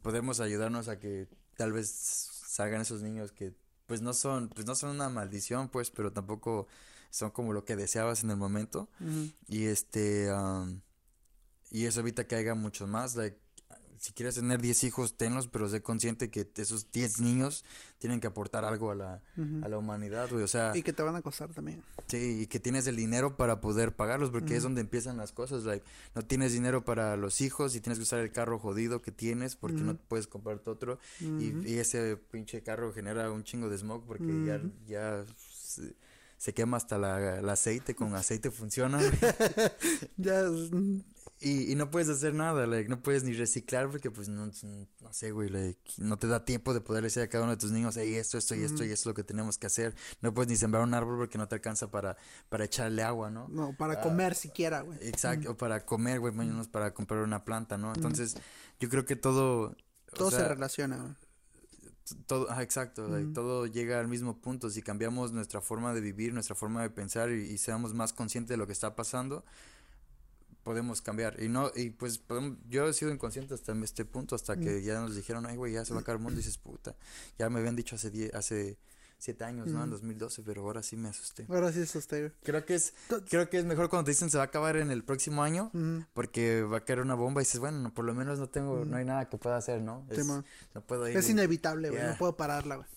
podemos 0.00 0.40
ayudarnos 0.40 0.88
a 0.88 0.98
que 0.98 1.28
tal 1.56 1.72
vez 1.72 1.88
salgan 1.90 2.80
esos 2.80 3.02
niños 3.02 3.32
que, 3.32 3.52
pues, 3.86 4.00
no 4.00 4.14
son, 4.14 4.48
pues, 4.48 4.66
no 4.66 4.74
son 4.74 4.90
una 4.90 5.10
maldición, 5.10 5.68
pues, 5.68 5.90
pero 5.90 6.12
tampoco 6.12 6.66
son 7.10 7.30
como 7.30 7.52
lo 7.52 7.64
que 7.64 7.76
deseabas 7.76 8.24
en 8.24 8.30
el 8.30 8.36
momento, 8.36 8.88
y 9.48 9.64
este, 9.64 10.30
y 11.74 11.86
eso 11.86 12.00
evita 12.00 12.24
que 12.24 12.36
haya 12.36 12.54
muchos 12.54 12.88
más. 12.88 13.16
Like, 13.16 13.36
si 13.98 14.12
quieres 14.12 14.36
tener 14.36 14.62
10 14.62 14.84
hijos, 14.84 15.16
tenlos, 15.16 15.48
pero 15.48 15.68
sé 15.68 15.82
consciente 15.82 16.30
que 16.30 16.48
esos 16.54 16.92
10 16.92 17.20
niños 17.20 17.64
tienen 17.98 18.20
que 18.20 18.28
aportar 18.28 18.64
algo 18.64 18.92
a 18.92 18.94
la, 18.94 19.22
a 19.62 19.68
la 19.68 19.76
humanidad, 19.76 20.28
güey. 20.30 20.44
O 20.44 20.46
sea. 20.46 20.70
Y 20.72 20.84
que 20.84 20.92
te 20.92 21.02
van 21.02 21.16
a 21.16 21.22
costar 21.22 21.52
también. 21.52 21.82
Sí, 22.06 22.42
y 22.42 22.46
que 22.46 22.60
tienes 22.60 22.86
el 22.86 22.94
dinero 22.94 23.36
para 23.36 23.60
poder 23.60 23.96
pagarlos, 23.96 24.30
porque 24.30 24.54
es 24.54 24.62
donde 24.62 24.82
empiezan 24.82 25.16
las 25.16 25.32
cosas. 25.32 25.64
Like, 25.64 25.84
no 26.14 26.22
tienes 26.22 26.52
dinero 26.52 26.84
para 26.84 27.16
los 27.16 27.40
hijos 27.40 27.74
y 27.74 27.80
tienes 27.80 27.98
que 27.98 28.04
usar 28.04 28.20
el 28.20 28.30
carro 28.30 28.60
jodido 28.60 29.02
que 29.02 29.10
tienes 29.10 29.56
porque 29.56 29.80
no 29.80 29.96
puedes 29.96 30.28
comprarte 30.28 30.70
otro. 30.70 31.00
y, 31.18 31.74
ese 31.74 32.16
pinche 32.16 32.62
carro 32.62 32.92
genera 32.92 33.32
un 33.32 33.42
chingo 33.42 33.68
de 33.68 33.78
smog 33.78 34.06
porque 34.06 34.44
ya, 34.46 34.60
ya 34.86 35.24
se, 36.38 36.54
quema 36.54 36.76
hasta 36.76 36.98
la, 36.98 37.40
el 37.40 37.48
aceite, 37.48 37.96
con 37.96 38.14
aceite 38.14 38.52
funciona. 38.52 39.00
ya. 40.16 40.44
Y, 41.44 41.70
y 41.70 41.74
no 41.74 41.90
puedes 41.90 42.08
hacer 42.08 42.32
nada, 42.32 42.66
like, 42.66 42.88
no 42.88 43.02
puedes 43.02 43.22
ni 43.22 43.34
reciclar 43.34 43.90
porque 43.90 44.10
pues 44.10 44.30
no, 44.30 44.46
no 44.46 45.12
sé, 45.12 45.30
güey, 45.30 45.50
like, 45.50 45.78
no 45.98 46.18
te 46.18 46.26
da 46.26 46.42
tiempo 46.46 46.72
de 46.72 46.80
poder 46.80 47.04
decir 47.04 47.22
a 47.22 47.28
cada 47.28 47.44
uno 47.44 47.50
de 47.50 47.58
tus 47.58 47.70
niños, 47.70 47.98
hey, 47.98 48.14
esto, 48.14 48.38
esto 48.38 48.54
y 48.54 48.62
esto 48.62 48.82
y 48.82 48.90
esto 48.90 49.02
es 49.02 49.06
lo 49.06 49.14
que 49.14 49.24
tenemos 49.24 49.58
que 49.58 49.66
hacer. 49.66 49.94
No 50.22 50.32
puedes 50.32 50.48
ni 50.48 50.56
sembrar 50.56 50.82
un 50.82 50.94
árbol 50.94 51.18
porque 51.18 51.36
no 51.36 51.46
te 51.46 51.56
alcanza 51.56 51.90
para, 51.90 52.16
para 52.48 52.64
echarle 52.64 53.02
agua, 53.02 53.30
¿no? 53.30 53.46
No, 53.48 53.76
para 53.76 54.00
comer 54.00 54.34
siquiera, 54.34 54.80
güey. 54.80 54.98
Exacto, 55.02 55.50
o 55.50 55.56
para 55.58 55.84
comer, 55.84 56.18
güey, 56.18 56.32
menos 56.32 56.68
para 56.68 56.94
comprar 56.94 57.20
una 57.20 57.44
planta, 57.44 57.76
¿no? 57.76 57.92
Entonces, 57.94 58.36
yo 58.80 58.88
creo 58.88 59.04
que 59.04 59.16
todo... 59.16 59.76
Todo 60.14 60.30
se 60.30 60.48
relaciona, 60.48 60.96
güey 60.96 61.14
todo, 62.26 62.48
ah, 62.50 62.62
exacto, 62.62 63.08
todo 63.32 63.66
llega 63.66 63.98
al 63.98 64.08
mismo 64.08 64.38
punto. 64.38 64.68
Si 64.68 64.82
cambiamos 64.82 65.32
nuestra 65.32 65.60
forma 65.60 65.94
de 65.94 66.02
vivir, 66.02 66.34
nuestra 66.34 66.54
forma 66.54 66.82
de 66.82 66.90
pensar 66.90 67.30
y, 67.30 67.44
y, 67.44 67.58
seamos 67.58 67.94
más 67.94 68.12
conscientes 68.12 68.50
de 68.50 68.56
lo 68.58 68.66
que 68.66 68.74
está 68.74 68.94
pasando, 68.94 69.42
podemos 70.64 71.02
cambiar. 71.02 71.40
Y 71.40 71.48
no, 71.48 71.70
y 71.76 71.90
pues 71.90 72.20
yo 72.68 72.88
he 72.88 72.92
sido 72.92 73.12
inconsciente 73.12 73.54
hasta 73.54 73.72
este 73.72 74.04
punto, 74.04 74.34
hasta 74.34 74.56
que 74.56 74.82
ya 74.82 74.98
nos 74.98 75.14
dijeron, 75.14 75.46
ay, 75.46 75.56
güey, 75.56 75.74
ya 75.74 75.84
se 75.84 75.92
va 75.92 76.00
a 76.00 76.02
acabar 76.02 76.16
el 76.18 76.24
mundo. 76.24 76.40
Y 76.40 76.42
dices, 76.42 76.58
puta, 76.58 76.96
ya 77.38 77.48
me 77.50 77.60
habían 77.60 77.76
dicho 77.76 77.94
hace, 77.94 78.30
hace 78.34 78.78
siete 79.18 79.44
años, 79.44 79.68
¿no? 79.68 79.84
En 79.84 79.90
2012, 79.90 80.42
pero 80.42 80.62
ahora 80.62 80.82
sí 80.82 80.96
me 80.96 81.08
asusté. 81.08 81.46
Ahora 81.48 81.72
sí 81.72 81.82
asusté. 81.82 82.32
Creo 82.42 82.64
que 82.64 82.74
es, 82.74 82.94
creo 83.28 83.48
que 83.48 83.58
es 83.58 83.64
mejor 83.64 83.88
cuando 83.88 84.06
te 84.06 84.10
dicen 84.10 84.30
se 84.30 84.38
va 84.38 84.44
a 84.44 84.46
acabar 84.46 84.76
en 84.76 84.90
el 84.90 85.04
próximo 85.04 85.42
año, 85.42 85.70
porque 86.14 86.62
va 86.62 86.78
a 86.78 86.84
caer 86.84 87.00
una 87.00 87.14
bomba 87.14 87.42
y 87.42 87.44
dices, 87.44 87.60
bueno, 87.60 87.92
por 87.94 88.04
lo 88.04 88.14
menos 88.14 88.38
no 88.38 88.48
tengo, 88.48 88.84
no 88.84 88.96
hay 88.96 89.04
nada 89.04 89.28
que 89.28 89.36
pueda 89.36 89.56
hacer, 89.56 89.82
¿no? 89.82 90.06
Es, 90.10 90.26
no 90.26 90.44
puedo 90.86 91.08
ir. 91.08 91.16
Es 91.16 91.28
inevitable, 91.28 91.90
güey, 91.90 92.02
no 92.02 92.16
puedo 92.18 92.36
pararla, 92.36 92.76
güey. 92.76 92.88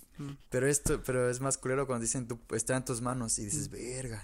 Pero 0.49 0.65
esto, 0.65 0.99
pero 1.05 1.29
es 1.29 1.41
más 1.41 1.59
culero 1.59 1.85
cuando 1.85 2.01
dicen, 2.01 2.27
tú, 2.27 2.39
está 2.55 2.75
en 2.75 2.83
tus 2.83 3.01
manos 3.01 3.37
y 3.37 3.45
dices, 3.45 3.69
verga 3.69 4.23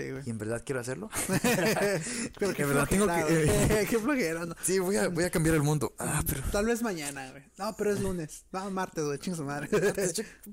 ¿Y 0.00 0.30
en 0.30 0.38
verdad 0.38 0.62
quiero 0.64 0.80
hacerlo? 0.80 1.10
pero 2.38 2.54
qué 2.54 2.64
verdad 2.64 2.86
tengo 2.88 3.06
que... 3.06 3.86
qué 3.90 3.98
flojera, 3.98 4.46
¿no? 4.46 4.54
Sí, 4.62 4.78
voy 4.78 4.96
a, 4.96 5.08
voy 5.08 5.24
a 5.24 5.30
cambiar 5.30 5.56
el 5.56 5.62
mundo. 5.62 5.94
Ah, 5.98 6.22
pero... 6.26 6.42
Tal 6.50 6.66
vez 6.66 6.82
mañana, 6.82 7.30
güey. 7.30 7.44
No, 7.58 7.74
pero 7.76 7.92
es 7.92 8.00
lunes. 8.00 8.44
No, 8.52 8.70
martes, 8.70 9.04
güey. 9.04 9.18
Chingo 9.18 9.44
madre. 9.44 9.68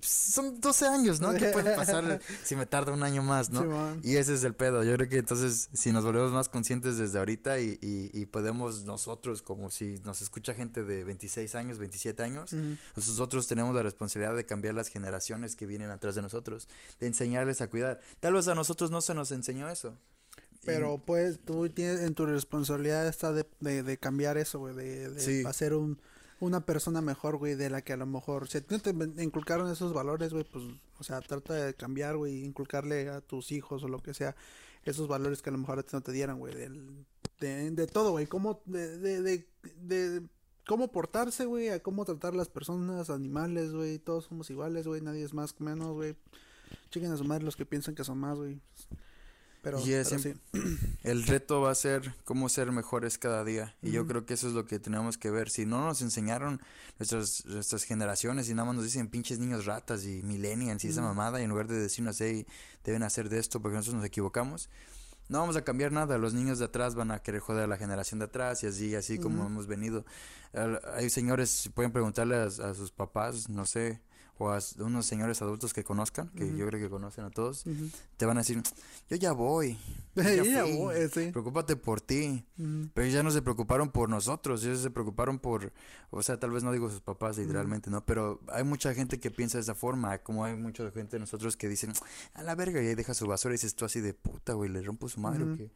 Son 0.02 0.60
12 0.60 0.88
años, 0.88 1.20
¿no? 1.20 1.34
¿Qué 1.34 1.48
puede 1.48 1.76
pasar 1.76 2.20
si 2.44 2.56
me 2.56 2.66
tarda 2.66 2.92
un 2.92 3.04
año 3.04 3.24
más, 3.24 3.50
no? 3.50 3.98
y 4.04 4.16
ese 4.16 4.34
es 4.34 4.44
el 4.44 4.54
pedo. 4.54 4.84
Yo 4.84 4.96
creo 4.96 5.10
que 5.10 5.18
entonces, 5.18 5.70
si 5.74 5.92
nos 5.92 6.04
volvemos 6.04 6.32
más 6.32 6.50
conscientes 6.50 6.98
desde 6.98 7.20
ahorita 7.20 7.60
y, 7.60 7.80
y, 7.82 8.26
podemos 8.28 8.84
nosotros, 8.84 9.42
como 9.42 9.70
si 9.70 10.00
nos 10.06 10.22
escucha 10.22 10.54
gente 10.54 10.84
de 10.84 11.04
26 11.04 11.56
años, 11.56 11.78
27 11.78 12.24
años, 12.24 12.54
nosotros 12.96 13.48
tenemos 13.48 13.76
la 13.76 13.84
responsabilidad 13.84 14.36
de 14.36 14.46
cambiar 14.46 14.76
las 14.76 14.88
generaciones 14.88 15.56
que 15.56 15.66
vienen 15.66 15.90
atrás 15.90 16.16
de 16.16 16.22
nosotros, 16.22 16.68
de 17.00 17.08
enseñarles 17.08 17.62
a 17.62 17.70
cuidar. 17.70 18.00
Tal 18.20 18.34
vez 18.34 18.48
a 18.48 18.56
nosotros 18.56 18.92
no 18.92 19.02
se 19.02 19.14
nos 19.14 19.31
enseñó 19.36 19.70
eso. 19.70 19.98
Pero 20.64 21.00
pues 21.04 21.40
tú 21.44 21.68
tienes 21.70 22.02
en 22.02 22.14
tu 22.14 22.26
responsabilidad 22.26 23.08
está 23.08 23.34
de, 23.34 23.46
de, 23.62 23.98
cambiar 23.98 24.38
eso, 24.38 24.60
güey, 24.60 24.76
de, 24.76 25.10
de 25.10 25.48
hacer 25.48 25.74
un, 25.74 26.00
una 26.42 26.66
persona 26.66 27.02
mejor, 27.02 27.38
güey, 27.38 27.56
de 27.56 27.70
la 27.70 27.84
que 27.84 27.94
a 27.94 27.98
lo 27.98 28.08
mejor, 28.08 28.50
si 28.50 28.60
te 28.62 29.24
inculcaron 29.24 29.72
esos 29.72 29.94
valores, 29.94 30.34
güey, 30.34 30.44
pues, 30.44 30.66
o 31.00 31.04
sea, 31.04 31.22
trata 31.22 31.54
de 31.54 31.74
cambiar, 31.76 32.18
güey, 32.18 32.44
inculcarle 32.44 33.10
a 33.10 33.22
tus 33.22 33.52
hijos 33.52 33.84
o 33.84 33.88
lo 33.88 34.00
que 34.00 34.16
sea, 34.16 34.36
esos 34.84 35.08
valores 35.08 35.44
que 35.44 35.50
a 35.50 35.54
lo 35.54 35.60
mejor 35.60 35.80
a 35.80 35.84
ti 35.84 35.90
no 35.94 36.02
te 36.02 36.12
dieran, 36.12 36.40
güey, 36.40 36.56
de, 36.56 37.72
de, 37.72 37.88
todo, 37.88 38.12
güey, 38.12 38.26
cómo, 38.26 38.62
de, 38.66 38.98
de, 38.98 39.46
de, 39.82 40.24
cómo 40.66 40.92
portarse, 40.92 41.46
güey, 41.46 41.70
a 41.70 41.82
cómo 41.82 42.06
tratar 42.06 42.36
las 42.36 42.50
personas, 42.50 43.12
animales, 43.12 43.72
güey, 43.72 44.00
todos 44.00 44.26
somos 44.26 44.50
iguales, 44.50 44.88
güey, 44.88 45.02
nadie 45.02 45.24
es 45.24 45.36
más 45.36 45.54
que 45.54 45.64
menos, 45.64 45.94
güey, 45.94 46.16
chiquen 46.90 47.12
a 47.12 47.18
su 47.18 47.24
madre 47.24 47.46
los 47.46 47.56
que 47.56 47.68
piensan 47.68 47.94
que 47.94 48.04
son 48.04 48.18
más, 48.18 48.38
güey. 48.38 48.60
Pero, 49.62 49.80
y 49.80 49.94
el 51.04 51.24
reto 51.28 51.62
va 51.62 51.72
a 51.72 51.76
ser 51.76 52.16
cómo 52.24 52.50
ser 52.50 52.72
mejores 52.72 53.20
cada 53.20 53.44
día. 53.44 53.76
Y 53.84 53.92
yo 53.92 54.08
creo 54.08 54.26
que 54.26 54.34
eso 54.34 54.48
es 54.48 54.54
lo 54.54 54.66
que 54.66 54.80
tenemos 54.80 55.20
que 55.20 55.30
ver. 55.30 55.52
Si 55.52 55.68
no 55.68 55.86
nos 55.86 56.02
enseñaron 56.02 56.62
nuestras, 56.98 57.46
nuestras 57.46 57.84
generaciones 57.84 58.50
y 58.50 58.56
nada 58.56 58.66
más 58.66 58.76
nos 58.76 58.86
dicen 58.86 59.08
pinches 59.08 59.38
niños 59.38 59.66
ratas 59.66 60.06
y 60.06 60.24
millennials 60.24 60.84
y 60.84 60.88
esa 60.88 61.02
mamada, 61.02 61.40
y 61.40 61.44
en 61.44 61.52
lugar 61.52 61.68
de 61.68 61.80
decirnos, 61.80 62.20
hey, 62.22 62.48
deben 62.84 63.04
hacer 63.04 63.30
de 63.30 63.38
esto 63.38 63.62
porque 63.62 63.78
nosotros 63.78 63.98
nos 63.98 64.06
equivocamos, 64.06 64.70
no 65.30 65.40
vamos 65.40 65.56
a 65.56 65.64
cambiar 65.64 65.92
nada. 65.92 66.18
Los 66.18 66.34
niños 66.34 66.58
de 66.58 66.66
atrás 66.66 66.96
van 66.96 67.12
a 67.12 67.20
querer 67.20 67.42
joder 67.42 67.66
a 67.66 67.68
la 67.68 67.78
generación 67.78 68.20
de 68.20 68.26
atrás 68.26 68.64
y 68.64 68.68
así, 68.68 68.96
así 68.96 69.20
como 69.20 69.46
hemos 69.46 69.68
venido. 69.68 70.06
Hay 70.96 71.10
señores, 71.12 71.70
pueden 71.76 71.92
preguntarle 71.92 72.36
a 72.36 72.50
sus 72.74 72.92
papás, 72.92 73.48
no 73.48 73.66
sé, 73.66 74.02
o 74.38 74.50
a 74.50 74.60
unos 74.80 75.06
señores 75.06 75.42
adultos 75.42 75.74
que 75.74 75.84
conozcan, 75.84 76.30
que 76.30 76.56
yo 76.56 76.66
creo 76.68 76.82
que 76.82 76.90
conocen 76.90 77.26
a 77.26 77.30
todos, 77.30 77.64
te 78.18 78.26
van 78.26 78.38
a 78.38 78.42
decir, 78.42 78.62
yo 79.10 79.18
ya 79.18 79.32
voy. 79.32 79.78
Ya 80.14 80.66
voy 80.66 81.08
Preocúpate 81.32 81.78
por 81.78 82.02
ti. 82.02 82.46
Pero 82.94 83.08
ya 83.08 83.24
no 83.24 83.32
se 83.32 83.42
preocuparon 83.42 83.92
por 83.92 84.10
nosotros, 84.10 84.64
ellos 84.66 84.82
se 84.82 84.90
preocuparon 84.90 85.40
por, 85.40 85.72
o 86.10 86.22
sea, 86.22 86.38
tal 86.38 86.52
vez 86.52 86.64
no 86.64 86.72
digo 86.72 86.90
sus 86.90 87.02
papás 87.02 87.38
literalmente, 87.38 87.90
¿no? 87.90 88.06
Pero 88.06 88.42
hay 88.50 88.64
mucha 88.64 88.94
gente 88.94 89.20
que 89.20 89.32
piensa 89.32 89.58
de 89.58 89.62
esa 89.62 89.74
forma, 89.74 90.18
como 90.20 90.44
hay 90.44 90.56
mucha 90.56 90.90
gente 90.92 91.16
de 91.16 91.20
nosotros 91.20 91.56
que 91.56 91.70
dicen, 91.70 91.94
a 92.34 92.44
la 92.44 92.56
verga, 92.56 92.82
y 92.82 92.88
ahí 92.88 92.96
deja 92.96 93.14
su 93.14 93.26
basura 93.26 93.54
y 93.54 93.56
dices 93.56 93.76
tú 93.76 93.86
así 93.86 94.02
de 94.02 94.14
puta, 94.14 94.54
güey, 94.54 94.70
le 94.70 94.82
rompo 94.82 95.08
su 95.08 95.20
madre 95.20 95.44
o 95.44 95.56
qué. 95.56 95.72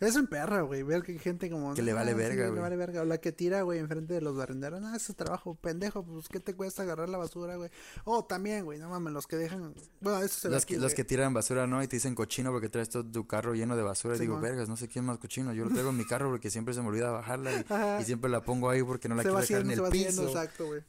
Es 0.00 0.16
un 0.16 0.26
perra, 0.26 0.62
güey, 0.62 0.82
ver 0.82 1.02
que 1.02 1.12
hay 1.12 1.18
gente 1.18 1.50
como... 1.50 1.74
Que 1.74 1.82
le 1.82 1.92
vale 1.92 2.14
verga, 2.14 2.44
güey. 2.44 2.54
le 2.54 2.60
vale 2.60 2.76
verga, 2.76 3.02
o 3.02 3.04
la 3.04 3.18
que 3.18 3.32
tira, 3.32 3.62
güey, 3.62 3.78
enfrente 3.78 4.14
de 4.14 4.20
los 4.20 4.36
barrenderos, 4.36 4.80
no, 4.80 4.94
ese 4.94 5.14
trabajo, 5.14 5.54
pendejo, 5.54 6.04
pues, 6.04 6.28
¿qué 6.28 6.40
te 6.40 6.54
cuesta 6.54 6.82
agarrar 6.82 7.08
la 7.08 7.18
basura, 7.18 7.56
güey? 7.56 7.70
Oh, 8.06 8.22
también, 8.22 8.64
güey, 8.64 8.78
no 8.78 8.90
mames, 8.90 9.14
los 9.14 9.26
que 9.26 9.36
dejan. 9.36 9.74
Bueno, 10.00 10.22
eso 10.22 10.40
se 10.40 10.50
los, 10.50 10.66
que, 10.66 10.76
los 10.76 10.92
que 10.92 11.04
tiran 11.04 11.32
basura, 11.32 11.66
¿no? 11.66 11.82
Y 11.82 11.88
te 11.88 11.96
dicen 11.96 12.14
cochino 12.14 12.52
porque 12.52 12.68
traes 12.68 12.90
todo 12.90 13.04
tu 13.04 13.26
carro 13.26 13.54
lleno 13.54 13.76
de 13.76 13.82
basura. 13.82 14.16
y 14.16 14.18
digo, 14.18 14.38
vergas, 14.38 14.68
no 14.68 14.76
sé 14.76 14.88
quién 14.88 15.06
más 15.06 15.18
cochino. 15.18 15.54
Yo 15.54 15.64
lo 15.64 15.70
traigo 15.70 15.88
en 15.88 15.96
mi 15.96 16.04
carro 16.04 16.30
porque 16.30 16.50
siempre 16.50 16.74
se 16.74 16.82
me 16.82 16.88
olvida 16.88 17.10
bajarla 17.10 17.64
y, 18.00 18.04
siempre 18.04 18.30
la 18.30 18.42
pongo 18.42 18.68
ahí 18.68 18.82
porque 18.82 19.08
no 19.08 19.14
la 19.14 19.22
quiero 19.22 19.38
dejar 19.38 19.62
en 19.62 19.70
el 19.70 19.82
piso. 19.90 20.26
exacto, 20.26 20.66
güey. 20.66 20.82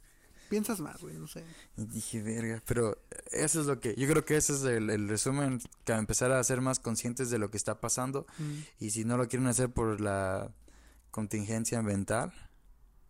Piensas 0.50 0.78
más, 0.78 1.00
güey, 1.00 1.16
no 1.16 1.26
sé. 1.26 1.42
Y 1.76 1.86
dije, 1.86 2.22
verga, 2.22 2.62
pero 2.66 3.02
eso 3.32 3.60
es 3.60 3.66
lo 3.66 3.80
que. 3.80 3.94
Yo 3.96 4.06
creo 4.06 4.24
que 4.24 4.36
ese 4.36 4.52
es 4.52 4.62
el, 4.62 5.08
resumen, 5.08 5.60
que 5.84 5.92
empezar 5.92 6.30
a 6.30 6.44
ser 6.44 6.60
más 6.60 6.78
conscientes 6.78 7.30
de 7.30 7.38
lo 7.38 7.50
que 7.50 7.56
está 7.56 7.80
pasando. 7.80 8.26
Y 8.78 8.90
si 8.90 9.04
no 9.04 9.16
lo 9.16 9.26
quieren 9.26 9.48
hacer 9.48 9.70
por 9.70 10.00
la 10.00 10.52
contingencia 11.10 11.78
ambiental, 11.78 12.32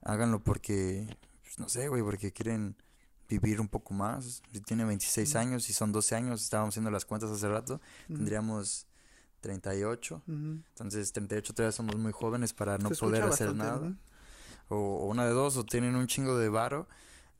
háganlo 0.00 0.42
porque, 0.42 1.18
pues, 1.42 1.58
no 1.58 1.68
sé, 1.68 1.88
güey, 1.88 2.02
porque 2.02 2.32
quieren 2.32 2.76
vivir 3.28 3.60
un 3.60 3.68
poco 3.68 3.94
más. 3.94 4.42
Si 4.52 4.60
tiene 4.60 4.84
26 4.84 5.36
años 5.36 5.68
y 5.70 5.72
son 5.72 5.92
12 5.92 6.14
años, 6.14 6.42
estábamos 6.42 6.72
haciendo 6.72 6.90
las 6.90 7.04
cuentas 7.04 7.30
hace 7.30 7.48
rato, 7.48 7.80
tendríamos 8.08 8.86
38. 9.40 10.22
Entonces, 10.26 11.12
38 11.12 11.54
todavía 11.54 11.72
somos 11.72 11.96
muy 11.96 12.12
jóvenes 12.12 12.52
para 12.52 12.78
no 12.78 12.90
poder 12.90 13.22
hacer 13.24 13.54
nada. 13.54 13.94
o, 14.68 15.06
una 15.06 15.24
de 15.24 15.32
dos, 15.32 15.56
o 15.56 15.64
tienen 15.64 15.96
un 15.96 16.06
chingo 16.06 16.38
de 16.38 16.48
varo 16.48 16.88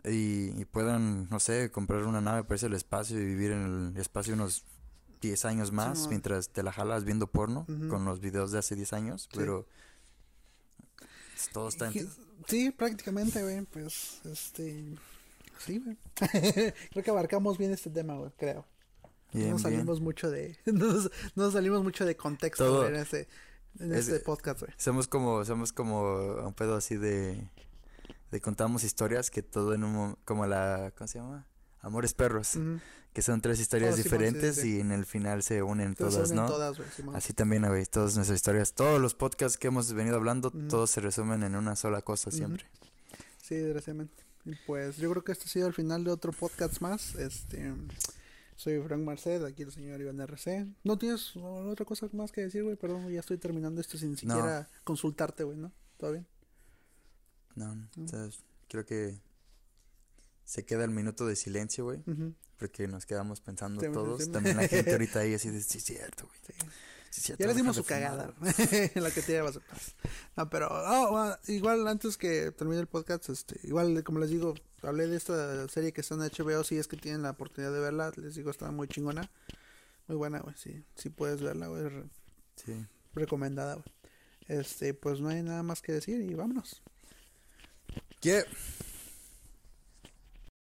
y, 0.04 0.64
puedan, 0.66 1.28
no 1.30 1.40
sé, 1.40 1.70
comprar 1.70 2.04
una 2.04 2.20
nave 2.20 2.44
para 2.44 2.54
irse 2.54 2.66
al 2.66 2.74
espacio 2.74 3.20
y 3.20 3.24
vivir 3.24 3.52
en 3.52 3.92
el 3.94 4.00
espacio 4.00 4.34
unos 4.34 4.64
10 5.20 5.44
años 5.46 5.72
más 5.72 6.08
mientras 6.08 6.50
te 6.50 6.62
la 6.62 6.70
jalas 6.72 7.04
viendo 7.04 7.26
porno 7.26 7.66
con 7.88 8.04
los 8.04 8.20
videos 8.20 8.52
de 8.52 8.58
hace 8.58 8.76
10 8.76 8.92
años. 8.92 9.28
Pero 9.34 9.66
todo 11.52 11.68
está 11.68 11.88
en 11.88 12.08
Sí, 12.46 12.70
prácticamente, 12.70 13.42
güey, 13.42 13.62
pues, 13.64 14.20
este 14.24 14.96
Sí, 15.58 15.78
güey. 15.78 15.96
creo 16.90 17.04
que 17.04 17.10
abarcamos 17.10 17.58
bien 17.58 17.72
este 17.72 17.90
tema, 17.90 18.14
güey, 18.16 18.30
creo. 18.36 18.66
no 19.32 19.46
nos 19.50 19.62
salimos 19.62 20.00
mucho 20.00 20.30
de. 20.30 20.56
No 21.34 21.50
salimos 21.50 21.82
mucho 21.82 22.04
de 22.04 22.16
contexto 22.16 22.86
en 22.86 22.96
este, 22.96 23.28
en 23.78 23.92
este 23.92 24.20
podcast, 24.20 24.60
güey. 24.60 24.72
Somos 24.76 25.08
como, 25.08 25.44
somos 25.44 25.72
como 25.72 26.34
un 26.44 26.54
pedo 26.54 26.76
así 26.76 26.96
de. 26.96 27.50
De 28.30 28.40
contamos 28.40 28.84
historias 28.84 29.30
que 29.30 29.42
todo 29.42 29.74
en 29.74 29.84
un. 29.84 30.16
Como 30.24 30.46
la. 30.46 30.92
¿Cómo 30.96 31.08
se 31.08 31.18
llama? 31.18 31.46
Amores 31.80 32.14
perros. 32.14 32.58
Que 33.12 33.22
son 33.22 33.40
tres 33.40 33.60
historias 33.60 33.94
oh, 33.94 33.96
diferentes 33.96 34.62
y 34.62 34.80
en 34.80 34.92
el 34.92 35.06
final 35.06 35.42
se 35.42 35.62
unen 35.62 35.94
todas, 35.94 36.32
¿no? 36.32 36.46
Todas, 36.46 36.76
así 37.14 37.32
también, 37.32 37.66
güey. 37.66 37.86
Todas 37.86 38.14
nuestras 38.16 38.36
historias. 38.36 38.74
Todos 38.74 39.00
los 39.00 39.14
podcasts 39.14 39.56
que 39.56 39.68
hemos 39.68 39.90
venido 39.94 40.16
hablando, 40.16 40.50
todos 40.50 40.90
se 40.90 41.00
resumen 41.00 41.42
en 41.42 41.56
una 41.56 41.76
sola 41.76 42.02
cosa 42.02 42.30
siempre. 42.30 42.66
Sí, 43.40 43.54
desgraciadamente. 43.54 44.25
Pues 44.66 44.96
yo 44.96 45.10
creo 45.10 45.24
que 45.24 45.32
este 45.32 45.44
ha 45.44 45.48
sido 45.48 45.66
el 45.66 45.74
final 45.74 46.04
de 46.04 46.10
otro 46.10 46.32
podcast 46.32 46.80
más. 46.80 47.14
Este 47.16 47.72
soy 48.56 48.80
Frank 48.80 49.02
Marcet, 49.02 49.44
aquí 49.44 49.62
el 49.62 49.72
señor 49.72 50.00
Iván 50.00 50.20
RC. 50.20 50.66
¿No 50.84 50.96
tienes 50.96 51.36
otra 51.36 51.84
cosa 51.84 52.08
más 52.12 52.32
que 52.32 52.42
decir, 52.42 52.62
güey? 52.64 52.76
Perdón, 52.76 53.10
ya 53.10 53.20
estoy 53.20 53.38
terminando 53.38 53.80
esto 53.80 53.98
sin 53.98 54.16
siquiera 54.16 54.68
consultarte, 54.84 55.44
güey, 55.44 55.58
¿no? 55.58 55.72
¿Todo 55.98 56.12
bien? 56.12 56.26
No, 57.54 57.88
creo 58.68 58.84
que 58.86 59.18
se 60.44 60.64
queda 60.64 60.84
el 60.84 60.90
minuto 60.90 61.26
de 61.26 61.36
silencio, 61.36 61.84
güey. 61.84 62.02
Porque 62.58 62.88
nos 62.88 63.04
quedamos 63.04 63.40
pensando 63.40 63.82
todos. 63.92 64.30
También 64.30 64.56
la 64.56 64.68
gente 64.68 64.92
ahorita 64.92 65.20
ahí 65.20 65.34
así 65.34 65.50
de, 65.50 65.60
sí, 65.60 65.80
cierto, 65.80 66.26
güey. 66.26 66.40
Sí 67.20 67.32
ya 67.38 67.46
les 67.46 67.56
dimos 67.56 67.76
su 67.76 67.84
cagada 67.84 68.34
en 68.94 69.02
la 69.02 69.10
que 69.10 69.22
tiene 69.22 69.42
No, 70.36 70.50
pero 70.50 70.68
oh, 70.70 71.34
igual 71.48 71.86
antes 71.88 72.16
que 72.16 72.52
termine 72.52 72.80
el 72.80 72.86
podcast, 72.86 73.28
este, 73.30 73.58
igual 73.64 74.04
como 74.04 74.18
les 74.18 74.30
digo, 74.30 74.54
hablé 74.82 75.06
de 75.06 75.16
esta 75.16 75.66
serie 75.68 75.92
que 75.92 76.02
está 76.02 76.14
en 76.14 76.20
HBO, 76.20 76.62
si 76.62 76.76
es 76.76 76.88
que 76.88 76.96
tienen 76.96 77.22
la 77.22 77.30
oportunidad 77.30 77.72
de 77.72 77.80
verla, 77.80 78.12
les 78.16 78.34
digo, 78.34 78.50
está 78.50 78.70
muy 78.70 78.88
chingona. 78.88 79.30
Muy 80.08 80.16
buena, 80.16 80.40
güey, 80.40 80.54
sí, 80.56 80.84
sí 80.94 81.10
puedes 81.10 81.42
verla, 81.42 81.66
güey. 81.66 81.84
Sí. 82.56 82.86
Recomendada, 83.14 83.74
güey. 83.74 83.86
Este, 84.48 84.94
pues 84.94 85.20
no 85.20 85.28
hay 85.28 85.42
nada 85.42 85.62
más 85.62 85.82
que 85.82 85.92
decir 85.92 86.20
y 86.20 86.34
vámonos. 86.34 86.82
¿Qué? 88.20 88.44